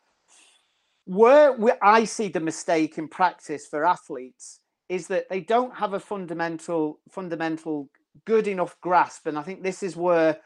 Where, 1.06 1.56
I 1.84 2.06
see 2.06 2.30
the 2.30 2.40
mistake 2.40 2.98
in 2.98 3.08
practice 3.08 3.68
for 3.68 3.86
athletes 3.86 4.62
is 4.90 5.08
that 5.08 5.30
they 5.30 5.42
don't 5.42 5.76
have 5.76 5.94
a 5.94 6.00
fundamental 6.00 7.00
fundamental 7.10 7.90
good 8.26 8.48
enough 8.48 8.80
grasp. 8.82 9.28
And 9.28 9.38
I 9.38 9.44
think 9.44 9.62
this 9.62 9.84
is 9.84 9.96
where 9.96 10.40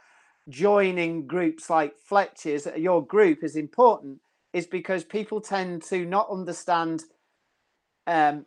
joining 0.49 1.27
groups 1.27 1.69
like 1.69 1.93
Fletcher's, 1.97 2.67
your 2.75 3.05
group, 3.05 3.43
is 3.43 3.55
important, 3.55 4.19
is 4.53 4.65
because 4.65 5.03
people 5.03 5.39
tend 5.39 5.83
to 5.83 6.05
not 6.05 6.29
understand, 6.29 7.03
um, 8.09 8.45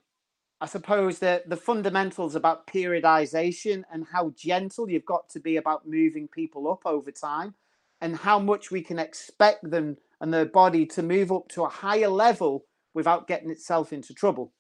I 0.61 0.67
suppose, 0.67 1.19
the, 1.19 1.43
the 1.47 1.57
fundamentals 1.57 2.35
about 2.35 2.67
periodization 2.67 3.85
and 3.93 4.05
how 4.13 4.35
gentle 4.37 4.91
you've 4.91 5.05
got 5.05 5.29
to 5.31 5.41
be 5.41 5.57
about 5.57 5.89
moving 5.89 6.29
people 6.29 6.71
up 6.71 6.83
over 6.85 7.11
time 7.13 7.55
and 8.01 8.17
how 8.17 8.39
much 8.39 8.73
we 8.73 8.83
can 8.83 8.99
expect 8.99 9.71
them 9.71 9.97
and 10.21 10.35
their 10.35 10.45
body 10.45 10.85
to 10.87 11.03
move 11.03 11.31
up 11.31 11.49
to 11.49 11.63
a 11.63 11.69
higher 11.69 12.09
level 12.09 12.65
without 12.95 13.29
getting 13.29 13.51
itself 13.51 13.93
into 13.93 14.13
trouble. 14.13 14.53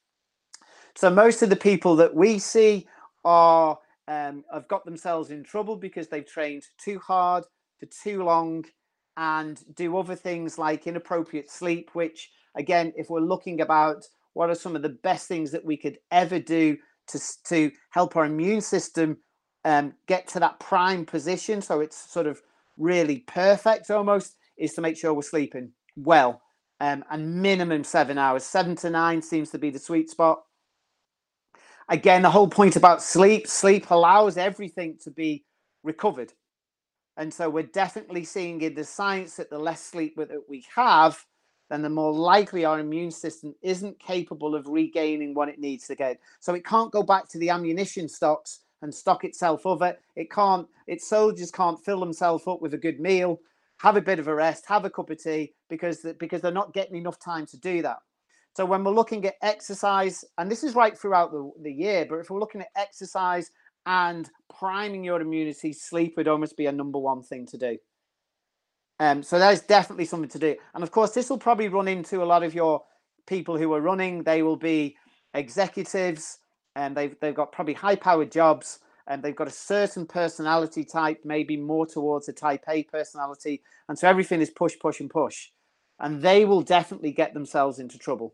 So 0.95 1.11
most 1.11 1.43
of 1.43 1.51
the 1.51 1.57
people 1.57 1.97
that 1.97 2.15
we 2.15 2.39
see 2.39 2.87
are 3.25 3.79
um, 4.09 4.45
have 4.53 4.69
got 4.69 4.85
themselves 4.85 5.31
in 5.31 5.43
trouble 5.43 5.77
because 5.77 6.09
they've 6.09 6.27
trained 6.27 6.65
too 6.79 6.99
hard 7.01 7.45
for 7.81 7.87
too 7.87 8.23
long 8.23 8.65
and 9.17 9.61
do 9.75 9.97
other 9.97 10.17
things 10.17 10.59
like 10.59 10.87
inappropriate 10.87 11.51
sleep, 11.51 11.91
which, 11.93 12.31
again, 12.57 12.93
if 12.97 13.11
we're 13.11 13.21
looking 13.21 13.61
about 13.61 14.05
what 14.35 14.51
are 14.51 14.55
some 14.55 14.77
of 14.77 14.83
the 14.83 14.89
best 14.89 15.29
things 15.29 15.51
that 15.51 15.65
we 15.65 15.77
could 15.77 15.99
ever 16.11 16.39
do 16.39 16.77
to, 17.09 17.21
to 17.45 17.71
help 17.91 18.17
our 18.17 18.25
immune 18.25 18.61
system 18.61 19.17
um, 19.65 19.93
get 20.07 20.27
to 20.29 20.41
that 20.41 20.59
prime 20.59 21.05
position, 21.05 21.61
so 21.63 21.81
it's 21.81 22.11
sort 22.11 22.27
of 22.27 22.41
really 22.79 23.21
perfect 23.21 23.91
almost, 23.91 24.37
is 24.57 24.75
to 24.75 24.81
make 24.81 24.97
sure 24.97 25.15
we're 25.15 25.23
sleeping 25.23 25.71
well 25.97 26.43
um, 26.81 27.05
and 27.11 27.43
minimum 27.43 27.85
seven 27.85 28.19
hours. 28.19 28.45
Seven 28.45 28.75
to 28.77 28.91
nine 28.91 29.23
seems 29.23 29.51
to 29.51 29.59
be 29.59 29.71
the 29.71 29.79
sweet 29.79 30.11
spot 30.11 30.43
again, 31.89 32.23
the 32.23 32.31
whole 32.31 32.49
point 32.49 32.77
about 32.77 33.03
sleep, 33.03 33.47
sleep 33.47 33.91
allows 33.91 34.37
everything 34.37 34.99
to 35.03 35.11
be 35.11 35.45
recovered. 35.83 36.33
And 37.17 37.33
so 37.33 37.51
we're 37.51 37.65
definitely 37.65 38.25
seeing 38.25 38.61
in 38.63 38.75
the 38.75 38.85
science 38.85 39.37
that 39.37 39.51
the 39.51 39.59
less 39.59 39.83
sleep 39.83 40.17
that 40.17 40.31
we 40.49 40.65
have, 40.75 41.23
then 41.73 41.81
the 41.81 41.89
more 41.89 42.13
likely 42.13 42.67
our 42.67 42.81
immune 42.81 43.11
system 43.11 43.55
isn't 43.63 43.99
capable 43.99 44.55
of 44.55 44.67
regaining 44.67 45.33
what 45.33 45.49
it 45.49 45.59
needs 45.59 45.87
to 45.87 45.95
get. 45.95 46.21
So 46.39 46.53
it 46.53 46.67
can't 46.67 46.93
go 46.93 47.03
back 47.03 47.29
to 47.31 47.39
the 47.39 47.49
ammunition 47.49 48.09
stocks 48.09 48.61
and 48.83 48.95
stock 48.95 49.25
itself 49.25 49.65
over. 49.65 49.87
It 49.87 50.01
It 50.17 50.31
can't, 50.31 50.69
its 50.87 51.09
soldiers 51.09 51.51
can't 51.51 51.83
fill 51.83 52.01
themselves 52.01 52.47
up 52.47 52.61
with 52.61 52.75
a 52.75 52.79
good 52.79 53.01
meal, 53.01 53.41
have 53.79 53.97
a 53.97 54.03
bit 54.03 54.19
of 54.19 54.29
a 54.29 54.35
rest, 54.35 54.67
have 54.67 54.85
a 54.85 54.91
cup 54.91 55.09
of 55.09 55.23
tea, 55.23 55.55
because, 55.71 56.05
because 56.19 56.43
they're 56.43 56.53
not 56.53 56.75
getting 56.75 56.97
enough 56.97 57.19
time 57.19 57.47
to 57.47 57.57
do 57.57 57.81
that. 57.81 57.99
So 58.55 58.67
when 58.67 58.85
we're 58.85 58.93
looking 58.93 59.25
at 59.25 59.37
exercise, 59.41 60.27
and 60.37 60.51
this 60.51 60.63
is 60.63 60.75
right 60.75 60.97
throughout 60.97 61.33
the, 61.33 61.51
the 61.63 61.73
year, 61.73 62.05
but 62.07 62.17
if 62.17 62.29
we're 62.29 62.39
looking 62.39 62.61
at 62.61 62.69
exercise 62.77 63.51
and 63.87 64.29
priming 64.55 65.03
your 65.03 65.23
immunity, 65.23 65.73
sleep 65.73 66.19
would 66.19 66.29
almost 66.29 66.57
be 66.59 66.67
a 66.67 66.73
number 66.73 66.99
one 66.99 67.23
thing 67.23 67.47
to 67.47 67.57
do. 67.57 67.79
Um, 69.03 69.21
so 69.25 69.41
that 69.41 69.53
is 69.53 69.63
definitely 69.63 70.05
something 70.05 70.29
to 70.31 70.39
do. 70.39 70.55
And 70.75 70.85
of 70.85 70.93
course, 70.93 71.11
this 71.11 71.29
will 71.29 71.37
probably 71.37 71.67
run 71.67 71.89
into 71.89 72.23
a 72.23 72.25
lot 72.25 72.45
of 72.45 72.55
your 72.55 72.85
people 73.27 73.59
who 73.59 73.73
are 73.73 73.81
running. 73.81 74.23
They 74.23 74.45
will 74.45 74.57
be 74.57 74.97
executives 75.35 76.39
and 76.77 76.97
they've, 76.97 77.17
they've 77.19 77.35
got 77.35 77.51
probably 77.51 77.75
high 77.75 77.97
powered 77.97 78.31
jobs 78.31 78.79
and 79.09 79.21
they've 79.21 79.35
got 79.35 79.49
a 79.49 79.51
certain 79.51 80.07
personality 80.07 80.85
type, 80.85 81.19
maybe 81.25 81.57
more 81.57 81.85
towards 81.85 82.29
a 82.29 82.33
type 82.33 82.63
A 82.69 82.85
personality. 82.85 83.61
And 83.89 83.99
so 83.99 84.09
everything 84.09 84.41
is 84.41 84.51
push, 84.51 84.79
push, 84.79 85.01
and 85.01 85.11
push. 85.11 85.49
And 85.99 86.23
they 86.23 86.45
will 86.45 86.63
definitely 86.63 87.11
get 87.11 87.35
themselves 87.35 87.81
into 87.81 87.99
trouble. 87.99 88.33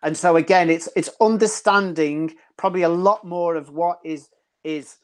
And 0.00 0.16
so 0.16 0.36
again, 0.36 0.70
it's 0.70 0.88
it's 0.94 1.10
understanding 1.20 2.36
probably 2.56 2.82
a 2.82 2.88
lot 2.88 3.24
more 3.24 3.56
of 3.56 3.70
what 3.70 3.98
is 4.04 4.28
is 4.62 4.98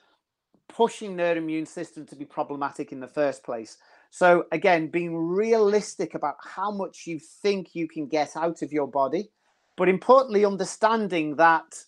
pushing 0.68 1.16
their 1.16 1.36
immune 1.36 1.66
system 1.66 2.06
to 2.06 2.16
be 2.16 2.24
problematic 2.24 2.92
in 2.92 3.00
the 3.00 3.08
first 3.08 3.42
place. 3.42 3.78
So 4.14 4.44
again, 4.52 4.88
being 4.88 5.16
realistic 5.16 6.14
about 6.14 6.36
how 6.44 6.70
much 6.70 7.06
you 7.06 7.18
think 7.18 7.74
you 7.74 7.88
can 7.88 8.06
get 8.06 8.36
out 8.36 8.60
of 8.60 8.70
your 8.70 8.86
body, 8.86 9.30
but 9.74 9.88
importantly, 9.88 10.44
understanding 10.44 11.36
that 11.36 11.82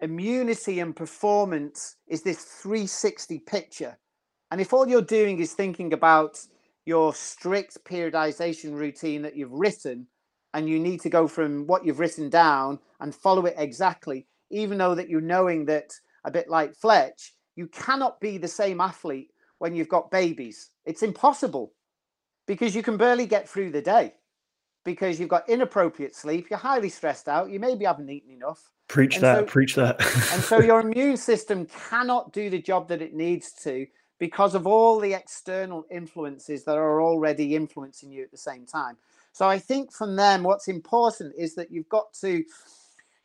immunity 0.00 0.80
and 0.80 0.94
performance 0.94 1.98
is 2.08 2.22
this 2.22 2.42
360 2.42 3.38
picture. 3.38 3.96
And 4.50 4.60
if 4.60 4.72
all 4.72 4.88
you're 4.88 5.00
doing 5.00 5.38
is 5.38 5.52
thinking 5.52 5.92
about 5.92 6.44
your 6.84 7.14
strict 7.14 7.78
periodization 7.84 8.72
routine 8.72 9.22
that 9.22 9.36
you've 9.36 9.52
written, 9.52 10.08
and 10.52 10.68
you 10.68 10.80
need 10.80 11.00
to 11.02 11.10
go 11.10 11.28
from 11.28 11.64
what 11.68 11.86
you've 11.86 12.00
written 12.00 12.28
down 12.28 12.80
and 12.98 13.14
follow 13.14 13.46
it 13.46 13.54
exactly, 13.56 14.26
even 14.50 14.78
though 14.78 14.96
that 14.96 15.08
you're 15.08 15.20
knowing 15.20 15.64
that 15.66 15.92
a 16.24 16.30
bit 16.30 16.48
like 16.48 16.74
Fletch, 16.74 17.34
you 17.54 17.68
cannot 17.68 18.20
be 18.20 18.36
the 18.36 18.48
same 18.48 18.80
athlete 18.80 19.30
when 19.58 19.74
you've 19.74 19.88
got 19.88 20.10
babies. 20.10 20.70
It's 20.84 21.02
impossible 21.02 21.72
because 22.46 22.74
you 22.74 22.82
can 22.82 22.96
barely 22.96 23.26
get 23.26 23.48
through 23.48 23.70
the 23.72 23.82
day. 23.82 24.14
because 24.84 25.18
you've 25.18 25.28
got 25.28 25.48
inappropriate 25.48 26.14
sleep, 26.14 26.48
you're 26.48 26.58
highly 26.60 26.88
stressed 26.88 27.28
out, 27.28 27.50
you 27.50 27.58
maybe 27.58 27.84
haven't 27.84 28.08
eaten 28.08 28.30
enough. 28.30 28.70
Preach 28.86 29.16
And 29.16 29.24
that, 29.24 29.38
so- 29.38 29.44
preach 29.44 29.74
that. 29.74 30.00
And 30.32 30.40
so 30.42 30.60
your 30.60 30.78
immune 30.86 31.16
system 31.16 31.66
cannot 31.90 32.32
do 32.32 32.48
the 32.50 32.62
job 32.62 32.86
that 32.88 33.02
it 33.02 33.12
needs 33.12 33.50
to 33.64 33.86
because 34.20 34.54
of 34.54 34.64
all 34.66 35.00
the 35.00 35.12
external 35.12 35.84
influences 35.90 36.64
that 36.64 36.76
are 36.76 37.02
already 37.02 37.56
influencing 37.56 38.12
you 38.12 38.22
at 38.22 38.30
the 38.30 38.36
same 38.38 38.64
time. 38.64 38.96
So 39.32 39.48
I 39.48 39.58
think 39.58 39.92
from 39.92 40.14
them, 40.16 40.44
what's 40.44 40.68
important 40.68 41.34
is 41.36 41.56
that 41.56 41.72
you've 41.72 41.88
got 41.88 42.12
to, 42.20 42.44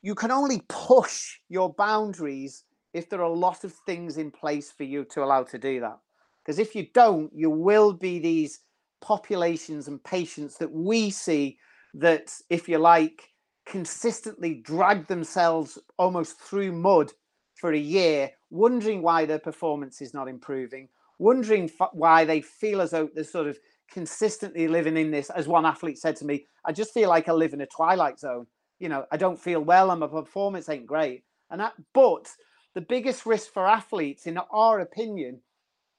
you 0.01 0.15
can 0.15 0.31
only 0.31 0.63
push 0.67 1.37
your 1.47 1.71
boundaries 1.73 2.63
if 2.93 3.07
there 3.07 3.19
are 3.19 3.31
a 3.31 3.33
lot 3.47 3.63
of 3.63 3.71
things 3.85 4.17
in 4.17 4.31
place 4.31 4.71
for 4.71 4.83
you 4.83 5.05
to 5.13 5.23
allow 5.23 5.43
to 5.43 5.59
do 5.59 5.79
that. 5.81 5.99
Because 6.43 6.59
if 6.59 6.75
you 6.75 6.87
don't, 6.93 7.31
you 7.33 7.49
will 7.49 7.93
be 7.93 8.19
these 8.19 8.59
populations 9.01 9.87
and 9.87 10.03
patients 10.03 10.57
that 10.57 10.71
we 10.71 11.09
see 11.09 11.57
that, 11.93 12.33
if 12.49 12.69
you 12.69 12.77
like, 12.77 13.29
consistently 13.65 14.55
drag 14.55 15.07
themselves 15.07 15.77
almost 15.97 16.39
through 16.39 16.71
mud 16.71 17.11
for 17.55 17.73
a 17.73 17.77
year, 17.77 18.31
wondering 18.49 19.01
why 19.01 19.25
their 19.25 19.39
performance 19.39 20.01
is 20.01 20.13
not 20.13 20.27
improving, 20.27 20.89
wondering 21.19 21.69
f- 21.79 21.89
why 21.93 22.25
they 22.25 22.41
feel 22.41 22.81
as 22.81 22.91
though 22.91 23.09
they're 23.13 23.23
sort 23.23 23.47
of 23.47 23.59
consistently 23.91 24.67
living 24.67 24.97
in 24.97 25.11
this. 25.11 25.29
As 25.29 25.47
one 25.47 25.65
athlete 25.65 25.99
said 25.99 26.15
to 26.17 26.25
me, 26.25 26.45
I 26.65 26.71
just 26.71 26.93
feel 26.93 27.09
like 27.09 27.29
I 27.29 27.33
live 27.33 27.53
in 27.53 27.61
a 27.61 27.67
twilight 27.67 28.19
zone. 28.19 28.47
You 28.79 28.89
know, 28.89 29.05
I 29.11 29.17
don't 29.17 29.39
feel 29.39 29.61
well 29.61 29.91
and 29.91 29.99
my 29.99 30.07
performance 30.07 30.69
ain't 30.69 30.87
great. 30.87 31.23
And 31.51 31.61
that, 31.61 31.73
but 31.93 32.27
the 32.73 32.81
biggest 32.81 33.25
risk 33.25 33.53
for 33.53 33.67
athletes, 33.67 34.25
in 34.25 34.39
our 34.51 34.79
opinion, 34.79 35.41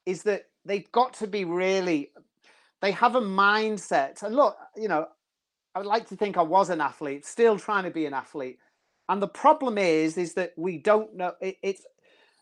is 0.07 0.23
that 0.25 0.45
they've 0.65 0.91
got 0.93 1.15
to 1.15 1.27
be 1.27 1.45
really, 1.45 2.11
they 2.81 2.93
have 2.93 3.17
a 3.17 3.21
mindset. 3.21 4.23
And 4.23 4.35
look, 4.35 4.57
you 4.77 4.89
know, 4.89 5.07
I 5.75 5.79
would 5.79 5.87
like 5.87 6.09
to 6.09 6.17
think 6.17 6.37
I 6.37 6.43
was 6.43 6.71
an 6.71 6.81
athlete, 6.81 7.25
still 7.25 7.59
trying 7.59 7.85
to 7.85 7.91
be 7.91 8.07
an 8.07 8.15
athlete. 8.15 8.59
And 9.09 9.21
the 9.23 9.29
problem 9.29 9.79
is, 9.79 10.17
is 10.17 10.35
that 10.35 10.53
we 10.57 10.79
don't 10.79 11.15
know. 11.15 11.33
It, 11.41 11.57
it's 11.63 11.87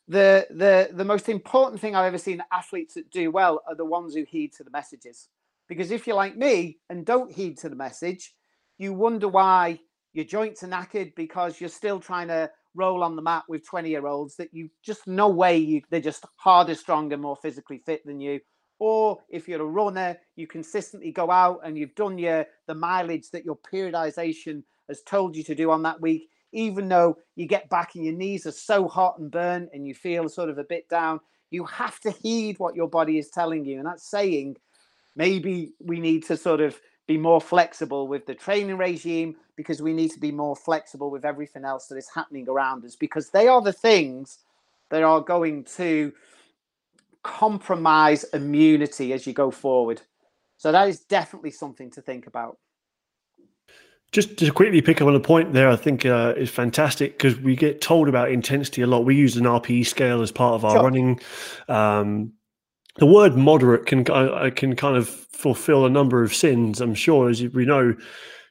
the 0.09 0.47
the 0.51 0.91
the 0.93 1.05
most 1.05 1.29
important 1.29 1.81
thing 1.81 1.95
I've 1.95 2.07
ever 2.07 2.19
seen 2.19 2.43
athletes 2.53 2.95
that 2.95 3.11
do 3.11 3.31
well 3.31 3.63
are 3.69 3.77
the 3.77 3.85
ones 3.85 4.15
who 4.15 4.25
heed 4.29 4.53
to 4.55 4.65
the 4.65 4.71
messages. 4.71 5.29
Because 5.69 5.93
if 5.93 6.07
you're 6.07 6.17
like 6.17 6.37
me 6.37 6.79
and 6.91 7.07
don't 7.07 7.33
heed 7.33 7.59
to 7.59 7.69
the 7.69 7.77
message, 7.77 8.35
you 8.79 8.93
wonder 8.93 9.29
why 9.29 9.79
your 10.13 10.25
joints 10.25 10.65
are 10.65 10.69
knackered 10.69 11.15
because 11.15 11.61
you're 11.61 11.71
still 11.71 12.01
trying 12.01 12.29
to 12.29 12.51
roll 12.75 13.03
on 13.03 13.17
the 13.17 13.23
mat 13.23 13.45
with 13.49 13.67
20 13.67 13.91
year 13.91 14.07
olds 14.07 14.37
that 14.37 14.53
you 14.53 14.71
just 14.83 15.07
no 15.07 15.29
way 15.29 15.57
you 15.57 15.83
they're 15.91 16.01
just 16.01 16.25
harder, 16.37 16.75
stronger, 16.75 17.17
more 17.17 17.37
physically 17.37 17.79
fit 17.79 18.05
than 18.07 18.21
you. 18.21 18.41
Or 18.79 19.19
if 19.29 19.47
you're 19.47 19.61
a 19.61 19.65
runner, 19.65 20.17
you 20.37 20.47
consistently 20.47 21.13
go 21.13 21.31
out 21.31 21.61
and 21.65 21.77
you've 21.77 21.95
done 21.95 22.19
your 22.19 22.47
the 22.67 22.75
mileage 22.75 23.31
that 23.31 23.45
your 23.45 23.59
periodization 23.73 24.63
has 24.89 25.03
told 25.03 25.37
you 25.37 25.45
to 25.45 25.55
do 25.55 25.71
on 25.71 25.83
that 25.83 26.01
week, 26.01 26.29
even 26.53 26.89
though 26.89 27.17
you 27.37 27.47
get 27.47 27.69
back 27.69 27.95
and 27.95 28.05
your 28.05 28.15
knees 28.15 28.47
are 28.47 28.53
so 28.53 28.89
hot 28.89 29.19
and 29.19 29.31
burnt 29.31 29.71
and 29.73 29.87
you 29.87 29.95
feel 29.95 30.29
sort 30.29 30.49
of 30.49 30.59
a 30.59 30.65
bit 30.65 30.89
down, 30.89 31.21
you 31.51 31.65
have 31.65 32.01
to 32.01 32.11
heed 32.11 32.59
what 32.59 32.75
your 32.75 32.89
body 32.89 33.19
is 33.19 33.29
telling 33.29 33.65
you. 33.65 33.79
And 33.79 33.87
that's 33.87 34.09
saying 34.09 34.57
maybe 35.15 35.73
we 35.81 36.01
need 36.01 36.25
to 36.27 36.37
sort 36.37 36.61
of 36.61 36.81
be 37.11 37.19
more 37.19 37.41
flexible 37.41 38.07
with 38.07 38.25
the 38.27 38.35
training 38.37 38.77
regime 38.77 39.35
because 39.57 39.83
we 39.83 39.93
need 39.93 40.13
to 40.13 40.21
be 40.21 40.31
more 40.31 40.55
flexible 40.55 41.11
with 41.11 41.25
everything 41.25 41.65
else 41.65 41.89
that 41.89 41.97
is 41.97 42.09
happening 42.15 42.49
around 42.49 42.85
us 42.85 42.95
because 42.95 43.31
they 43.31 43.49
are 43.49 43.61
the 43.61 43.73
things 43.73 44.39
that 44.91 45.03
are 45.03 45.21
going 45.21 45.65
to 45.65 46.13
compromise 47.25 48.23
immunity 48.33 49.13
as 49.13 49.27
you 49.27 49.33
go 49.33 49.51
forward. 49.51 50.01
So 50.57 50.71
that 50.71 50.89
is 50.89 51.01
definitely 51.01 51.51
something 51.51 51.91
to 51.91 52.01
think 52.01 52.29
about. 52.29 52.59
Just 54.13 54.37
to 54.39 54.53
quickly 54.53 54.81
pick 54.81 55.01
up 55.01 55.09
on 55.09 55.17
a 55.17 55.21
point 55.21 55.53
there, 55.53 55.69
I 55.69 55.75
think 55.75 56.07
uh, 56.07 56.35
is 56.37 56.49
fantastic 56.51 57.19
because 57.19 57.37
we 57.41 57.57
get 57.57 57.81
told 57.81 58.09
about 58.09 58.31
intensity 58.31 58.83
a 58.83 58.87
lot. 58.87 59.05
We 59.05 59.17
use 59.17 59.37
an 59.37 59.47
RPE 59.47 59.85
scale 59.85 60.23
as 60.23 60.31
part 60.31 60.55
of 60.55 60.65
our 60.65 60.77
Sure. 60.77 60.83
running. 60.85 61.21
Um, 61.69 62.35
the 62.97 63.07
word 63.07 63.37
moderate 63.37 63.87
can 63.87 64.05
uh, 64.11 64.51
can 64.55 64.77
kind 64.77 64.97
of 64.97 65.09
fulfill 65.09 65.87
a 65.87 65.91
number 65.91 66.23
of 66.23 66.35
sins. 66.35 66.81
I'm 66.81 66.95
sure, 66.95 67.31
as 67.31 67.43
we 67.43 67.65
know, 67.65 67.95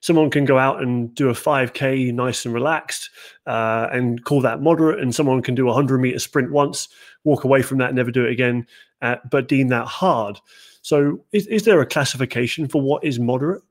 someone 0.01 0.29
can 0.29 0.45
go 0.45 0.57
out 0.57 0.81
and 0.81 1.13
do 1.13 1.29
a 1.29 1.33
5k 1.33 2.13
nice 2.13 2.45
and 2.45 2.53
relaxed 2.53 3.09
uh, 3.45 3.87
and 3.91 4.23
call 4.23 4.41
that 4.41 4.61
moderate, 4.61 4.99
and 4.99 5.13
someone 5.13 5.41
can 5.41 5.55
do 5.55 5.65
a 5.65 5.73
100 5.73 5.99
meter 5.99 6.19
sprint 6.19 6.51
once, 6.51 6.89
walk 7.23 7.43
away 7.43 7.61
from 7.61 7.77
that, 7.79 7.93
never 7.93 8.11
do 8.11 8.25
it 8.25 8.31
again, 8.31 8.65
uh, 9.01 9.17
but 9.29 9.47
deem 9.47 9.67
that 9.69 9.87
hard. 9.87 10.39
So, 10.81 11.25
is, 11.33 11.45
is 11.47 11.63
there 11.65 11.81
a 11.81 11.85
classification 11.85 12.67
for 12.67 12.81
what 12.81 13.03
is 13.03 13.19
moderate? 13.19 13.61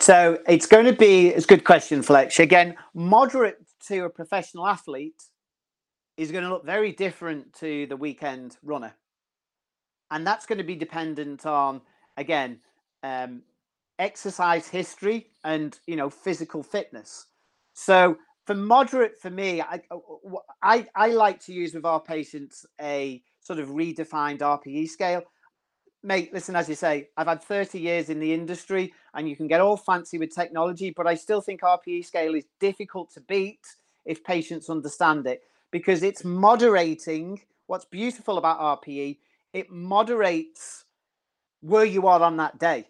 So 0.00 0.38
it's 0.48 0.66
going 0.66 0.86
to 0.86 0.94
be 0.94 1.28
it's 1.28 1.44
a 1.44 1.48
good 1.48 1.64
question, 1.64 2.02
Fletch. 2.02 2.40
Again, 2.40 2.74
moderate 2.94 3.58
to 3.88 4.04
a 4.04 4.10
professional 4.10 4.66
athlete 4.66 5.22
is 6.16 6.32
going 6.32 6.44
to 6.44 6.50
look 6.50 6.64
very 6.64 6.92
different 6.92 7.52
to 7.54 7.86
the 7.86 7.96
weekend 7.96 8.56
runner, 8.62 8.94
and 10.10 10.26
that's 10.26 10.46
going 10.46 10.58
to 10.58 10.64
be 10.64 10.76
dependent 10.76 11.46
on 11.46 11.80
again 12.16 12.58
um, 13.02 13.42
exercise 13.98 14.68
history 14.68 15.28
and 15.44 15.78
you 15.86 15.96
know 15.96 16.10
physical 16.10 16.62
fitness. 16.62 17.26
So 17.72 18.16
for 18.46 18.54
moderate, 18.54 19.18
for 19.20 19.30
me, 19.30 19.60
I, 19.60 19.80
I 20.62 20.86
I 20.94 21.08
like 21.08 21.40
to 21.44 21.52
use 21.52 21.74
with 21.74 21.84
our 21.84 22.00
patients 22.00 22.66
a 22.80 23.22
sort 23.40 23.58
of 23.58 23.68
redefined 23.68 24.38
RPE 24.38 24.88
scale 24.88 25.22
mate, 26.02 26.32
listen, 26.32 26.56
as 26.56 26.68
you 26.68 26.74
say, 26.74 27.08
I've 27.16 27.26
had 27.26 27.42
30 27.42 27.78
years 27.78 28.08
in 28.08 28.20
the 28.20 28.32
industry 28.32 28.94
and 29.14 29.28
you 29.28 29.36
can 29.36 29.46
get 29.46 29.60
all 29.60 29.76
fancy 29.76 30.18
with 30.18 30.34
technology, 30.34 30.90
but 30.90 31.06
I 31.06 31.14
still 31.14 31.40
think 31.40 31.60
RPE 31.60 32.04
scale 32.06 32.34
is 32.34 32.44
difficult 32.58 33.12
to 33.14 33.20
beat 33.20 33.60
if 34.06 34.24
patients 34.24 34.70
understand 34.70 35.26
it 35.26 35.42
because 35.70 36.02
it's 36.02 36.24
moderating. 36.24 37.40
What's 37.66 37.84
beautiful 37.84 38.38
about 38.38 38.82
RPE, 38.82 39.18
it 39.52 39.70
moderates 39.70 40.84
where 41.60 41.84
you 41.84 42.06
are 42.06 42.22
on 42.22 42.36
that 42.38 42.58
day. 42.58 42.86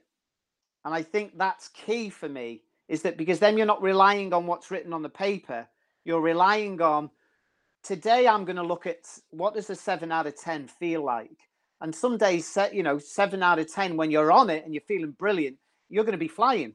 And 0.85 0.95
I 0.95 1.03
think 1.03 1.37
that's 1.37 1.69
key 1.69 2.11
for 2.11 2.29
me 2.29 2.63
is 2.89 3.03
that 3.03 3.17
because 3.17 3.39
then 3.39 3.57
you're 3.57 3.67
not 3.67 3.83
relying 3.83 4.33
on 4.33 4.47
what's 4.47 4.71
written 4.71 4.93
on 4.93 5.03
the 5.03 5.09
paper, 5.09 5.69
you're 6.05 6.21
relying 6.21 6.81
on 6.81 7.11
today 7.83 8.27
I'm 8.27 8.45
going 8.45 8.57
to 8.57 8.63
look 8.63 8.87
at 8.87 9.07
what 9.31 9.55
does 9.55 9.71
a 9.71 9.77
7 9.77 10.11
out 10.11 10.27
of 10.27 10.37
10 10.37 10.69
feel 10.69 11.05
like? 11.05 11.39
And 11.81 11.95
some 11.95 12.19
days, 12.19 12.59
you 12.73 12.83
know, 12.83 12.99
seven 12.99 13.43
out 13.43 13.59
of 13.59 13.73
ten 13.73 13.97
when 13.97 14.11
you're 14.11 14.33
on 14.33 14.51
it 14.51 14.65
and 14.65 14.75
you're 14.75 14.83
feeling 14.83 15.13
brilliant, 15.13 15.57
you're 15.89 16.05
going 16.05 16.13
to 16.13 16.19
be 16.19 16.29
flying 16.29 16.75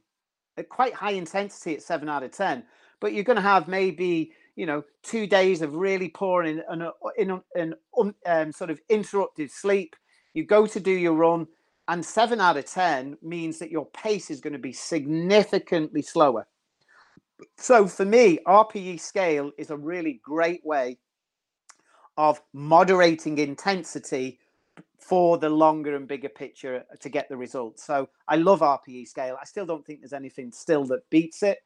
at 0.57 0.69
quite 0.69 0.93
high 0.93 1.11
intensity 1.11 1.75
at 1.75 1.83
seven 1.83 2.09
out 2.09 2.23
of 2.23 2.31
ten. 2.31 2.63
But 2.99 3.13
you're 3.13 3.23
going 3.23 3.35
to 3.35 3.41
have 3.41 3.67
maybe 3.67 4.31
you 4.55 4.65
know 4.65 4.83
two 5.03 5.27
days 5.27 5.61
of 5.61 5.75
really 5.75 6.09
poor 6.09 6.43
and 6.43 6.63
in, 6.71 7.29
in, 7.29 7.41
in, 7.55 7.75
um, 7.97 8.15
um, 8.25 8.51
sort 8.51 8.69
of 8.69 8.79
interrupted 8.89 9.51
sleep. 9.51 9.95
You 10.33 10.45
go 10.45 10.67
to 10.67 10.79
do 10.79 10.91
your 10.91 11.13
run, 11.13 11.47
and 11.87 12.05
seven 12.05 12.41
out 12.41 12.57
of 12.57 12.65
ten 12.65 13.17
means 13.21 13.59
that 13.59 13.71
your 13.71 13.85
pace 13.87 14.29
is 14.29 14.41
going 14.41 14.53
to 14.53 14.59
be 14.59 14.73
significantly 14.73 16.01
slower. 16.01 16.47
So 17.57 17.87
for 17.87 18.05
me, 18.05 18.39
RPE 18.47 18.99
scale 18.99 19.51
is 19.57 19.69
a 19.69 19.77
really 19.77 20.21
great 20.23 20.65
way 20.65 20.97
of 22.17 22.41
moderating 22.53 23.37
intensity 23.37 24.39
for 24.99 25.37
the 25.37 25.49
longer 25.49 25.95
and 25.95 26.07
bigger 26.07 26.29
picture 26.29 26.83
to 26.99 27.09
get 27.09 27.29
the 27.29 27.37
results. 27.37 27.85
So 27.85 28.09
I 28.27 28.37
love 28.37 28.61
RPE 28.61 29.07
scale. 29.07 29.37
I 29.39 29.45
still 29.45 29.65
don't 29.65 29.85
think 29.85 29.99
there's 29.99 30.13
anything 30.13 30.51
still 30.51 30.85
that 30.85 31.07
beats 31.09 31.43
it 31.43 31.59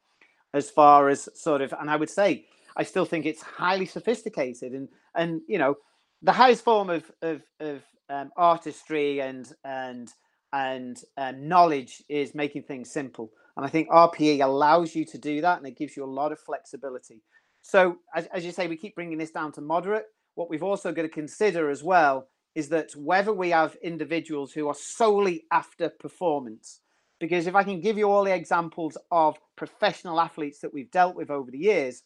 as 0.52 0.70
far 0.70 1.08
as 1.08 1.28
sort 1.34 1.62
of, 1.62 1.72
and 1.80 1.88
I 1.88 1.96
would 1.96 2.10
say 2.10 2.46
I 2.76 2.82
still 2.84 3.04
think 3.04 3.26
it's 3.26 3.42
highly 3.42 3.86
sophisticated 3.86 4.72
and 4.72 4.88
and 5.14 5.40
you 5.48 5.58
know 5.58 5.76
the 6.22 6.32
highest 6.32 6.64
form 6.64 6.90
of 6.90 7.10
of, 7.22 7.42
of 7.60 7.82
um, 8.08 8.30
artistry 8.36 9.20
and 9.20 9.52
and 9.64 10.10
and 10.52 11.00
um, 11.16 11.48
knowledge 11.48 12.02
is 12.08 12.34
making 12.34 12.64
things 12.64 12.90
simple. 12.90 13.30
And 13.56 13.64
I 13.64 13.68
think 13.68 13.88
RPE 13.88 14.42
allows 14.42 14.94
you 14.94 15.04
to 15.06 15.18
do 15.18 15.40
that, 15.42 15.58
and 15.58 15.66
it 15.66 15.76
gives 15.76 15.96
you 15.96 16.04
a 16.04 16.06
lot 16.06 16.32
of 16.32 16.40
flexibility. 16.40 17.22
So 17.62 17.96
as, 18.14 18.26
as 18.26 18.44
you 18.44 18.52
say, 18.52 18.66
we 18.66 18.76
keep 18.76 18.94
bringing 18.94 19.18
this 19.18 19.30
down 19.30 19.52
to 19.52 19.60
moderate. 19.60 20.06
What 20.34 20.50
we've 20.50 20.62
also 20.62 20.92
got 20.92 21.02
to 21.02 21.08
consider 21.08 21.70
as 21.70 21.82
well 21.82 22.28
is 22.54 22.68
that 22.70 22.90
whether 22.96 23.32
we 23.32 23.50
have 23.50 23.76
individuals 23.82 24.52
who 24.52 24.68
are 24.68 24.74
solely 24.74 25.44
after 25.52 25.88
performance, 25.88 26.80
because 27.20 27.46
if 27.46 27.54
I 27.54 27.62
can 27.62 27.80
give 27.80 27.98
you 27.98 28.10
all 28.10 28.24
the 28.24 28.34
examples 28.34 28.96
of 29.10 29.38
professional 29.56 30.20
athletes 30.20 30.60
that 30.60 30.72
we've 30.72 30.90
dealt 30.90 31.14
with 31.14 31.30
over 31.30 31.50
the 31.50 31.58
years, 31.58 32.02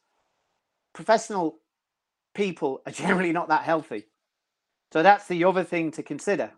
professional 0.94 1.58
people 2.34 2.80
are 2.86 2.92
generally 3.04 3.32
not 3.32 3.48
that 3.48 3.62
healthy. 3.64 4.04
So 4.92 5.02
that's 5.02 5.28
the 5.28 5.44
other 5.44 5.64
thing 5.64 5.90
to 5.92 6.02
consider. 6.02 6.50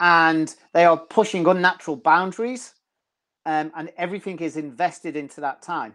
And 0.00 0.54
they 0.72 0.84
are 0.84 0.96
pushing 0.96 1.46
unnatural 1.46 1.96
boundaries, 1.96 2.74
um, 3.44 3.70
and 3.76 3.90
everything 3.96 4.38
is 4.38 4.56
invested 4.56 5.16
into 5.16 5.40
that 5.42 5.62
time. 5.62 5.94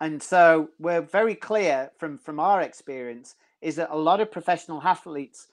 And 0.00 0.22
so 0.22 0.70
we're 0.78 1.00
very 1.00 1.34
clear 1.34 1.90
from, 1.98 2.18
from 2.18 2.38
our 2.40 2.62
experience 2.62 3.34
is 3.60 3.76
that 3.76 3.90
a 3.90 3.96
lot 3.96 4.20
of 4.20 4.30
professional 4.30 4.80
athletes 4.82 5.48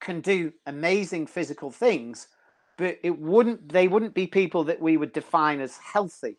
can 0.00 0.20
do 0.20 0.52
amazing 0.66 1.26
physical 1.26 1.70
things, 1.70 2.28
but 2.76 2.98
it 3.02 3.18
wouldn't 3.18 3.68
they 3.70 3.88
wouldn't 3.88 4.14
be 4.14 4.26
people 4.26 4.64
that 4.64 4.80
we 4.80 4.96
would 4.96 5.12
define 5.12 5.60
as 5.60 5.76
healthy. 5.78 6.36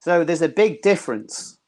So 0.00 0.24
there's 0.24 0.42
a 0.42 0.48
big 0.48 0.82
difference. 0.82 1.58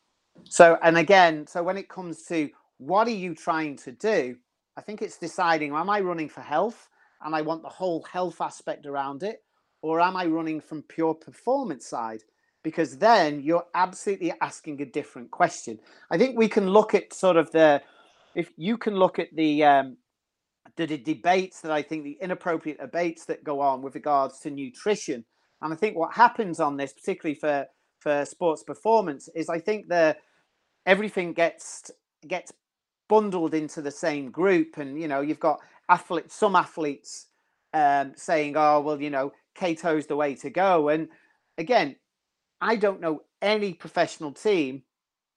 So 0.45 0.79
and 0.83 0.97
again, 0.97 1.47
so 1.47 1.63
when 1.63 1.77
it 1.77 1.89
comes 1.89 2.25
to 2.25 2.51
what 2.79 3.07
are 3.07 3.11
you 3.11 3.35
trying 3.35 3.77
to 3.79 3.93
do, 3.93 4.37
I 4.77 4.81
think 4.81 5.03
it's 5.03 5.19
deciding 5.19 5.75
am 5.75 5.91
I 5.91 6.01
running 6.01 6.29
for 6.29 6.43
health 6.43 6.89
and 7.23 7.35
I 7.35 7.43
want 7.43 7.63
the 7.63 7.69
whole 7.69 8.03
health 8.03 8.41
aspect 8.41 8.87
around 8.87 9.23
it, 9.23 9.43
or 9.83 10.01
am 10.01 10.17
I 10.17 10.27
running 10.27 10.61
from 10.61 10.83
pure 10.83 11.15
performance 11.15 11.89
side? 11.89 12.21
Because 12.63 12.99
then 12.99 13.41
you're 13.41 13.67
absolutely 13.75 14.33
asking 14.41 14.83
a 14.83 14.87
different 14.87 15.31
question. 15.31 15.79
I 16.11 16.19
think 16.19 16.37
we 16.37 16.49
can 16.49 16.69
look 16.69 16.95
at 16.95 17.15
sort 17.15 17.37
of 17.37 17.51
the 17.53 17.83
if 18.35 18.53
you 18.57 18.77
can 18.77 18.97
look 18.97 19.19
at 19.19 19.29
the 19.35 19.65
um, 19.65 19.97
the, 20.77 20.87
the 20.87 20.99
debates 20.99 21.61
that 21.63 21.71
I 21.71 21.83
think 21.83 22.05
the 22.05 22.19
inappropriate 22.21 22.81
debates 22.81 23.25
that 23.27 23.45
go 23.45 23.61
on 23.61 23.83
with 23.83 23.95
regards 23.95 24.41
to 24.41 24.51
nutrition. 24.51 25.25
And 25.63 25.73
I 25.73 25.77
think 25.77 25.97
what 25.97 26.15
happens 26.15 26.61
on 26.61 26.77
this, 26.77 26.93
particularly 26.93 27.39
for 27.39 27.67
for 28.07 28.25
sports 28.25 28.63
performance, 28.63 29.29
is 29.35 29.49
I 29.49 29.59
think 29.59 29.89
that 29.89 30.21
everything 30.87 31.33
gets 31.33 31.91
gets 32.29 32.53
bundled 33.09 33.53
into 33.53 33.83
the 33.83 33.91
same 33.91 34.31
group, 34.31 34.77
and 34.77 35.01
you 35.01 35.09
know 35.09 35.23
you've 35.23 35.41
got 35.41 35.59
athletes, 35.89 36.37
some 36.37 36.55
athletes 36.55 37.27
um, 37.75 38.13
saying, 38.15 38.55
"Oh, 38.57 38.81
well, 38.81 39.03
you 39.03 39.11
know, 39.11 39.33
keto's 39.59 40.07
the 40.07 40.15
way 40.15 40.37
to 40.37 40.51
go," 40.51 40.89
and 40.91 41.09
again, 41.59 41.97
I 42.61 42.77
don't 42.77 43.01
know 43.01 43.23
any 43.43 43.75
professional 43.75 44.31
team 44.31 44.85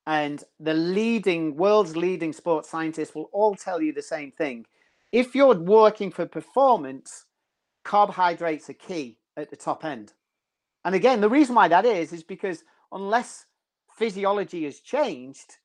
and 0.06 0.44
the 0.60 0.74
leading 0.76 1.56
world's 1.56 1.96
leading 1.96 2.34
sports 2.34 2.70
scientists 2.70 3.16
will 3.16 3.30
all 3.34 3.56
tell 3.56 3.82
you 3.82 3.94
the 3.94 4.02
same 4.02 4.32
thing 4.32 4.66
if 5.12 5.34
you're 5.34 5.56
working 5.56 6.12
for 6.12 6.28
performance, 6.28 7.26
carbohydrates 7.84 8.70
are 8.70 8.74
key 8.74 9.18
at 9.38 9.50
the 9.50 9.56
top 9.56 9.84
end. 9.84 10.14
And 10.86 10.96
again, 10.96 11.22
the 11.22 11.30
reason 11.30 11.56
why 11.56 11.68
that 11.68 11.86
is, 11.86 12.14
is 12.14 12.24
because 12.24 12.64
unless 12.92 13.46
physiology 13.98 14.64
has 14.66 14.80
changed, 14.80 15.58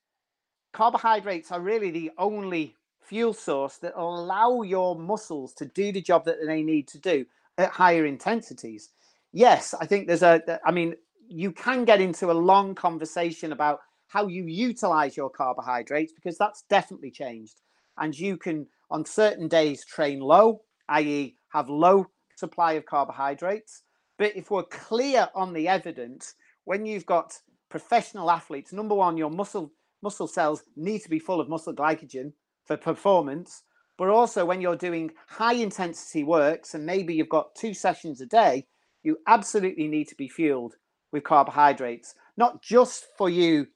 carbohydrates 0.73 1.53
are 1.53 1.61
really 1.61 1.91
the 1.91 2.11
only 2.19 2.75
fuel 3.01 3.33
source 3.33 3.77
that 3.79 3.95
allow 3.97 4.63
your 4.63 4.97
muscles 4.97 5.53
to 5.55 5.67
do 5.67 5.93
the 5.93 6.01
job 6.01 6.25
that 6.25 6.39
they 6.45 6.63
need 6.63 6.89
to 6.89 6.99
do 6.99 7.25
at 7.59 7.71
higher 7.71 8.07
intensities. 8.07 8.91
Yes, 9.33 9.75
I 9.81 9.87
think 9.87 10.07
there's 10.07 10.23
a, 10.23 10.61
I 10.65 10.71
mean, 10.71 10.95
you 11.29 11.53
can 11.53 11.85
get 11.85 12.01
into 12.01 12.31
a 12.31 12.33
long 12.33 12.75
conversation 12.75 13.53
about 13.53 13.81
how 14.09 14.27
you 14.27 14.45
utilize 14.45 15.17
your 15.17 15.31
carbohydrates 15.31 16.13
because 16.13 16.37
that's 16.39 16.65
definitely 16.69 17.11
changed. 17.11 17.61
And 17.99 18.19
you 18.19 18.37
can 18.37 18.67
on 18.91 19.05
certain 19.05 19.49
days 19.49 19.85
train 19.85 20.21
low, 20.21 20.63
i.e., 20.89 21.37
have 21.49 21.69
low 21.69 22.07
supply 22.37 22.73
of 22.73 22.85
carbohydrates. 22.85 23.84
But 24.19 24.37
if 24.37 24.51
we're 24.51 24.65
clear 24.65 25.29
on 25.35 25.53
the 25.53 25.69
evidence, 25.69 26.35
when 26.65 26.87
you've 26.87 27.07
got 27.07 27.39
professional 27.69 28.31
athletes, 28.31 28.73
number 28.73 28.95
one, 28.95 29.17
your 29.17 29.31
muscle 29.31 29.73
muscle 30.03 30.29
cells 30.29 30.63
need 30.77 31.01
to 31.01 31.09
be 31.09 31.19
full 31.19 31.41
of 31.41 31.49
muscle 31.49 31.75
glycogen 31.75 32.33
for 32.67 32.77
performance. 32.77 33.63
But 33.97 34.09
also 34.09 34.45
when 34.45 34.61
you're 34.61 34.77
doing 34.77 35.13
high 35.29 35.55
intensity 35.55 36.25
works 36.25 36.75
and 36.75 36.85
maybe 36.85 37.15
you've 37.15 37.29
got 37.29 37.55
two 37.55 37.73
sessions 37.73 38.21
a 38.21 38.27
day, 38.27 38.67
you 39.03 39.19
absolutely 39.27 39.89
need 39.89 40.09
to 40.09 40.15
be 40.15 40.29
fueled 40.29 40.75
with 41.13 41.25
carbohydrates, 41.25 42.15
not 42.37 42.61
just 42.61 43.07
for 43.17 43.31
you 43.31 43.67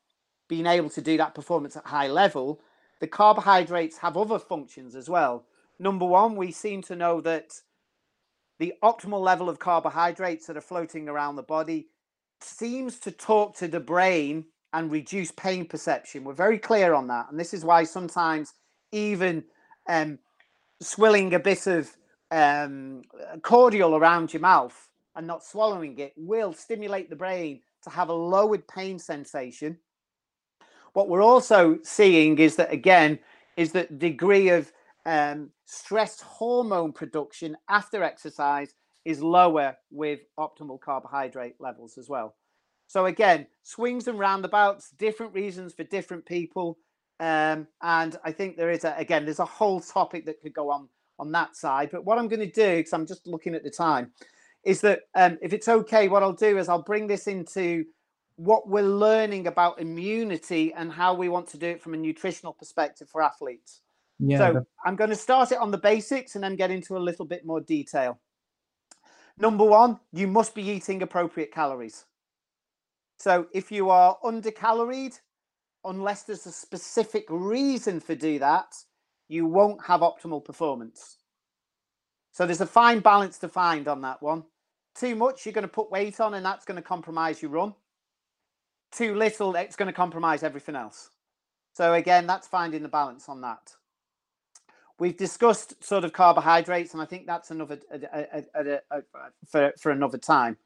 being 0.49 0.67
able 0.67 0.91
to 0.91 1.01
do 1.01 1.17
that 1.17 1.35
performance 1.35 1.77
at 1.77 1.87
high 1.87 2.09
level, 2.09 2.61
the 3.01 3.07
carbohydrates 3.07 3.99
have 3.99 4.17
other 4.17 4.39
functions 4.39 4.97
as 4.97 5.09
well. 5.09 5.45
Number 5.79 6.05
one, 6.05 6.35
we 6.35 6.51
seem 6.51 6.83
to 6.83 6.97
know 6.97 7.21
that 7.21 7.53
the 8.59 8.75
optimal 8.83 9.21
level 9.21 9.49
of 9.49 9.59
carbohydrates 9.59 10.47
that 10.47 10.57
are 10.57 10.63
floating 10.63 11.09
around 11.09 11.37
the 11.37 11.43
body 11.43 11.89
seems 12.41 12.99
to 13.01 13.11
talk 13.11 13.57
to 13.57 13.69
the 13.69 13.81
brain 13.81 14.45
and 14.73 14.91
reduce 14.91 15.31
pain 15.31 15.65
perception. 15.65 16.25
We're 16.25 16.35
very 16.35 16.59
clear 16.59 16.95
on 16.95 17.07
that. 17.09 17.27
And 17.31 17.39
this 17.39 17.55
is 17.55 17.65
why 17.65 17.85
sometimes 17.85 18.55
even 18.93 19.45
um, 19.89 20.19
swilling 20.81 21.35
a 21.35 21.39
bit 21.39 21.67
of 21.67 21.91
um, 22.31 23.03
cordial 23.43 23.97
around 23.97 24.33
your 24.33 24.43
mouth 24.43 24.89
and 25.17 25.27
not 25.27 25.45
swallowing 25.45 25.99
it 25.99 26.13
will 26.17 26.53
stimulate 26.53 27.11
the 27.11 27.17
brain 27.17 27.61
to 27.83 27.91
have 27.91 28.09
a 28.09 28.13
lowered 28.13 28.67
pain 28.69 28.99
sensation 28.99 29.79
what 30.93 31.09
we're 31.09 31.23
also 31.23 31.79
seeing 31.83 32.39
is 32.39 32.57
that 32.57 32.73
again 32.73 33.19
is 33.57 33.73
that 33.73 33.99
degree 33.99 34.49
of 34.51 34.73
um, 35.09 35.51
stress 35.65 36.21
hormone 36.21 36.93
production 36.93 37.57
after 37.71 38.03
exercise 38.03 38.75
is 39.07 39.23
lower 39.23 39.75
with 39.91 40.21
optimal 40.39 40.79
carbohydrate 40.79 41.55
levels 41.59 41.97
as 41.97 42.11
well. 42.11 42.35
So 42.89 43.07
again, 43.07 43.47
swings 43.63 44.07
and 44.07 44.19
roundabouts, 44.19 44.91
different 44.91 45.33
reasons 45.33 45.73
for 45.73 45.85
different 45.85 46.27
people, 46.27 46.77
um, 47.21 47.67
and 47.81 48.19
I 48.23 48.33
think 48.33 48.57
there 48.59 48.71
is 48.71 48.85
a, 48.85 48.95
again 48.99 49.25
there's 49.25 49.39
a 49.39 49.47
whole 49.47 49.81
topic 49.81 50.27
that 50.27 50.43
could 50.43 50.53
go 50.53 50.71
on 50.71 50.89
on 51.19 51.33
that 51.33 51.57
side. 51.57 51.89
But 51.91 52.05
what 52.05 52.19
I'm 52.19 52.29
going 52.29 52.41
to 52.41 52.51
do, 52.51 52.77
because 52.77 52.93
I'm 52.93 53.07
just 53.07 53.27
looking 53.27 53.55
at 53.55 53.65
the 53.65 53.71
time, 53.71 54.13
is 54.63 54.83
that 54.83 55.01
um, 55.15 55.39
if 55.41 55.55
it's 55.55 55.69
okay, 55.69 56.09
what 56.09 56.23
I'll 56.23 56.33
do 56.35 56.59
is 56.59 56.69
I'll 56.69 56.83
bring 56.83 57.07
this 57.07 57.27
into 57.27 57.87
what 58.37 58.69
we're 58.69 58.83
learning 58.83 59.47
about 59.47 59.81
immunity 59.81 60.73
and 60.75 60.93
how 60.93 61.15
we 61.15 61.31
want 61.31 61.49
to 61.49 61.59
do 61.59 61.67
it 61.67 61.83
from 61.83 61.95
a 61.95 61.97
nutritional 61.97 62.53
perspective 62.53 63.09
for 63.09 63.23
athletes. 63.23 63.81
Yeah, 64.19 64.39
so 64.39 64.67
I'm 64.85 64.97
going 64.97 65.11
to 65.11 65.17
start 65.17 65.53
it 65.53 65.59
on 65.59 65.71
the 65.71 65.79
basics 65.79 66.35
and 66.35 66.43
then 66.43 66.57
get 66.57 66.71
into 66.71 66.97
a 66.97 66.99
little 66.99 67.25
bit 67.25 67.47
more 67.47 67.61
detail. 67.61 68.19
Number 69.39 69.65
one, 69.65 70.01
you 70.13 70.27
must 70.27 70.55
be 70.55 70.63
eating 70.69 71.03
appropriate 71.03 71.53
calories. 71.53 72.05
So 73.19 73.47
if 73.53 73.71
you 73.71 73.91
are 73.91 74.19
undercaloried, 74.25 75.19
unless 75.85 76.25
there's 76.25 76.47
a 76.47 76.53
specific 76.53 77.25
reason 77.29 78.01
for 78.01 78.15
do 78.15 78.39
that, 78.41 78.75
you 79.29 79.47
won't 79.47 79.85
have 79.85 80.01
optimal 80.01 80.45
performance. 80.45 81.19
So 82.33 82.47
there's 82.47 82.61
a 82.61 82.67
fine 82.67 83.01
balance 83.01 83.39
to 83.39 83.49
find 83.49 83.87
on 83.87 84.01
that 84.03 84.23
one. 84.23 84.45
Too 84.95 85.15
much, 85.15 85.47
you're 85.47 85.53
going 85.53 85.63
to 85.63 85.69
put 85.69 85.93
weight 85.93 86.19
on, 86.19 86.35
and 86.35 86.45
that's 86.45 86.65
going 86.65 86.77
to 86.77 86.83
compromise 86.83 87.41
your 87.41 87.53
run 87.53 87.75
too 88.93 89.15
little, 89.15 89.55
it's 89.57 89.77
going 89.77 89.87
to 89.87 89.93
compromise 89.93 90.43
everything 90.43 90.77
else. 90.77 91.11
So 91.75 91.95
again, 91.95 92.27
that's 92.27 92.49
finding 92.49 92.83
the 92.83 92.89
balance 92.89 93.29
on 93.29 93.41
that. 93.43 93.75
We've 94.99 95.17
discussed 95.17 95.83
sort 95.83 96.05
of 96.05 96.13
carbohydrates, 96.13 96.93
and 96.93 97.03
I 97.03 97.07
think 97.07 97.27
that's 97.27 97.51
another 97.51 97.79
a, 97.93 98.45
a, 98.55 98.83
a, 98.91 99.03
for 99.47 99.73
for 99.79 99.91
another 99.93 100.19
time. 100.19 100.57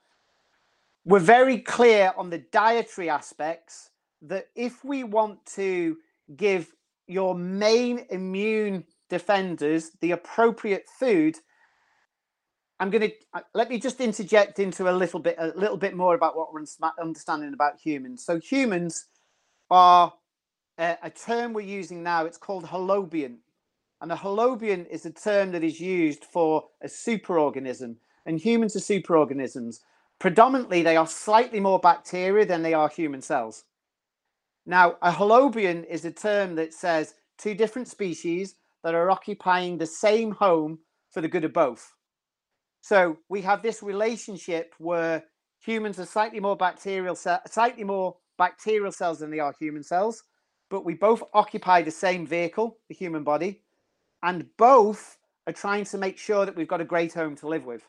We're 1.05 1.18
very 1.18 1.59
clear 1.59 2.12
on 2.16 2.30
the 2.30 2.39
dietary 2.39 3.11
aspects 3.11 3.91
that 4.22 4.47
if 4.55 4.85
we 4.85 5.05
want 5.05 5.45
to 5.57 5.97
give 6.37 6.72
your 7.09 7.35
main 7.35 8.07
immune 8.11 8.85
defenders 9.11 9.91
the 10.01 10.12
appropriate 10.12 10.89
food 10.89 11.37
I'm 12.83 12.91
going 12.91 13.11
to 13.11 13.14
uh, 13.33 13.43
let 13.55 13.70
me 13.70 13.78
just 13.78 14.01
interject 14.01 14.59
into 14.59 14.91
a 14.91 14.93
little 14.93 15.20
bit, 15.20 15.37
a 15.39 15.53
little 15.55 15.76
bit 15.76 15.95
more 15.95 16.16
about 16.16 16.37
what 16.37 16.53
we're 16.53 16.64
understanding 17.01 17.55
about 17.55 17.78
humans. 17.78 18.24
So 18.24 18.41
humans 18.41 19.07
are 19.70 20.12
a, 20.78 20.99
a 21.05 21.11
term 21.11 21.53
we're 21.53 21.61
using 21.61 22.03
now. 22.03 22.24
It's 22.24 22.39
called 22.39 22.64
holobiont, 22.64 23.37
and 24.03 24.11
a 24.11 24.17
holobiont 24.17 24.89
is 24.91 25.07
a 25.07 25.13
term 25.13 25.53
that 25.53 25.63
is 25.63 25.81
used 25.81 26.25
for 26.25 26.65
a 26.83 26.89
superorganism. 26.89 27.95
And 28.27 28.39
humans 28.39 28.75
are 28.75 28.81
superorganisms. 28.81 29.79
Predominantly, 30.19 30.83
they 30.83 30.97
are 30.97 31.07
slightly 31.07 31.61
more 31.61 31.79
bacteria 31.79 32.45
than 32.45 32.63
they 32.63 32.75
are 32.75 32.89
human 32.89 33.23
cells. 33.23 33.63
Now, 34.67 34.97
a 35.03 35.13
holobiont 35.13 35.87
is 35.87 36.05
a 36.05 36.11
term 36.11 36.57
that 36.57 36.75
says 36.75 37.15
two 37.39 37.55
different 37.55 37.87
species 37.87 38.57
that 38.83 38.95
are 38.95 39.09
occupying 39.09 39.79
the 39.79 39.87
same 39.87 40.33
home 40.33 40.81
for 41.11 41.21
the 41.21 41.29
good 41.29 41.45
of 41.45 41.53
both. 41.53 41.95
So 42.81 43.19
we 43.29 43.41
have 43.43 43.63
this 43.63 43.85
relationship 43.85 44.75
where 44.79 45.23
humans 45.61 46.01
are 46.01 46.07
slightly 46.07 46.41
more 46.41 46.57
bacterial, 46.57 47.15
slightly 47.15 47.85
more 47.85 48.17
bacterial 48.37 48.91
cells 48.91 49.21
than 49.21 49.31
they 49.31 49.39
are 49.39 49.55
human 49.61 49.85
cells, 49.85 50.25
but 50.71 50.85
we 50.85 50.95
both 50.95 51.23
occupy 51.35 51.83
the 51.83 51.91
same 51.93 52.27
vehicle, 52.27 52.79
the 52.89 52.95
human 52.97 53.23
body, 53.23 53.63
and 54.23 54.47
both 54.57 55.18
are 55.47 55.53
trying 55.53 55.85
to 55.85 55.99
make 55.99 56.18
sure 56.18 56.47
that 56.47 56.57
we've 56.57 56.68
got 56.68 56.81
a 56.81 56.85
great 56.85 57.12
home 57.12 57.37
to 57.37 57.49
live 57.49 57.64
with. 57.64 57.89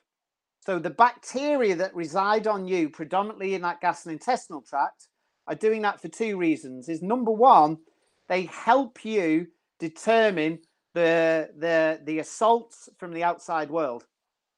So 0.65 0.79
the 0.79 0.89
bacteria 0.89 1.75
that 1.75 1.95
reside 1.95 2.47
on 2.47 2.67
you, 2.67 2.89
predominantly 2.89 3.53
in 3.53 3.61
that 3.63 3.81
gastrointestinal 3.81 4.67
tract, 4.67 5.07
are 5.47 5.55
doing 5.55 5.81
that 5.81 6.01
for 6.01 6.07
two 6.07 6.37
reasons. 6.37 6.87
Is 6.87 7.01
number 7.01 7.31
one, 7.31 7.77
they 8.29 8.43
help 8.43 9.03
you 9.03 9.47
determine 9.79 10.59
the 10.93 11.49
the 11.57 11.99
the 12.05 12.19
assaults 12.19 12.87
from 12.97 13.11
the 13.13 13.23
outside 13.23 13.69
world. 13.69 14.05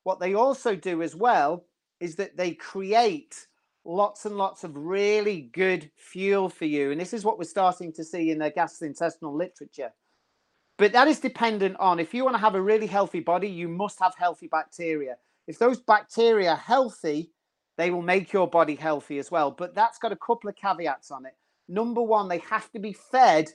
What 0.04 0.20
they 0.20 0.36
also 0.36 0.76
do 0.76 1.02
as 1.02 1.16
well 1.16 1.66
is 2.00 2.16
that 2.18 2.38
they 2.38 2.54
create 2.54 3.48
lots 3.84 4.26
and 4.26 4.38
lots 4.38 4.64
of 4.64 4.76
really 4.76 5.50
good 5.54 5.90
fuel 5.96 6.50
for 6.50 6.66
you. 6.66 6.92
And 6.92 7.00
this 7.00 7.14
is 7.14 7.24
what 7.24 7.38
we're 7.40 7.46
starting 7.46 7.94
to 7.94 8.04
see 8.04 8.32
in 8.32 8.40
the 8.40 8.52
gastrointestinal 8.52 9.34
literature. 9.34 9.92
But 10.78 10.92
that 10.92 11.08
is 11.08 11.20
dependent 11.20 11.78
on 11.80 12.00
if 12.00 12.14
you 12.14 12.24
want 12.24 12.36
to 12.36 12.42
have 12.42 12.56
a 12.56 12.62
really 12.62 12.88
healthy 12.88 13.22
body, 13.22 13.48
you 13.48 13.68
must 13.68 14.00
have 14.00 14.14
healthy 14.18 14.48
bacteria. 14.48 15.16
if 15.48 15.60
those 15.60 15.80
bacteria 15.80 16.52
are 16.52 16.58
healthy, 16.58 17.32
they 17.78 17.92
will 17.92 18.02
make 18.02 18.34
your 18.34 18.48
body 18.48 18.76
healthy 18.76 19.20
as 19.20 19.30
well. 19.30 19.52
But 19.52 19.76
that's 19.76 20.00
got 20.00 20.12
a 20.12 20.18
couple 20.18 20.50
of 20.50 20.56
caveats 20.56 21.12
on 21.12 21.26
it. 21.26 21.34
Number 21.68 22.02
one, 22.02 22.28
they 22.28 22.40
have 22.40 22.72
to 22.72 22.80
be 22.80 22.94
fed 22.94 23.52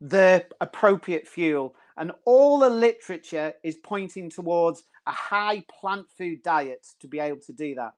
the 0.00 0.44
appropriate 0.60 1.26
fuel. 1.26 1.74
And 1.96 2.12
all 2.24 2.58
the 2.58 2.70
literature 2.70 3.54
is 3.62 3.76
pointing 3.76 4.30
towards 4.30 4.84
a 5.06 5.12
high 5.12 5.64
plant 5.70 6.06
food 6.16 6.42
diet 6.42 6.86
to 7.00 7.08
be 7.08 7.18
able 7.18 7.40
to 7.40 7.52
do 7.52 7.74
that. 7.76 7.94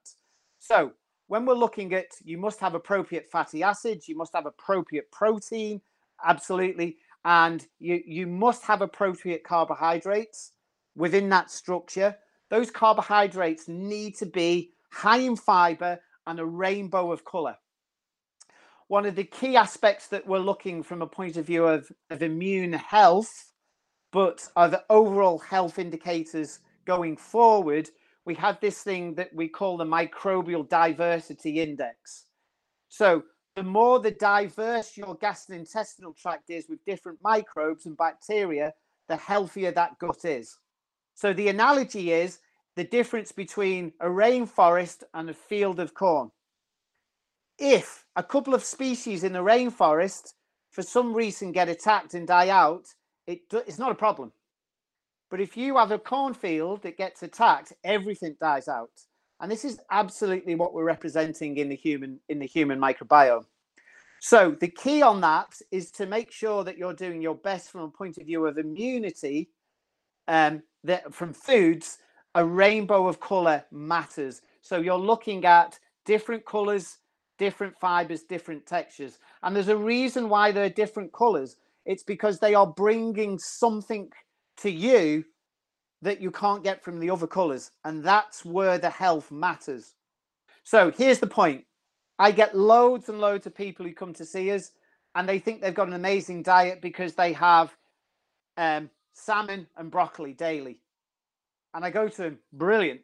So, 0.59 0.91
when 1.27 1.45
we're 1.45 1.53
looking 1.53 1.93
at 1.93 2.07
you 2.23 2.37
must 2.37 2.59
have 2.59 2.73
appropriate 2.73 3.29
fatty 3.31 3.61
acids, 3.61 4.07
you 4.07 4.17
must 4.17 4.33
have 4.33 4.45
appropriate 4.45 5.11
protein, 5.11 5.81
absolutely, 6.25 6.97
and 7.25 7.65
you, 7.79 8.01
you 8.05 8.27
must 8.27 8.63
have 8.63 8.81
appropriate 8.81 9.43
carbohydrates 9.43 10.53
within 10.95 11.29
that 11.29 11.51
structure. 11.51 12.15
Those 12.49 12.71
carbohydrates 12.71 13.67
need 13.67 14.15
to 14.17 14.25
be 14.25 14.71
high 14.91 15.19
in 15.19 15.35
fiber 15.35 15.99
and 16.25 16.39
a 16.39 16.45
rainbow 16.45 17.11
of 17.11 17.25
color. 17.25 17.55
One 18.87 19.05
of 19.05 19.15
the 19.15 19.23
key 19.23 19.55
aspects 19.55 20.07
that 20.07 20.25
we're 20.25 20.39
looking 20.39 20.81
from 20.81 21.01
a 21.01 21.07
point 21.07 21.37
of 21.37 21.45
view 21.45 21.65
of, 21.65 21.91
of 22.09 22.23
immune 22.23 22.73
health, 22.73 23.51
but 24.11 24.47
are 24.55 24.69
the 24.69 24.83
overall 24.89 25.37
health 25.37 25.77
indicators 25.77 26.59
going 26.85 27.17
forward, 27.17 27.89
we 28.25 28.33
have 28.35 28.59
this 28.59 28.81
thing 28.81 29.13
that 29.15 29.29
we 29.33 29.47
call 29.47 29.77
the 29.77 29.85
microbial 29.85 30.67
diversity 30.67 31.59
index. 31.59 32.25
So 32.89 33.23
the 33.59 33.63
more 33.63 33.99
the 33.99 34.11
diverse 34.11 34.95
your 34.95 35.17
gastrointestinal 35.17 36.15
tract 36.15 36.49
is 36.49 36.69
with 36.69 36.85
different 36.85 37.19
microbes 37.21 37.85
and 37.85 37.97
bacteria, 37.97 38.73
the 39.09 39.17
healthier 39.17 39.69
that 39.69 39.99
gut 39.99 40.23
is. 40.23 40.57
So 41.13 41.33
the 41.33 41.49
analogy 41.49 42.13
is 42.13 42.39
the 42.77 42.85
difference 42.85 43.33
between 43.33 43.91
a 43.99 44.05
rainforest 44.05 45.03
and 45.13 45.29
a 45.29 45.33
field 45.33 45.81
of 45.81 45.93
corn. 45.93 46.31
If 47.57 48.05
a 48.15 48.23
couple 48.23 48.53
of 48.53 48.63
species 48.63 49.25
in 49.25 49.33
the 49.33 49.43
rainforest 49.43 50.35
for 50.71 50.81
some 50.81 51.13
reason 51.13 51.51
get 51.51 51.67
attacked 51.67 52.13
and 52.13 52.25
die 52.25 52.47
out, 52.47 52.85
it, 53.27 53.41
it's 53.51 53.77
not 53.77 53.91
a 53.91 53.95
problem. 54.05 54.31
But 55.29 55.41
if 55.41 55.57
you 55.57 55.75
have 55.75 55.91
a 55.91 55.99
cornfield 55.99 56.83
that 56.83 56.97
gets 56.97 57.23
attacked, 57.23 57.73
everything 57.83 58.37
dies 58.39 58.69
out. 58.69 58.89
And 59.41 59.51
this 59.51 59.63
is 59.63 59.79
absolutely 59.89 60.55
what 60.55 60.73
we're 60.73 60.83
representing 60.83 61.57
in 61.57 61.69
the 61.69 61.75
human 61.75 62.19
in 62.29 62.39
the 62.39 62.45
human 62.45 62.79
microbiome. 62.79 63.45
So 64.21 64.55
the 64.59 64.67
key 64.67 65.01
on 65.01 65.21
that 65.21 65.61
is 65.71 65.91
to 65.91 66.05
make 66.05 66.31
sure 66.31 66.63
that 66.65 66.77
you're 66.77 66.93
doing 66.93 67.21
your 67.21 67.35
best 67.35 67.71
from 67.71 67.81
a 67.81 67.89
point 67.89 68.17
of 68.17 68.25
view 68.25 68.45
of 68.45 68.57
immunity 68.57 69.49
um, 70.27 70.61
that 70.83 71.13
from 71.13 71.33
foods, 71.33 71.99
a 72.35 72.45
rainbow 72.45 73.07
of 73.07 73.19
color 73.19 73.63
matters. 73.71 74.41
So 74.61 74.81
you're 74.81 74.97
looking 74.97 75.45
at 75.45 75.79
different 76.05 76.45
colors, 76.45 76.97
different 77.37 77.79
fibers, 77.79 78.23
different 78.23 78.65
textures. 78.65 79.19
And 79.41 79.55
there's 79.55 79.69
a 79.69 79.77
reason 79.77 80.27
why 80.27 80.51
they're 80.51 80.69
different 80.69 81.13
colors. 81.13 81.55
It's 81.85 82.03
because 82.03 82.39
they 82.39 82.53
are 82.53 82.67
bringing 82.67 83.39
something 83.39 84.09
to 84.57 84.69
you 84.69 85.23
that 86.01 86.21
you 86.21 86.31
can't 86.31 86.63
get 86.63 86.83
from 86.83 86.99
the 86.99 87.09
other 87.09 87.27
colors. 87.27 87.71
And 87.83 88.03
that's 88.03 88.45
where 88.45 88.77
the 88.77 88.89
health 88.89 89.31
matters. 89.31 89.93
So 90.63 90.91
here's 90.91 91.19
the 91.19 91.27
point 91.27 91.65
I 92.17 92.31
get 92.31 92.57
loads 92.57 93.09
and 93.09 93.19
loads 93.19 93.47
of 93.47 93.55
people 93.55 93.85
who 93.85 93.93
come 93.93 94.13
to 94.13 94.25
see 94.25 94.51
us 94.51 94.71
and 95.15 95.27
they 95.27 95.39
think 95.39 95.61
they've 95.61 95.73
got 95.73 95.87
an 95.87 95.93
amazing 95.93 96.43
diet 96.43 96.81
because 96.81 97.15
they 97.15 97.33
have 97.33 97.75
um, 98.57 98.89
salmon 99.13 99.67
and 99.77 99.89
broccoli 99.89 100.33
daily. 100.33 100.79
And 101.73 101.83
I 101.83 101.89
go 101.89 102.07
to 102.07 102.21
them, 102.21 102.39
brilliant. 102.53 103.01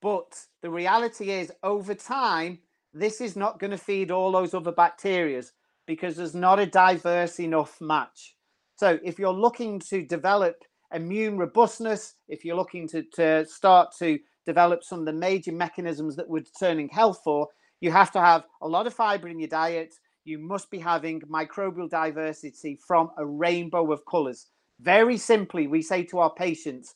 But 0.00 0.38
the 0.62 0.70
reality 0.70 1.30
is, 1.30 1.52
over 1.62 1.94
time, 1.94 2.58
this 2.92 3.20
is 3.20 3.36
not 3.36 3.58
going 3.58 3.70
to 3.70 3.78
feed 3.78 4.10
all 4.10 4.32
those 4.32 4.54
other 4.54 4.72
bacteria 4.72 5.42
because 5.86 6.16
there's 6.16 6.34
not 6.34 6.58
a 6.58 6.66
diverse 6.66 7.40
enough 7.40 7.80
match. 7.80 8.34
So 8.76 8.98
if 9.04 9.18
you're 9.18 9.32
looking 9.32 9.78
to 9.90 10.04
develop 10.04 10.64
immune 10.94 11.38
robustness, 11.38 12.14
if 12.28 12.44
you're 12.44 12.56
looking 12.56 12.88
to, 12.88 13.02
to 13.14 13.46
start 13.46 13.94
to 13.98 14.18
develop 14.46 14.82
some 14.82 15.00
of 15.00 15.06
the 15.06 15.12
major 15.12 15.52
mechanisms 15.52 16.16
that 16.16 16.28
we're 16.28 16.40
determining 16.40 16.88
health 16.88 17.20
for, 17.24 17.48
you 17.80 17.90
have 17.90 18.12
to 18.12 18.20
have 18.20 18.44
a 18.60 18.68
lot 18.68 18.86
of 18.86 18.94
fiber 18.94 19.28
in 19.28 19.38
your 19.38 19.48
diet. 19.48 19.94
You 20.24 20.38
must 20.38 20.70
be 20.70 20.78
having 20.78 21.20
microbial 21.22 21.90
diversity 21.90 22.78
from 22.86 23.10
a 23.18 23.26
rainbow 23.26 23.90
of 23.92 24.06
colors. 24.06 24.46
Very 24.80 25.16
simply, 25.16 25.66
we 25.66 25.82
say 25.82 26.04
to 26.04 26.18
our 26.18 26.32
patients, 26.32 26.94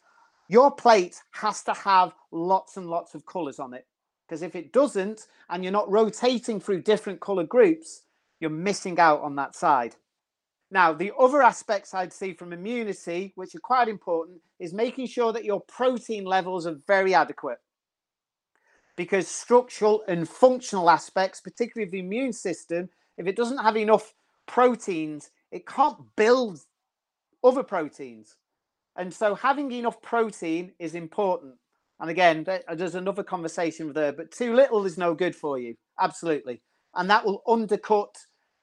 your 0.49 0.70
plate 0.70 1.20
has 1.32 1.62
to 1.64 1.72
have 1.72 2.12
lots 2.30 2.76
and 2.76 2.88
lots 2.88 3.14
of 3.14 3.26
colors 3.26 3.59
on 3.59 3.74
it. 3.74 3.86
Because 4.26 4.42
if 4.42 4.57
it 4.57 4.72
doesn't, 4.72 5.26
and 5.51 5.62
you're 5.62 5.72
not 5.72 5.90
rotating 5.90 6.61
through 6.61 6.82
different 6.82 7.20
color 7.20 7.44
groups, 7.44 8.03
you're 8.40 8.51
missing 8.51 8.99
out 8.99 9.22
on 9.22 9.36
that 9.36 9.55
side. 9.55 9.97
Now, 10.70 10.92
the 10.92 11.12
other 11.18 11.42
aspects 11.42 11.94
I'd 11.94 12.12
see 12.12 12.32
from 12.32 12.52
immunity, 12.52 13.32
which 13.36 13.54
are 13.54 13.60
quite 13.60 13.88
important, 13.88 14.40
is 14.58 14.72
making 14.74 15.06
sure 15.06 15.32
that 15.32 15.44
your 15.44 15.60
protein 15.60 16.24
levels 16.24 16.66
are 16.66 16.76
very 16.86 17.14
adequate. 17.14 17.58
Because 18.96 19.28
structural 19.28 20.02
and 20.08 20.28
functional 20.28 20.90
aspects, 20.90 21.40
particularly 21.40 21.86
of 21.86 21.92
the 21.92 22.00
immune 22.00 22.32
system, 22.32 22.88
if 23.16 23.26
it 23.26 23.36
doesn't 23.36 23.58
have 23.58 23.76
enough 23.76 24.14
proteins, 24.46 25.30
it 25.52 25.66
can't 25.66 25.98
build 26.16 26.60
other 27.44 27.62
proteins. 27.62 28.36
And 28.96 29.12
so 29.12 29.34
having 29.34 29.70
enough 29.70 30.00
protein 30.02 30.72
is 30.78 30.94
important. 30.94 31.54
And 32.00 32.10
again, 32.10 32.46
there's 32.74 32.94
another 32.94 33.22
conversation 33.22 33.92
there, 33.92 34.12
but 34.12 34.32
too 34.32 34.54
little 34.54 34.84
is 34.84 34.98
no 34.98 35.14
good 35.14 35.36
for 35.36 35.58
you. 35.58 35.76
Absolutely. 36.00 36.60
And 36.94 37.08
that 37.10 37.24
will 37.24 37.42
undercut 37.46 38.16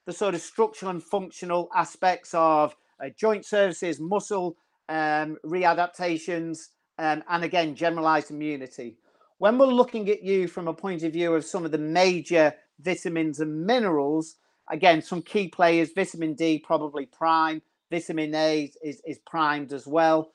the 0.06 0.14
sort 0.14 0.36
of 0.36 0.42
structural 0.42 0.92
and 0.92 1.04
functional 1.04 1.70
aspects 1.76 2.34
of 2.34 2.76
uh, 3.04 3.10
joint 3.18 3.46
services, 3.46 4.00
muscle 4.00 4.58
um, 4.90 5.38
readaptations, 5.46 6.68
um, 7.00 7.24
and 7.30 7.44
again, 7.44 7.76
generalized 7.76 8.32
immunity. 8.32 8.98
When 9.38 9.58
we're 9.58 9.66
looking 9.68 10.10
at 10.10 10.24
you 10.24 10.48
from 10.48 10.68
a 10.68 10.74
point 10.74 11.04
of 11.04 11.14
view 11.14 11.34
of 11.34 11.46
some 11.46 11.66
of 11.66 11.72
the 11.72 11.78
major 11.78 12.54
vitamins 12.80 13.40
and 13.40 13.66
minerals, 13.66 14.36
again, 14.70 15.02
some 15.02 15.22
key 15.22 15.48
players, 15.48 15.92
vitamin 15.94 16.34
D, 16.34 16.60
probably 16.60 17.06
prime, 17.06 17.62
vitamin 17.92 18.34
A 18.36 18.72
is, 18.84 19.02
is 19.06 19.20
primed 19.26 19.74
as 19.74 19.88
well. 19.88 20.32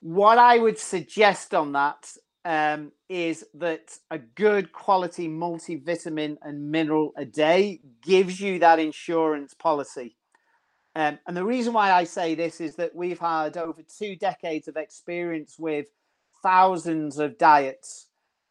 What 0.00 0.38
I 0.38 0.58
would 0.58 0.78
suggest 0.78 1.54
on 1.54 1.72
that 1.72 2.12
um, 2.44 2.92
is 3.08 3.44
that 3.54 3.96
a 4.10 4.18
good 4.18 4.72
quality 4.72 5.28
multivitamin 5.28 6.36
and 6.42 6.70
mineral 6.70 7.12
a 7.16 7.24
day 7.24 7.80
gives 8.02 8.40
you 8.40 8.58
that 8.58 8.78
insurance 8.78 9.54
policy. 9.54 10.16
Um, 10.96 11.18
and 11.26 11.36
the 11.36 11.44
reason 11.44 11.72
why 11.72 11.92
I 11.92 12.04
say 12.04 12.34
this 12.34 12.60
is 12.60 12.76
that 12.76 12.94
we've 12.94 13.18
had 13.18 13.56
over 13.56 13.82
two 13.82 14.14
decades 14.16 14.68
of 14.68 14.76
experience 14.76 15.56
with 15.58 15.88
thousands 16.42 17.18
of 17.18 17.38
diets. 17.38 18.06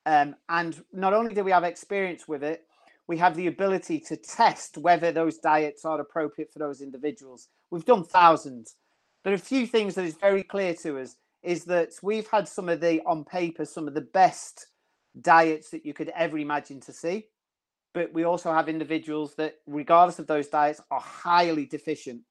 Um, 0.05 0.35
and 0.49 0.83
not 0.91 1.13
only 1.13 1.33
do 1.33 1.43
we 1.43 1.51
have 1.51 1.63
experience 1.63 2.27
with 2.27 2.43
it, 2.43 2.65
we 3.07 3.17
have 3.17 3.35
the 3.35 3.47
ability 3.47 3.99
to 3.99 4.17
test 4.17 4.77
whether 4.77 5.11
those 5.11 5.37
diets 5.37 5.85
are 5.85 6.01
appropriate 6.01 6.51
for 6.51 6.59
those 6.59 6.81
individuals. 6.81 7.47
We've 7.69 7.85
done 7.85 8.03
thousands. 8.03 8.75
There 9.23 9.31
are 9.31 9.35
a 9.35 9.39
few 9.39 9.67
things 9.67 9.95
that 9.95 10.05
is 10.05 10.15
very 10.15 10.43
clear 10.43 10.73
to 10.75 10.99
us 10.99 11.15
is 11.43 11.65
that 11.65 11.91
we've 12.01 12.27
had 12.27 12.47
some 12.47 12.69
of 12.69 12.81
the 12.81 13.01
on 13.05 13.23
paper 13.23 13.65
some 13.65 13.87
of 13.87 13.93
the 13.93 14.01
best 14.01 14.67
diets 15.21 15.69
that 15.69 15.85
you 15.85 15.93
could 15.93 16.11
ever 16.15 16.37
imagine 16.37 16.79
to 16.81 16.93
see. 16.93 17.27
But 17.93 18.11
we 18.13 18.23
also 18.23 18.51
have 18.51 18.69
individuals 18.69 19.35
that 19.35 19.55
regardless 19.67 20.17
of 20.17 20.25
those 20.25 20.47
diets 20.47 20.81
are 20.89 20.99
highly 20.99 21.65
deficient. 21.65 22.21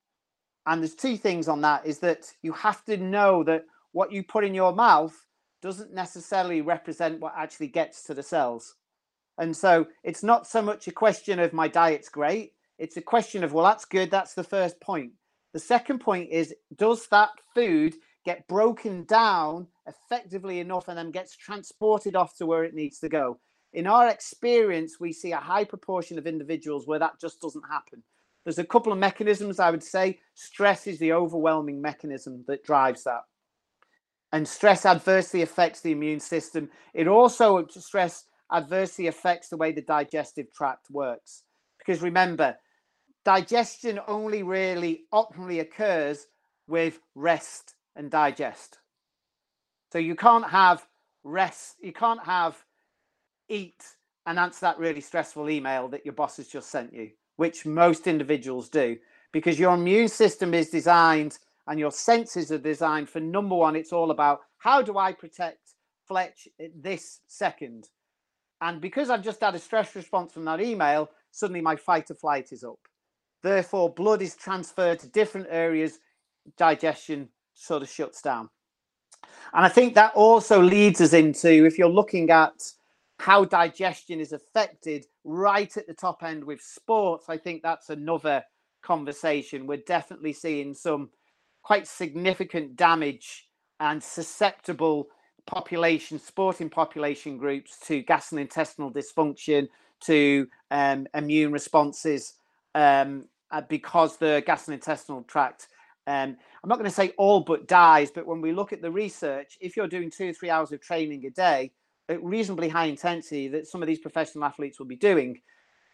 And 0.67 0.83
there's 0.83 0.95
two 0.95 1.17
things 1.17 1.49
on 1.49 1.61
that 1.61 1.87
is 1.87 2.01
that 2.01 2.33
you 2.43 2.53
have 2.53 2.85
to 2.87 2.97
know 2.97 3.45
that 3.45 3.65
what 3.93 4.13
you 4.13 4.25
put 4.25 4.45
in 4.45 4.55
your 4.55 4.75
mouth 4.75 5.15
doesn't 5.61 5.93
necessarily 5.93 6.61
represent 6.61 7.21
what 7.21 7.35
actually 7.37 7.69
gets 7.69 8.03
to 8.05 8.15
the 8.15 8.23
cells. 8.23 8.75
And 9.39 9.57
so 9.57 9.87
it's 10.03 10.25
not 10.25 10.47
so 10.47 10.61
much 10.61 10.89
a 10.89 10.93
question 10.93 11.39
of 11.39 11.53
my 11.53 11.69
diet's 11.69 12.09
great 12.09 12.53
it's 12.83 12.97
a 12.97 13.03
question 13.03 13.45
of 13.45 13.53
well 13.53 13.65
that's 13.65 13.85
good 13.85 14.11
that's 14.11 14.35
the 14.35 14.43
first 14.43 14.81
point. 14.81 15.13
The 15.53 15.61
second 15.61 16.01
point 16.01 16.31
is 16.31 16.53
does 16.77 17.07
that 17.09 17.31
food 17.55 17.95
get 18.25 18.47
broken 18.49 19.05
down 19.05 19.67
effectively 19.87 20.61
enough 20.61 20.89
and 20.89 20.97
then 20.97 21.11
gets 21.11 21.37
transported 21.37 22.17
off 22.17 22.37
to 22.37 22.47
where 22.47 22.65
it 22.65 22.75
needs 22.75 22.99
to 23.01 23.09
go. 23.09 23.39
In 23.73 23.87
our 23.87 24.09
experience, 24.09 25.01
we 25.01 25.13
see 25.13 25.33
a 25.33 25.39
high 25.39 25.65
proportion 25.65 26.19
of 26.19 26.27
individuals 26.27 26.87
where 26.87 26.99
that 26.99 27.21
just 27.21 27.41
doesn't 27.41 27.65
happen. 27.71 28.03
There's 28.45 28.59
a 28.59 28.65
couple 28.65 28.93
of 28.93 28.99
mechanisms 28.99 29.59
I 29.59 29.71
would 29.71 29.83
say. 29.83 30.19
Stress 30.35 30.87
is 30.87 30.99
the 30.99 31.13
overwhelming 31.13 31.81
mechanism 31.81 32.45
that 32.49 32.65
drives 32.65 33.05
that. 33.05 33.23
And 34.33 34.47
stress 34.49 34.87
adversely 34.87 35.43
affects 35.43 35.81
the 35.81 35.93
immune 35.93 36.21
system. 36.21 36.71
It 36.95 37.07
also, 37.07 37.67
stress 37.69 38.25
adversely 38.53 39.07
affects 39.07 39.49
the 39.49 39.57
way 39.57 39.73
the 39.73 39.83
digestive 39.83 40.53
tract 40.53 40.87
works. 40.91 41.43
Because 41.79 42.03
remember, 42.03 42.57
digestion 43.25 44.01
only 44.07 44.43
really 44.43 45.05
optimally 45.13 45.61
occurs 45.61 46.27
with 46.67 46.99
rest 47.15 47.75
and 47.97 48.11
digest. 48.11 48.79
So 49.93 49.99
you 49.99 50.15
can't 50.15 50.49
have 50.49 50.87
rest. 51.25 51.77
You 51.83 51.93
can't 51.93 52.25
have 52.25 52.65
eat 53.49 53.83
and 54.27 54.39
answer 54.39 54.61
that 54.63 54.79
really 54.79 55.01
stressful 55.01 55.51
email 55.51 55.89
that 55.89 56.05
your 56.05 56.15
boss 56.15 56.37
has 56.37 56.49
just 56.49 56.71
sent 56.71 56.95
you, 56.95 57.11
which 57.37 57.67
most 57.67 58.07
individuals 58.07 58.69
do, 58.69 58.97
because 59.33 59.59
your 59.59 59.75
immune 59.75 60.09
system 60.09 60.55
is 60.55 60.71
designed 60.71 61.39
and 61.67 61.79
your 61.79 61.91
senses 61.91 62.51
are 62.51 62.59
designed 62.59 63.09
for 63.09 63.21
number 63.21 63.55
one, 63.55 63.77
it's 63.77 63.93
all 63.93 64.11
about 64.11 64.41
how 64.59 64.81
do 64.83 64.97
I 64.97 65.13
protect 65.13 65.75
Fletch 66.07 66.49
this 66.77 67.21
second? 67.27 67.89
And 68.61 68.81
because 68.81 69.11
I've 69.11 69.25
just 69.25 69.41
had 69.41 69.55
a 69.55 69.59
stress 69.59 69.95
response 69.97 70.33
from 70.33 70.45
that 70.45 70.61
email, 70.61 71.11
suddenly 71.33 71.61
my 71.61 71.77
fight 71.77 72.11
or 72.11 72.15
flight 72.15 72.53
is 72.53 72.65
up. 72.65 72.79
Therefore, 73.43 73.93
blood 73.93 74.23
is 74.23 74.37
transferred 74.37 75.01
to 75.01 75.09
different 75.09 75.49
areas, 75.51 75.99
digestion 76.57 77.29
sort 77.55 77.83
of 77.83 77.89
shuts 77.89 78.23
down. 78.23 78.49
And 79.55 79.65
I 79.65 79.69
think 79.69 79.95
that 79.95 80.15
also 80.15 80.61
leads 80.61 81.01
us 81.01 81.13
into 81.13 81.67
if 81.67 81.79
you're 81.79 81.89
looking 81.89 82.31
at 82.31 82.53
how 83.19 83.45
digestion 83.45 84.19
is 84.19 84.33
affected 84.33 85.07
right 85.25 85.77
at 85.77 85.87
the 85.87 85.95
top 85.95 86.23
end 86.23 86.43
with 86.43 86.61
sports, 86.61 87.27
I 87.29 87.37
think 87.37 87.63
that's 87.63 87.91
another 87.91 88.43
conversation. 88.83 89.67
We're 89.67 89.79
definitely 89.87 90.33
seeing 90.33 90.75
some 90.75 91.11
quite 91.63 91.87
significant 91.87 92.77
damage 92.77 93.49
and 93.79 94.03
susceptible 94.03 95.07
population, 95.47 96.19
sporting 96.19 96.69
population 96.69 97.39
groups 97.39 97.79
to 97.87 98.03
gastrointestinal 98.03 98.93
dysfunction, 98.93 99.69
to 100.01 100.49
um, 100.71 101.07
immune 101.15 101.53
responses, 101.53 102.35
um, 102.75 103.27
uh, 103.51 103.61
because 103.69 104.17
the 104.17 104.43
gastrointestinal 104.47 105.27
tract, 105.27 105.69
um, 106.07 106.37
I'm 106.63 106.69
not 106.69 106.79
going 106.79 106.91
to 106.91 106.95
say 106.95 107.13
all 107.17 107.41
but 107.41 107.69
dies, 107.69 108.11
but 108.11 108.27
when 108.27 108.41
we 108.41 108.53
look 108.53 108.73
at 108.73 108.83
the 108.83 108.91
research, 108.91 109.57
if 109.61 109.77
you're 109.77 109.89
doing 109.89 110.11
two 110.11 110.31
or 110.31 110.33
three 110.33 110.51
hours 110.51 110.73
of 110.73 110.81
training 110.81 111.25
a 111.27 111.31
day 111.31 111.73
at 112.09 112.23
reasonably 112.23 112.69
high 112.69 112.87
intensity 112.87 113.49
that 113.49 113.67
some 113.67 113.83
of 113.83 113.87
these 113.87 114.01
professional 114.01 114.45
athletes 114.45 114.79
will 114.79 114.87
be 114.87 114.97
doing, 114.97 115.41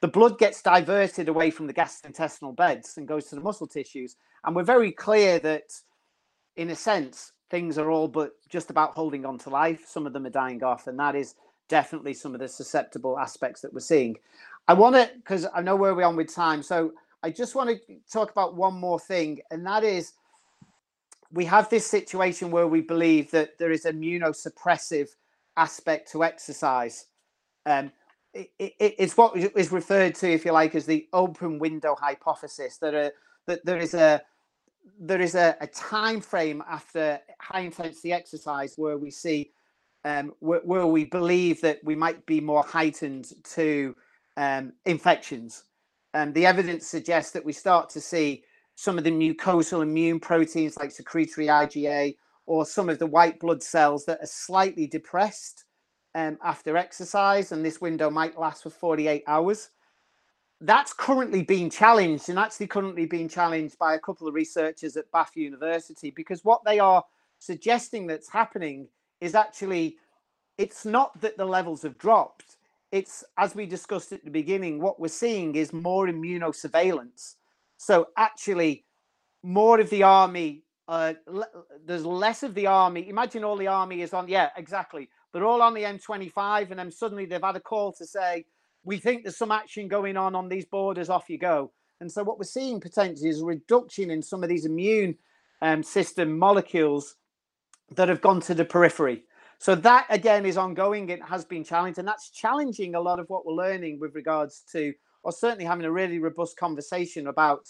the 0.01 0.09
blood 0.09 0.39
gets 0.39 0.63
diverted 0.63 1.29
away 1.29 1.51
from 1.51 1.67
the 1.67 1.75
gastrointestinal 1.75 2.57
beds 2.57 2.97
and 2.97 3.09
goes 3.09 3.27
to 3.27 3.35
the 3.35 3.41
muscle 3.41 3.67
tissues. 3.67 4.17
And 4.45 4.55
we're 4.55 4.63
very 4.63 4.93
clear 4.93 5.39
that, 5.41 5.73
in 6.57 6.71
a 6.71 6.77
sense, 6.77 7.33
things 7.51 7.79
are 7.79 7.91
all 7.91 8.09
but 8.09 8.33
just 8.49 8.71
about 8.71 8.95
holding 8.95 9.27
on 9.27 9.39
to 9.39 9.51
life. 9.51 9.85
Some 9.87 10.07
of 10.07 10.13
them 10.13 10.27
are 10.27 10.31
dying 10.31 10.63
off, 10.63 10.87
and 10.87 10.99
that 10.99 11.17
is 11.17 11.35
definitely 11.69 12.15
some 12.15 12.35
of 12.35 12.41
the 12.41 12.49
susceptible 12.49 13.19
aspects 13.19 13.61
that 13.61 13.73
we're 13.73 13.81
seeing. 13.81 14.17
I 14.69 14.75
want 14.75 14.97
to, 14.97 15.11
because 15.17 15.47
I 15.55 15.61
know 15.61 15.77
where 15.77 15.95
we're 15.95 16.07
on 16.07 16.17
with 16.17 16.35
time. 16.35 16.63
So 16.63 16.93
I 17.23 17.31
just 17.31 17.55
want 17.55 17.71
to 17.71 17.97
talk 18.11 18.31
about 18.31 18.55
one 18.55 18.75
more 18.75 19.01
thing, 19.01 19.41
and 19.51 19.67
that 19.67 19.85
is 19.85 20.13
we 21.33 21.45
have 21.45 21.69
this 21.69 21.87
situation 21.87 22.51
where 22.51 22.67
we 22.67 22.81
believe 22.81 23.31
that 23.33 23.59
there 23.59 23.71
is 23.71 23.85
immunosuppressive 23.85 25.09
aspect 25.57 26.11
to 26.13 26.25
exercise. 26.25 27.07
Um, 27.67 27.93
it, 28.33 28.51
it, 28.59 28.75
it's 28.79 29.17
what 29.17 29.37
is 29.37 29.73
referred 29.73 30.15
to, 30.17 30.31
if 30.31 30.45
you 30.45 30.53
like, 30.53 30.75
as 30.75 30.87
the 30.87 31.09
open 31.13 31.59
window 31.59 31.97
hypothesis. 31.99 32.79
That, 32.79 32.95
a, 32.95 33.13
that 33.47 33.65
there 33.65 33.79
is 33.79 33.95
a 33.95 34.23
there 34.99 35.21
is 35.21 35.35
a, 35.35 35.57
a 35.61 35.67
time 35.67 36.21
frame 36.21 36.63
after 36.69 37.21
high 37.41 37.61
intensity 37.61 38.13
exercise 38.13 38.75
where 38.77 38.97
we 38.97 39.11
see 39.11 39.53
um, 40.05 40.33
where, 40.39 40.61
where, 40.61 40.87
we 40.87 41.05
believe 41.05 41.61
that 41.61 41.81
we 41.85 41.95
might 41.95 42.25
be 42.25 42.41
more 42.41 42.63
heightened 42.63 43.33
to 43.45 43.95
um, 44.37 44.73
infections. 44.87 45.65
And 46.19 46.35
the 46.35 46.47
evidence 46.47 46.87
suggests 46.87 47.31
that 47.33 47.45
we 47.45 47.53
start 47.53 47.91
to 47.91 48.01
see 48.01 48.43
some 48.75 48.99
of 48.99 49.05
the 49.05 49.11
mucosal 49.11 49.83
immune 49.83 50.19
proteins 50.19 50.77
like 50.77 50.91
secretory 50.91 51.47
IgA 51.47 52.17
or 52.47 52.67
some 52.67 52.89
of 52.89 52.99
the 52.99 53.07
white 53.07 53.39
blood 53.39 53.63
cells 53.63 54.05
that 54.07 54.21
are 54.21 54.27
slightly 54.27 54.89
depressed 54.89 55.65
um, 56.17 56.37
after 56.43 56.77
exercise. 56.77 57.53
And 57.53 57.65
this 57.65 57.81
window 57.81 58.11
might 58.11 58.39
last 58.39 58.65
for 58.65 58.71
48 58.71 59.23
hours 59.29 59.71
that's 60.61 60.93
currently 60.93 61.43
being 61.43 61.71
challenged 61.71 62.29
and 62.29 62.39
actually 62.39 62.67
currently 62.67 63.07
being 63.07 63.29
challenged 63.29 63.79
by 63.79 63.95
a 63.95 63.99
couple 64.01 64.27
of 64.27 64.35
researchers 64.35 64.97
at 64.97 65.11
Bath 65.13 65.37
University 65.37 66.11
because 66.11 66.45
what 66.45 66.65
they 66.65 66.81
are 66.81 67.05
suggesting 67.39 68.09
that's 68.09 68.29
happening 68.29 68.89
is 69.21 69.37
actually 69.37 69.97
it's 70.57 70.85
not 70.85 71.21
that 71.21 71.37
the 71.37 71.45
levels 71.45 71.83
have 71.83 71.97
dropped 71.97 72.57
it's 72.93 73.25
as 73.37 73.55
we 73.55 73.67
discussed 73.67 74.13
at 74.13 74.25
the 74.25 74.31
beginning 74.31 74.81
what 74.81 75.01
we're 75.01 75.09
seeing 75.09 75.55
is 75.55 75.73
more 75.73 76.07
immunosurveillance 76.07 77.35
so 77.77 78.09
actually 78.17 78.85
more 79.43 79.81
of 79.81 79.91
the 79.91 80.03
army 80.03 80.63
uh, 80.89 81.13
there's 81.85 82.05
less 82.05 82.43
of 82.43 82.55
the 82.55 82.67
army 82.67 83.09
imagine 83.09 83.45
all 83.45 83.57
the 83.57 83.67
army 83.67 84.03
is 84.03 84.13
on 84.13 84.27
yeah 84.29 84.51
exactly 84.57 85.09
they're 85.33 85.45
all 85.45 85.61
on 85.61 85.75
the 85.75 85.83
m25 85.83 86.71
and 86.71 86.79
then 86.79 86.91
suddenly 86.91 87.27
they've 87.27 87.43
had 87.43 87.57
a 87.57 87.61
call 87.61 87.93
to 87.93 88.07
say 88.07 88.45
we 88.89 88.97
think 88.97 89.23
there's 89.23 89.37
some 89.37 89.53
action 89.53 89.87
going 89.87 90.17
on 90.17 90.35
on 90.35 90.49
these 90.49 90.65
borders, 90.65 91.11
off 91.11 91.29
you 91.29 91.37
go. 91.39 91.71
And 92.01 92.11
so 92.11 92.23
what 92.23 92.39
we're 92.39 92.45
seeing 92.45 92.81
potentially 92.81 93.29
is 93.29 93.43
a 93.43 93.45
reduction 93.45 94.11
in 94.11 94.23
some 94.23 94.43
of 94.43 94.49
these 94.49 94.65
immune 94.65 95.17
um, 95.61 95.83
system 95.83 96.39
molecules 96.39 97.17
that 97.97 98.09
have 98.09 98.23
gone 98.23 98.41
to 98.43 98.55
the 98.55 98.65
periphery. 98.65 99.25
So 99.59 99.75
that 99.75 100.07
again 100.09 100.47
is 100.47 100.57
ongoing. 100.57 101.09
It 101.09 101.23
has 101.23 101.45
been 101.45 101.65
challenged, 101.65 101.99
and 101.99 102.07
that's 102.07 102.31
challenging 102.31 102.95
a 102.95 103.01
lot 103.01 103.19
of 103.19 103.29
what 103.29 103.45
we're 103.45 103.55
learning 103.55 103.99
with 103.99 104.15
regards 104.15 104.63
to, 104.73 104.95
or 105.25 105.33
certainly 105.33 105.65
having 105.65 105.85
a 105.85 105.91
really 105.91 106.21
robust 106.21 106.57
conversation 106.57 107.27
about 107.27 107.69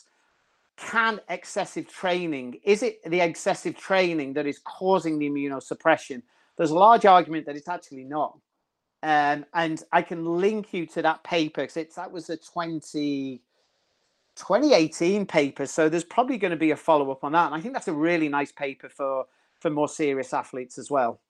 can 0.76 1.20
excessive 1.28 1.88
training 1.88 2.56
is 2.62 2.84
it 2.84 3.02
the 3.04 3.20
excessive 3.20 3.76
training 3.76 4.32
that 4.34 4.46
is 4.46 4.60
causing 4.60 5.18
the 5.18 5.28
immunosuppression? 5.28 6.22
There's 6.56 6.70
a 6.70 6.78
large 6.78 7.04
argument 7.04 7.46
that 7.46 7.56
it's 7.56 7.68
actually 7.68 8.04
not. 8.04 8.38
Um, 9.02 9.44
and 9.54 9.82
I 9.92 10.02
can 10.02 10.24
link 10.24 10.72
you 10.72 10.86
to 10.86 11.02
that 11.02 11.22
paper 11.24 11.62
because 11.62 11.76
it's 11.76 11.96
that 11.96 12.10
was 12.10 12.30
a 12.30 12.36
20, 12.36 13.40
2018 14.36 15.26
paper. 15.26 15.66
So 15.66 15.88
there's 15.88 16.04
probably 16.04 16.36
going 16.36 16.50
to 16.50 16.56
be 16.56 16.72
a 16.72 16.76
follow 16.76 17.10
up 17.10 17.24
on 17.24 17.32
that. 17.32 17.46
And 17.46 17.54
I 17.54 17.60
think 17.60 17.74
that's 17.74 17.88
a 17.88 17.92
really 17.92 18.28
nice 18.28 18.52
paper 18.52 18.88
for 18.88 19.24
for 19.60 19.70
more 19.70 19.88
serious 19.88 20.32
athletes 20.32 20.78
as 20.78 20.90
well. 20.90 21.20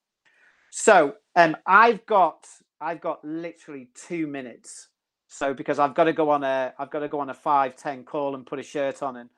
So 0.70 1.14
um, 1.36 1.56
I've 1.66 2.04
got 2.06 2.46
I've 2.80 3.00
got 3.00 3.24
literally 3.24 3.88
two 3.94 4.26
minutes. 4.26 4.88
So 5.28 5.52
because 5.52 5.78
I've 5.78 5.94
got 5.94 6.04
to 6.04 6.12
go 6.12 6.30
on 6.30 6.44
a 6.44 6.72
I've 6.78 6.90
got 6.90 7.00
to 7.00 7.08
go 7.08 7.20
on 7.20 7.30
a 7.30 7.34
five 7.34 7.76
ten 7.76 8.04
call 8.04 8.34
and 8.34 8.46
put 8.46 8.58
a 8.58 8.62
shirt 8.62 9.02
on 9.02 9.16
and 9.16 9.30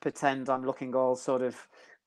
pretend 0.00 0.48
I'm 0.48 0.64
looking 0.64 0.94
all 0.94 1.16
sort 1.16 1.42
of 1.42 1.56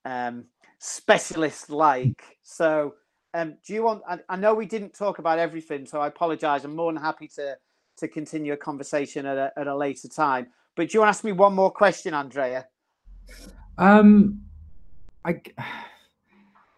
um, 0.03 0.45
specialist 0.79 1.69
like. 1.69 2.21
So 2.43 2.95
um, 3.33 3.57
do 3.65 3.73
you 3.73 3.83
want? 3.83 4.01
I, 4.07 4.19
I, 4.29 4.35
know 4.37 4.53
we 4.53 4.65
didn't 4.65 4.93
talk 4.93 5.19
about 5.19 5.39
everything, 5.39 5.85
so 5.85 5.99
I 5.99 6.07
apologise. 6.07 6.63
I'm 6.63 6.75
more 6.75 6.93
than 6.93 7.01
happy 7.01 7.27
to 7.35 7.57
to 7.97 8.07
continue 8.07 8.53
a 8.53 8.57
conversation 8.57 9.25
at 9.25 9.37
a, 9.37 9.51
at 9.57 9.67
a 9.67 9.75
later 9.75 10.07
time. 10.07 10.47
But 10.75 10.89
do 10.89 10.93
you 10.93 11.01
want 11.01 11.13
to 11.13 11.17
ask 11.17 11.23
me 11.23 11.31
one 11.31 11.53
more 11.53 11.71
question, 11.71 12.13
Andrea? 12.13 12.67
Um, 13.77 14.41
I. 15.25 15.41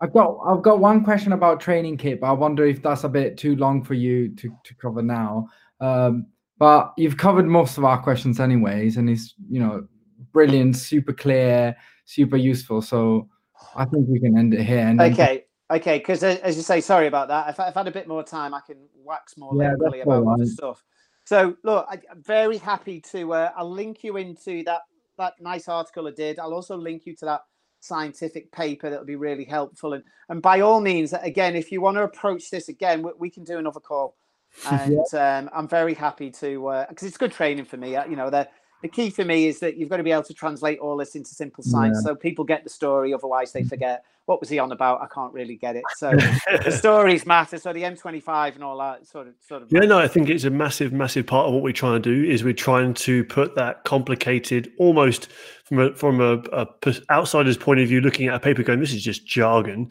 I've 0.02 0.14
got 0.14 0.38
I've 0.46 0.62
got 0.62 0.80
one 0.80 1.04
question 1.04 1.34
about 1.34 1.60
training 1.60 1.98
kit, 1.98 2.22
but 2.22 2.28
I 2.28 2.34
wonder 2.34 2.66
if 2.66 2.82
that's 2.82 3.04
a 3.04 3.10
bit 3.10 3.38
too 3.38 3.56
long 3.56 3.84
for 3.84 3.94
you 3.94 4.30
to, 4.36 4.56
to 4.64 4.76
cover 4.76 5.02
now. 5.02 5.48
Um, 5.80 6.28
but 6.60 6.94
you've 6.98 7.18
covered 7.18 7.46
most 7.46 7.78
of 7.78 7.86
our 7.86 8.02
questions 8.02 8.40
anyways, 8.40 8.98
and 8.98 9.10
it's 9.10 9.34
you 9.50 9.60
know 9.60 9.88
brilliant, 10.32 10.76
super 10.76 11.14
clear, 11.14 11.76
super 12.06 12.38
useful. 12.38 12.82
So 12.82 13.28
I 13.76 13.86
think 13.86 14.08
we 14.08 14.20
can 14.20 14.38
end 14.38 14.54
it 14.54 14.64
here. 14.64 14.88
And 14.88 15.02
okay, 15.02 15.48
Okay, 15.70 15.98
because 15.98 16.24
as 16.24 16.56
you 16.56 16.64
say, 16.64 16.80
sorry 16.80 17.08
about 17.08 17.28
that. 17.28 17.50
If, 17.50 17.60
I, 17.60 17.66
have 17.66 17.76
had 17.76 17.88
a 17.88 17.92
bit 17.92 18.08
more 18.08 18.24
time, 18.24 18.54
I 18.54 18.62
can 18.62 18.78
wax 18.96 19.38
more 19.38 19.52
yeah, 19.62 19.74
locally 19.78 20.00
about 20.00 20.24
right. 20.24 20.40
the 20.40 20.48
stuff. 20.48 20.82
So, 21.26 21.58
look, 21.64 21.86
I, 21.90 21.96
am 22.10 22.24
very 22.24 22.58
happy 22.58 23.02
to. 23.12 23.34
Uh, 23.34 23.52
I'll 23.56 23.70
link 23.70 24.04
you 24.04 24.16
into 24.16 24.64
that 24.64 24.82
that 25.18 25.34
nice 25.42 25.68
article 25.68 26.08
I 26.08 26.12
did. 26.12 26.40
I'll 26.40 26.54
also 26.54 26.78
link 26.78 27.06
you 27.06 27.16
to 27.18 27.26
that 27.26 27.42
scientific 27.88 28.52
paper 28.52 28.90
that'll 28.90 29.06
be 29.06 29.16
really 29.16 29.46
helpful. 29.46 29.94
And 29.94 30.04
and 30.30 30.42
by 30.42 30.60
all 30.62 30.82
means, 30.82 31.14
again, 31.14 31.56
if 31.56 31.72
you 31.72 31.82
want 31.82 31.98
to 31.98 32.04
approach 32.04 32.50
this 32.50 32.70
again, 32.70 33.02
we, 33.02 33.12
we 33.18 33.30
can 33.30 33.44
do 33.44 33.58
another 33.58 33.80
call. 33.80 34.16
And 34.72 35.06
yeah. 35.14 35.38
um, 35.38 35.50
I'm 35.54 35.68
very 35.68 35.94
happy 35.94 36.32
to 36.32 36.86
because 36.90 37.04
uh, 37.04 37.08
it's 37.08 37.18
good 37.18 37.32
training 37.32 37.66
for 37.66 37.78
me. 37.78 37.96
Uh, 37.96 38.06
you 38.06 38.16
know, 38.16 38.30
the 38.30 38.48
the 38.82 38.88
key 38.88 39.10
for 39.10 39.26
me 39.26 39.48
is 39.48 39.60
that 39.60 39.76
you've 39.78 39.90
got 39.90 39.98
to 39.98 40.04
be 40.04 40.12
able 40.12 40.24
to 40.24 40.34
translate 40.34 40.80
all 40.80 40.98
this 40.98 41.16
into 41.16 41.30
simple 41.30 41.64
science, 41.64 42.00
yeah. 42.02 42.10
so 42.10 42.16
people 42.16 42.46
get 42.46 42.64
the 42.64 42.70
story. 42.70 43.14
Otherwise, 43.14 43.52
they 43.52 43.64
forget 43.64 44.04
what 44.28 44.42
was 44.42 44.50
he 44.50 44.60
on 44.60 44.74
about? 44.74 45.02
I 45.02 45.08
can't 45.08 45.34
really 45.34 45.56
get 45.56 45.78
it. 45.78 45.84
So 45.96 46.12
the 46.64 46.70
stories 46.72 47.26
matter. 47.26 47.58
So 47.58 47.72
the 47.72 47.84
M25 47.84 48.56
and 48.56 48.64
all 48.64 48.78
that 48.78 49.08
sort 49.08 49.28
of 49.28 49.36
sort 49.40 49.64
of. 49.64 49.72
Yeah, 49.72 49.80
no, 49.80 49.98
I 49.98 50.08
think 50.10 50.30
it's 50.30 50.44
a 50.44 50.50
massive, 50.50 50.92
massive 50.92 51.26
part 51.26 51.48
of 51.48 51.54
what 51.54 51.64
we're 51.64 51.72
trying 51.72 52.02
to 52.02 52.14
do 52.14 52.30
is 52.30 52.44
we're 52.44 52.54
trying 52.54 52.94
to 52.96 53.24
put 53.24 53.56
that 53.56 53.86
complicated, 53.86 54.72
almost 54.78 55.30
from 55.64 55.80
a 55.80 55.96
from 55.96 56.20
a, 56.20 56.44
a 56.52 56.68
outsider's 57.10 57.58
point 57.58 57.80
of 57.80 57.88
view, 57.88 58.02
looking 58.02 58.28
at 58.28 58.36
a 58.36 58.40
paper, 58.40 58.64
going, 58.64 58.82
"This 58.82 58.94
is 58.94 59.04
just 59.04 59.26
jargon." 59.26 59.90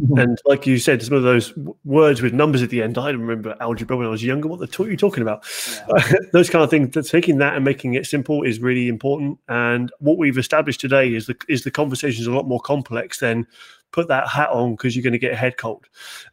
Mm-hmm. 0.00 0.18
And 0.18 0.38
like 0.44 0.64
you 0.64 0.78
said, 0.78 1.02
some 1.02 1.16
of 1.16 1.24
those 1.24 1.52
words 1.84 2.22
with 2.22 2.32
numbers 2.32 2.62
at 2.62 2.70
the 2.70 2.82
end, 2.82 2.96
I 2.98 3.10
remember 3.10 3.56
algebra 3.60 3.96
when 3.96 4.06
I 4.06 4.10
was 4.10 4.22
younger. 4.22 4.46
What 4.46 4.60
the 4.60 4.82
are 4.82 4.88
you 4.88 4.96
talking 4.96 5.22
about? 5.22 5.44
Yeah. 5.88 6.12
those 6.32 6.48
kind 6.48 6.62
of 6.62 6.70
things. 6.70 7.10
Taking 7.10 7.38
that 7.38 7.56
and 7.56 7.64
making 7.64 7.94
it 7.94 8.06
simple 8.06 8.44
is 8.44 8.60
really 8.60 8.86
important. 8.86 9.38
And 9.48 9.90
what 9.98 10.16
we've 10.16 10.38
established 10.38 10.80
today 10.80 11.12
is 11.14 11.26
the 11.26 11.36
is 11.48 11.64
the 11.64 11.72
conversation 11.72 12.20
is 12.20 12.28
a 12.28 12.32
lot 12.32 12.46
more 12.46 12.60
complex 12.60 13.18
than 13.18 13.46
put 13.90 14.06
that 14.06 14.28
hat 14.28 14.50
on 14.50 14.72
because 14.72 14.94
you're 14.94 15.02
going 15.02 15.12
to 15.14 15.18
get 15.18 15.32
a 15.32 15.36
head 15.36 15.56
cold. 15.56 15.86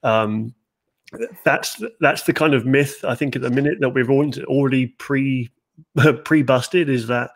Um, 0.04 0.54
that's 1.44 1.82
that's 2.00 2.24
the 2.24 2.34
kind 2.34 2.54
of 2.54 2.66
myth 2.66 3.04
I 3.04 3.16
think 3.16 3.36
at 3.36 3.42
the 3.42 3.50
minute 3.50 3.80
that 3.80 3.90
we've 3.90 4.10
already 4.10 4.88
pre 4.88 5.50
pre 6.24 6.44
busted 6.44 6.88
is 6.88 7.08
that 7.08 7.32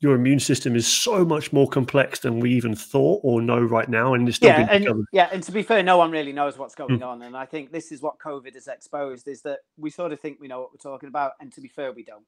your 0.00 0.14
immune 0.14 0.40
system 0.40 0.76
is 0.76 0.86
so 0.86 1.24
much 1.24 1.52
more 1.52 1.66
complex 1.66 2.20
than 2.20 2.38
we 2.38 2.52
even 2.52 2.74
thought 2.74 3.20
or 3.22 3.40
know 3.40 3.60
right 3.60 3.88
now, 3.88 4.14
and 4.14 4.28
it's 4.28 4.36
still 4.36 4.50
yeah, 4.50 4.56
being 4.58 4.68
and, 4.68 4.84
discovered. 4.84 5.06
yeah. 5.12 5.28
And 5.32 5.42
to 5.42 5.52
be 5.52 5.62
fair, 5.62 5.82
no 5.82 5.96
one 5.96 6.10
really 6.10 6.32
knows 6.32 6.58
what's 6.58 6.74
going 6.74 7.00
Mm. 7.00 7.06
on, 7.06 7.22
and 7.22 7.36
I 7.36 7.46
think 7.46 7.72
this 7.72 7.90
is 7.92 8.02
what 8.02 8.18
COVID 8.18 8.54
has 8.54 8.68
exposed: 8.68 9.26
is 9.26 9.42
that 9.42 9.60
we 9.78 9.90
sort 9.90 10.12
of 10.12 10.20
think 10.20 10.38
we 10.40 10.48
know 10.48 10.60
what 10.60 10.72
we're 10.72 10.90
talking 10.90 11.08
about, 11.08 11.32
and 11.40 11.52
to 11.52 11.60
be 11.60 11.68
fair, 11.68 11.92
we 11.92 12.02
don't. 12.02 12.24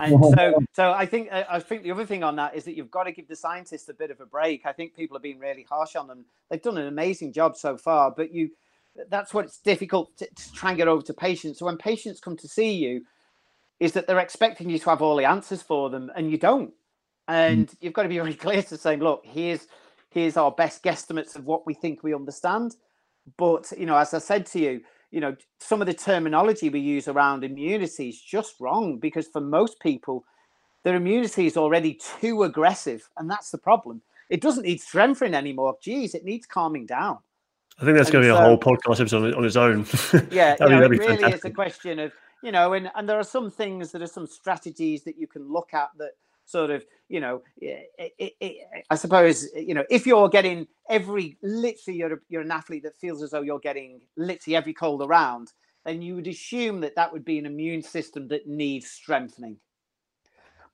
And 0.00 0.12
so, 0.36 0.54
so 0.72 0.92
I 0.92 1.06
think 1.06 1.28
uh, 1.32 1.44
I 1.48 1.58
think 1.58 1.82
the 1.82 1.90
other 1.90 2.06
thing 2.06 2.22
on 2.22 2.36
that 2.36 2.54
is 2.54 2.64
that 2.64 2.76
you've 2.76 2.90
got 2.90 3.04
to 3.04 3.12
give 3.12 3.28
the 3.28 3.36
scientists 3.36 3.88
a 3.88 3.94
bit 3.94 4.10
of 4.10 4.20
a 4.20 4.26
break. 4.26 4.66
I 4.66 4.72
think 4.72 4.94
people 4.94 5.16
have 5.16 5.22
been 5.22 5.38
really 5.38 5.66
harsh 5.68 5.96
on 5.96 6.06
them. 6.06 6.24
They've 6.50 6.62
done 6.62 6.78
an 6.78 6.86
amazing 6.86 7.32
job 7.32 7.56
so 7.56 7.76
far, 7.76 8.10
but 8.10 8.32
you 8.32 8.50
that's 9.08 9.32
what 9.32 9.44
it's 9.44 9.58
difficult 9.58 10.16
to, 10.18 10.26
to 10.26 10.52
try 10.52 10.70
and 10.70 10.76
get 10.76 10.88
over 10.88 11.02
to 11.02 11.14
patients. 11.14 11.60
So 11.60 11.66
when 11.66 11.76
patients 11.78 12.20
come 12.20 12.36
to 12.36 12.48
see 12.48 12.72
you, 12.72 13.04
is 13.78 13.92
that 13.92 14.06
they're 14.06 14.18
expecting 14.18 14.68
you 14.68 14.78
to 14.78 14.90
have 14.90 15.00
all 15.00 15.16
the 15.16 15.24
answers 15.24 15.62
for 15.62 15.88
them, 15.88 16.10
and 16.14 16.30
you 16.30 16.36
don't. 16.36 16.72
Mm. 17.30 17.34
And 17.34 17.76
you've 17.80 17.92
got 17.92 18.02
to 18.02 18.08
be 18.08 18.18
very 18.18 18.34
clear 18.34 18.62
to 18.62 18.76
say, 18.76 18.96
look, 18.96 19.22
here's 19.24 19.66
here's 20.10 20.36
our 20.36 20.50
best 20.50 20.82
guesstimates 20.82 21.36
of 21.36 21.46
what 21.46 21.66
we 21.66 21.74
think 21.74 22.02
we 22.02 22.14
understand. 22.14 22.76
But 23.36 23.72
you 23.76 23.86
know, 23.86 23.96
as 23.96 24.12
I 24.12 24.18
said 24.18 24.46
to 24.46 24.58
you, 24.58 24.80
you 25.10 25.20
know, 25.20 25.36
some 25.58 25.80
of 25.80 25.86
the 25.86 25.94
terminology 25.94 26.68
we 26.68 26.80
use 26.80 27.08
around 27.08 27.44
immunity 27.44 28.08
is 28.08 28.20
just 28.20 28.60
wrong 28.60 28.98
because 28.98 29.28
for 29.28 29.40
most 29.40 29.80
people, 29.80 30.24
their 30.82 30.96
immunity 30.96 31.46
is 31.46 31.56
already 31.56 31.98
too 32.20 32.42
aggressive, 32.44 33.08
and 33.16 33.30
that's 33.30 33.50
the 33.50 33.58
problem. 33.58 34.02
It 34.28 34.40
doesn't 34.40 34.64
need 34.64 34.80
strengthening 34.80 35.34
anymore. 35.34 35.76
Geez, 35.82 36.14
it 36.14 36.24
needs 36.24 36.46
calming 36.46 36.86
down. 36.86 37.18
I 37.80 37.84
think 37.84 37.96
that's 37.96 38.10
and 38.10 38.14
going 38.14 38.24
to 38.24 38.34
be 38.34 38.38
a 38.38 38.40
whole 38.40 38.58
podcast 38.58 39.00
episode 39.00 39.34
on, 39.34 39.44
its 39.44 39.56
own. 39.56 39.86
Yeah, 40.30 40.54
you 40.60 40.68
know, 40.68 40.82
it 40.82 40.90
really 40.90 41.32
is 41.32 41.44
a 41.44 41.50
question 41.50 41.98
of 41.98 42.12
you 42.42 42.52
know, 42.52 42.72
and 42.72 42.90
and 42.94 43.08
there 43.08 43.18
are 43.18 43.24
some 43.24 43.50
things 43.50 43.92
that 43.92 44.02
are 44.02 44.06
some 44.06 44.26
strategies 44.26 45.02
that 45.04 45.18
you 45.18 45.26
can 45.26 45.50
look 45.50 45.74
at 45.74 45.90
that 45.98 46.12
sort 46.50 46.70
of 46.70 46.84
you 47.08 47.20
know, 47.20 47.42
it, 47.58 47.90
it, 48.18 48.32
it, 48.40 48.84
I 48.88 48.94
suppose 48.94 49.48
eh, 49.54 49.60
you 49.60 49.74
know 49.74 49.84
if 49.90 50.06
you're 50.06 50.28
getting 50.28 50.66
every 50.88 51.36
literally 51.42 51.98
you're 51.98 52.22
you're 52.28 52.42
an 52.42 52.50
athlete 52.50 52.84
that 52.84 52.96
feels 52.96 53.22
as 53.22 53.30
though 53.30 53.42
you're 53.42 53.58
getting 53.58 54.00
literally 54.16 54.56
every 54.56 54.72
cold 54.72 55.02
around, 55.02 55.52
then 55.84 56.02
you 56.02 56.14
would 56.14 56.28
assume 56.28 56.80
that 56.80 56.94
that 56.96 57.12
would 57.12 57.24
be 57.24 57.38
an 57.38 57.46
immune 57.46 57.82
system 57.82 58.28
that 58.28 58.46
needs 58.46 58.88
strengthening. 58.88 59.56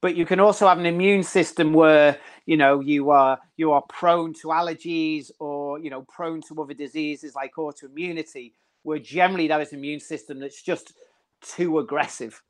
But 0.03 0.15
you 0.15 0.27
can 0.27 0.41
also 0.41 0.69
have 0.69 0.79
an 0.79 0.87
immune 0.87 1.23
system 1.23 1.73
where 1.73 2.19
you 2.45 2.57
know 2.57 2.81
you 2.81 3.11
are 3.11 3.39
you 3.57 3.73
are 3.73 3.83
prone 3.89 4.35
to 4.35 4.49
allergies 4.49 5.31
or 5.41 5.79
you 5.79 5.91
know 5.91 6.03
prone 6.03 6.43
to 6.43 6.63
other 6.63 6.75
diseases 6.75 7.35
like 7.35 7.55
autoimmunity 7.55 8.53
where 8.83 8.99
generally 8.99 9.49
that 9.49 9.61
is 9.61 9.73
an 9.73 9.79
immune 9.79 10.01
system 10.01 10.39
that's 10.39 10.63
just 10.63 10.93
too 11.41 11.79
aggressive 11.79 12.43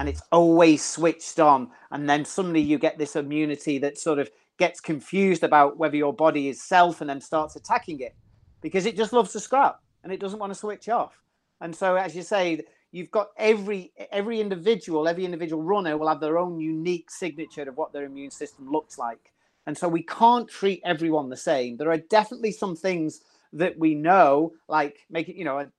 and 0.00 0.08
it's 0.08 0.22
always 0.32 0.82
switched 0.82 1.38
on 1.38 1.68
and 1.90 2.08
then 2.08 2.24
suddenly 2.24 2.60
you 2.60 2.78
get 2.78 2.96
this 2.96 3.16
immunity 3.16 3.76
that 3.76 3.98
sort 3.98 4.18
of 4.18 4.30
gets 4.58 4.80
confused 4.80 5.44
about 5.44 5.76
whether 5.76 5.94
your 5.94 6.14
body 6.14 6.48
is 6.48 6.62
self 6.62 7.02
and 7.02 7.10
then 7.10 7.20
starts 7.20 7.54
attacking 7.54 8.00
it 8.00 8.16
because 8.62 8.86
it 8.86 8.96
just 8.96 9.12
loves 9.12 9.30
to 9.30 9.38
scrap 9.38 9.78
and 10.02 10.10
it 10.10 10.18
doesn't 10.18 10.38
want 10.38 10.50
to 10.50 10.58
switch 10.58 10.88
off. 10.88 11.20
And 11.60 11.76
so 11.76 11.96
as 11.96 12.16
you 12.16 12.22
say 12.22 12.62
you've 12.92 13.10
got 13.10 13.28
every 13.36 13.92
every 14.10 14.40
individual 14.40 15.06
every 15.06 15.26
individual 15.26 15.62
runner 15.62 15.98
will 15.98 16.08
have 16.08 16.20
their 16.20 16.38
own 16.38 16.58
unique 16.58 17.10
signature 17.10 17.68
of 17.68 17.76
what 17.76 17.92
their 17.92 18.04
immune 18.04 18.30
system 18.30 18.70
looks 18.72 18.96
like. 18.96 19.32
And 19.66 19.76
so 19.76 19.86
we 19.86 20.02
can't 20.02 20.48
treat 20.48 20.80
everyone 20.82 21.28
the 21.28 21.36
same. 21.36 21.76
There 21.76 21.90
are 21.90 21.98
definitely 21.98 22.52
some 22.52 22.74
things 22.74 23.20
that 23.52 23.78
we 23.78 23.94
know 23.94 24.52
like 24.66 25.00
make 25.10 25.28
it 25.28 25.36
you 25.36 25.44
know 25.44 25.70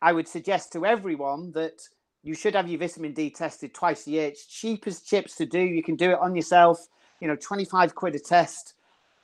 I 0.00 0.12
would 0.12 0.28
suggest 0.28 0.72
to 0.72 0.86
everyone 0.86 1.52
that 1.52 1.82
you 2.26 2.34
should 2.34 2.56
have 2.56 2.68
your 2.68 2.80
vitamin 2.80 3.12
D 3.12 3.30
tested 3.30 3.72
twice 3.72 4.08
a 4.08 4.10
year. 4.10 4.26
It's 4.26 4.46
cheap 4.46 4.88
as 4.88 5.00
chips 5.00 5.36
to 5.36 5.46
do. 5.46 5.60
You 5.60 5.80
can 5.80 5.94
do 5.94 6.10
it 6.10 6.18
on 6.18 6.34
yourself. 6.34 6.88
You 7.20 7.28
know, 7.28 7.36
25 7.36 7.94
quid 7.94 8.16
a 8.16 8.18
test, 8.18 8.74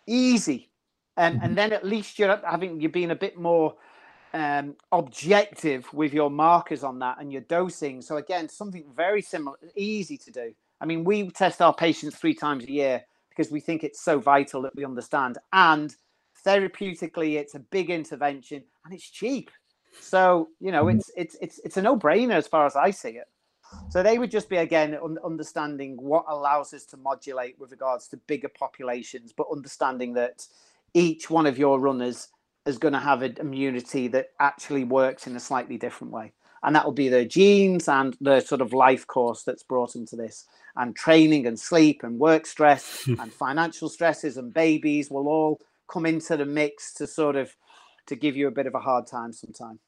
easy. 0.06 0.70
And 1.16 1.40
and 1.42 1.58
then 1.58 1.72
at 1.72 1.84
least 1.84 2.18
you're 2.18 2.40
having 2.48 2.80
you're 2.80 2.90
being 2.90 3.10
a 3.10 3.16
bit 3.16 3.36
more 3.36 3.74
um, 4.32 4.76
objective 4.92 5.92
with 5.92 6.14
your 6.14 6.30
markers 6.30 6.84
on 6.84 7.00
that 7.00 7.16
and 7.18 7.32
your 7.32 7.42
dosing. 7.42 8.00
So 8.02 8.18
again, 8.18 8.48
something 8.48 8.84
very 8.94 9.20
similar, 9.20 9.56
easy 9.74 10.16
to 10.18 10.30
do. 10.30 10.54
I 10.80 10.86
mean, 10.86 11.02
we 11.02 11.28
test 11.30 11.60
our 11.60 11.74
patients 11.74 12.16
three 12.16 12.34
times 12.34 12.64
a 12.64 12.70
year 12.70 13.02
because 13.30 13.50
we 13.50 13.58
think 13.58 13.82
it's 13.82 14.00
so 14.00 14.20
vital 14.20 14.62
that 14.62 14.76
we 14.76 14.84
understand. 14.84 15.38
And 15.52 15.94
therapeutically, 16.46 17.34
it's 17.34 17.56
a 17.56 17.60
big 17.60 17.90
intervention 17.90 18.62
and 18.84 18.94
it's 18.94 19.10
cheap. 19.10 19.50
So 20.00 20.48
you 20.60 20.72
know, 20.72 20.84
mm-hmm. 20.84 20.98
it's 20.98 21.10
it's 21.16 21.36
it's 21.40 21.60
it's 21.64 21.76
a 21.76 21.82
no-brainer 21.82 22.34
as 22.34 22.46
far 22.46 22.66
as 22.66 22.76
I 22.76 22.90
see 22.90 23.10
it. 23.10 23.28
So 23.88 24.02
they 24.02 24.18
would 24.18 24.30
just 24.30 24.48
be 24.48 24.56
again 24.56 24.98
un- 25.02 25.18
understanding 25.24 25.96
what 25.96 26.24
allows 26.28 26.74
us 26.74 26.84
to 26.86 26.96
modulate 26.96 27.58
with 27.58 27.70
regards 27.70 28.08
to 28.08 28.16
bigger 28.16 28.48
populations, 28.48 29.32
but 29.32 29.46
understanding 29.50 30.14
that 30.14 30.46
each 30.94 31.30
one 31.30 31.46
of 31.46 31.58
your 31.58 31.80
runners 31.80 32.28
is 32.66 32.78
going 32.78 32.94
to 32.94 33.00
have 33.00 33.22
an 33.22 33.36
immunity 33.40 34.08
that 34.08 34.28
actually 34.38 34.84
works 34.84 35.26
in 35.26 35.34
a 35.36 35.40
slightly 35.40 35.76
different 35.78 36.12
way, 36.12 36.32
and 36.62 36.76
that 36.76 36.84
will 36.84 36.92
be 36.92 37.08
their 37.08 37.24
genes 37.24 37.88
and 37.88 38.16
the 38.20 38.40
sort 38.40 38.60
of 38.60 38.72
life 38.72 39.06
course 39.06 39.42
that's 39.42 39.62
brought 39.62 39.96
into 39.96 40.16
this, 40.16 40.46
and 40.76 40.94
training 40.94 41.46
and 41.46 41.58
sleep 41.58 42.02
and 42.02 42.18
work 42.18 42.46
stress 42.46 43.04
and 43.06 43.32
financial 43.32 43.88
stresses 43.88 44.36
and 44.36 44.52
babies 44.54 45.10
will 45.10 45.28
all 45.28 45.60
come 45.88 46.06
into 46.06 46.36
the 46.36 46.46
mix 46.46 46.94
to 46.94 47.06
sort 47.06 47.36
of 47.36 47.54
to 48.06 48.16
give 48.16 48.36
you 48.36 48.48
a 48.48 48.50
bit 48.50 48.66
of 48.66 48.74
a 48.74 48.80
hard 48.80 49.06
time 49.06 49.32
sometime. 49.32 49.78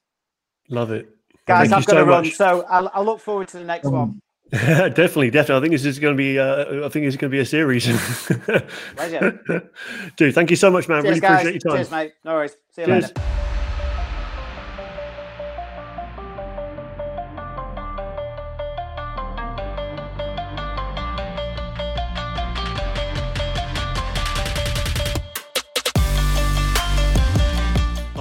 Love 0.69 0.91
it. 0.93 1.09
Guys, 1.47 1.69
Thank 1.69 1.73
I've 1.75 1.87
got 1.87 1.95
to 1.95 2.05
run, 2.05 2.25
much. 2.25 2.35
so 2.35 2.65
I'll, 2.69 2.91
I'll 2.95 3.05
look 3.05 3.21
forward 3.21 3.49
to 3.49 3.59
the 3.59 3.65
next 3.65 3.87
one. 3.87 4.21
definitely, 4.51 5.31
definitely. 5.31 5.57
I 5.57 5.61
think 5.61 5.73
this 5.73 5.85
is 5.85 5.99
going 5.99 6.15
to 6.15 6.19
be. 6.19 6.39
Uh, 6.39 6.87
I 6.87 6.89
think 6.89 7.07
it's 7.07 7.17
going 7.17 7.31
to 7.31 7.35
be 7.35 7.41
a 7.41 7.47
series. 7.47 7.85
Pleasure. 8.97 9.71
Dude, 10.17 10.35
thank 10.35 10.51
you 10.51 10.57
so 10.57 10.71
much, 10.71 10.89
man. 10.89 11.03
Cheers, 11.03 11.11
really 11.11 11.21
guys. 11.21 11.41
appreciate 11.41 11.65
your 11.65 11.73
time. 11.73 11.79
Cheers, 11.79 11.91
mate. 11.91 12.13
No 12.25 12.35
worries. 12.35 12.57
See 12.71 12.83
you 12.83 12.87
Cheers. 12.87 13.03
later. 13.17 13.44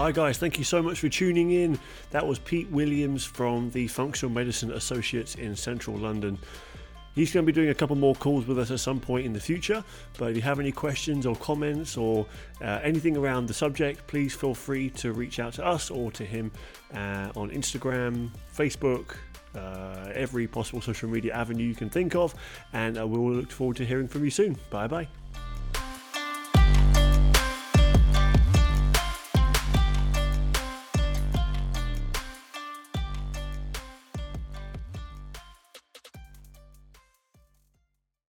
Hi, 0.04 0.12
guys. 0.12 0.38
Thank 0.38 0.58
you 0.58 0.66
so 0.66 0.84
much 0.84 1.00
for 1.00 1.08
tuning 1.08 1.52
in. 1.52 1.80
That 2.12 2.28
was 2.28 2.38
Pete 2.38 2.70
Williams 2.70 3.24
from 3.24 3.72
the 3.72 3.88
Functional 3.88 4.36
Medicine 4.36 4.74
Associates 4.74 5.36
in 5.36 5.56
Central 5.56 5.96
London. 5.96 6.38
He's 7.16 7.32
going 7.32 7.46
to 7.46 7.50
be 7.50 7.56
doing 7.56 7.70
a 7.70 7.74
couple 7.74 7.96
more 7.96 8.14
calls 8.14 8.46
with 8.46 8.60
us 8.60 8.70
at 8.70 8.82
some 8.82 9.00
point 9.00 9.26
in 9.26 9.32
the 9.32 9.40
future. 9.40 9.82
But 10.18 10.32
if 10.32 10.36
you 10.36 10.42
have 10.42 10.60
any 10.60 10.74
questions 10.74 11.26
or 11.26 11.38
comments 11.38 11.96
or 11.96 12.26
uh, 12.62 12.82
anything 12.84 13.16
around 13.16 13.46
the 13.46 13.54
subject, 13.54 14.06
please 14.08 14.36
feel 14.36 14.54
free 14.54 14.90
to 14.90 15.14
reach 15.14 15.40
out 15.40 15.54
to 15.54 15.66
us 15.66 15.90
or 15.90 16.12
to 16.12 16.26
him 16.26 16.52
uh, 16.94 17.30
on 17.38 17.50
Instagram, 17.52 18.30
Facebook, 18.54 19.16
uh, 19.56 20.12
every 20.14 20.48
possible 20.48 20.82
social 20.82 21.08
media 21.08 21.34
avenue 21.34 21.64
you 21.64 21.76
can 21.76 21.90
think 21.90 22.14
of. 22.14 22.36
And 22.74 23.00
uh, 23.00 23.08
we 23.08 23.18
will 23.18 23.36
look 23.36 23.52
forward 23.52 23.78
to 23.78 23.86
hearing 23.86 24.10
from 24.10 24.26
you 24.26 24.32
soon. 24.32 24.58
Bye 24.70 24.88
bye. 24.88 25.08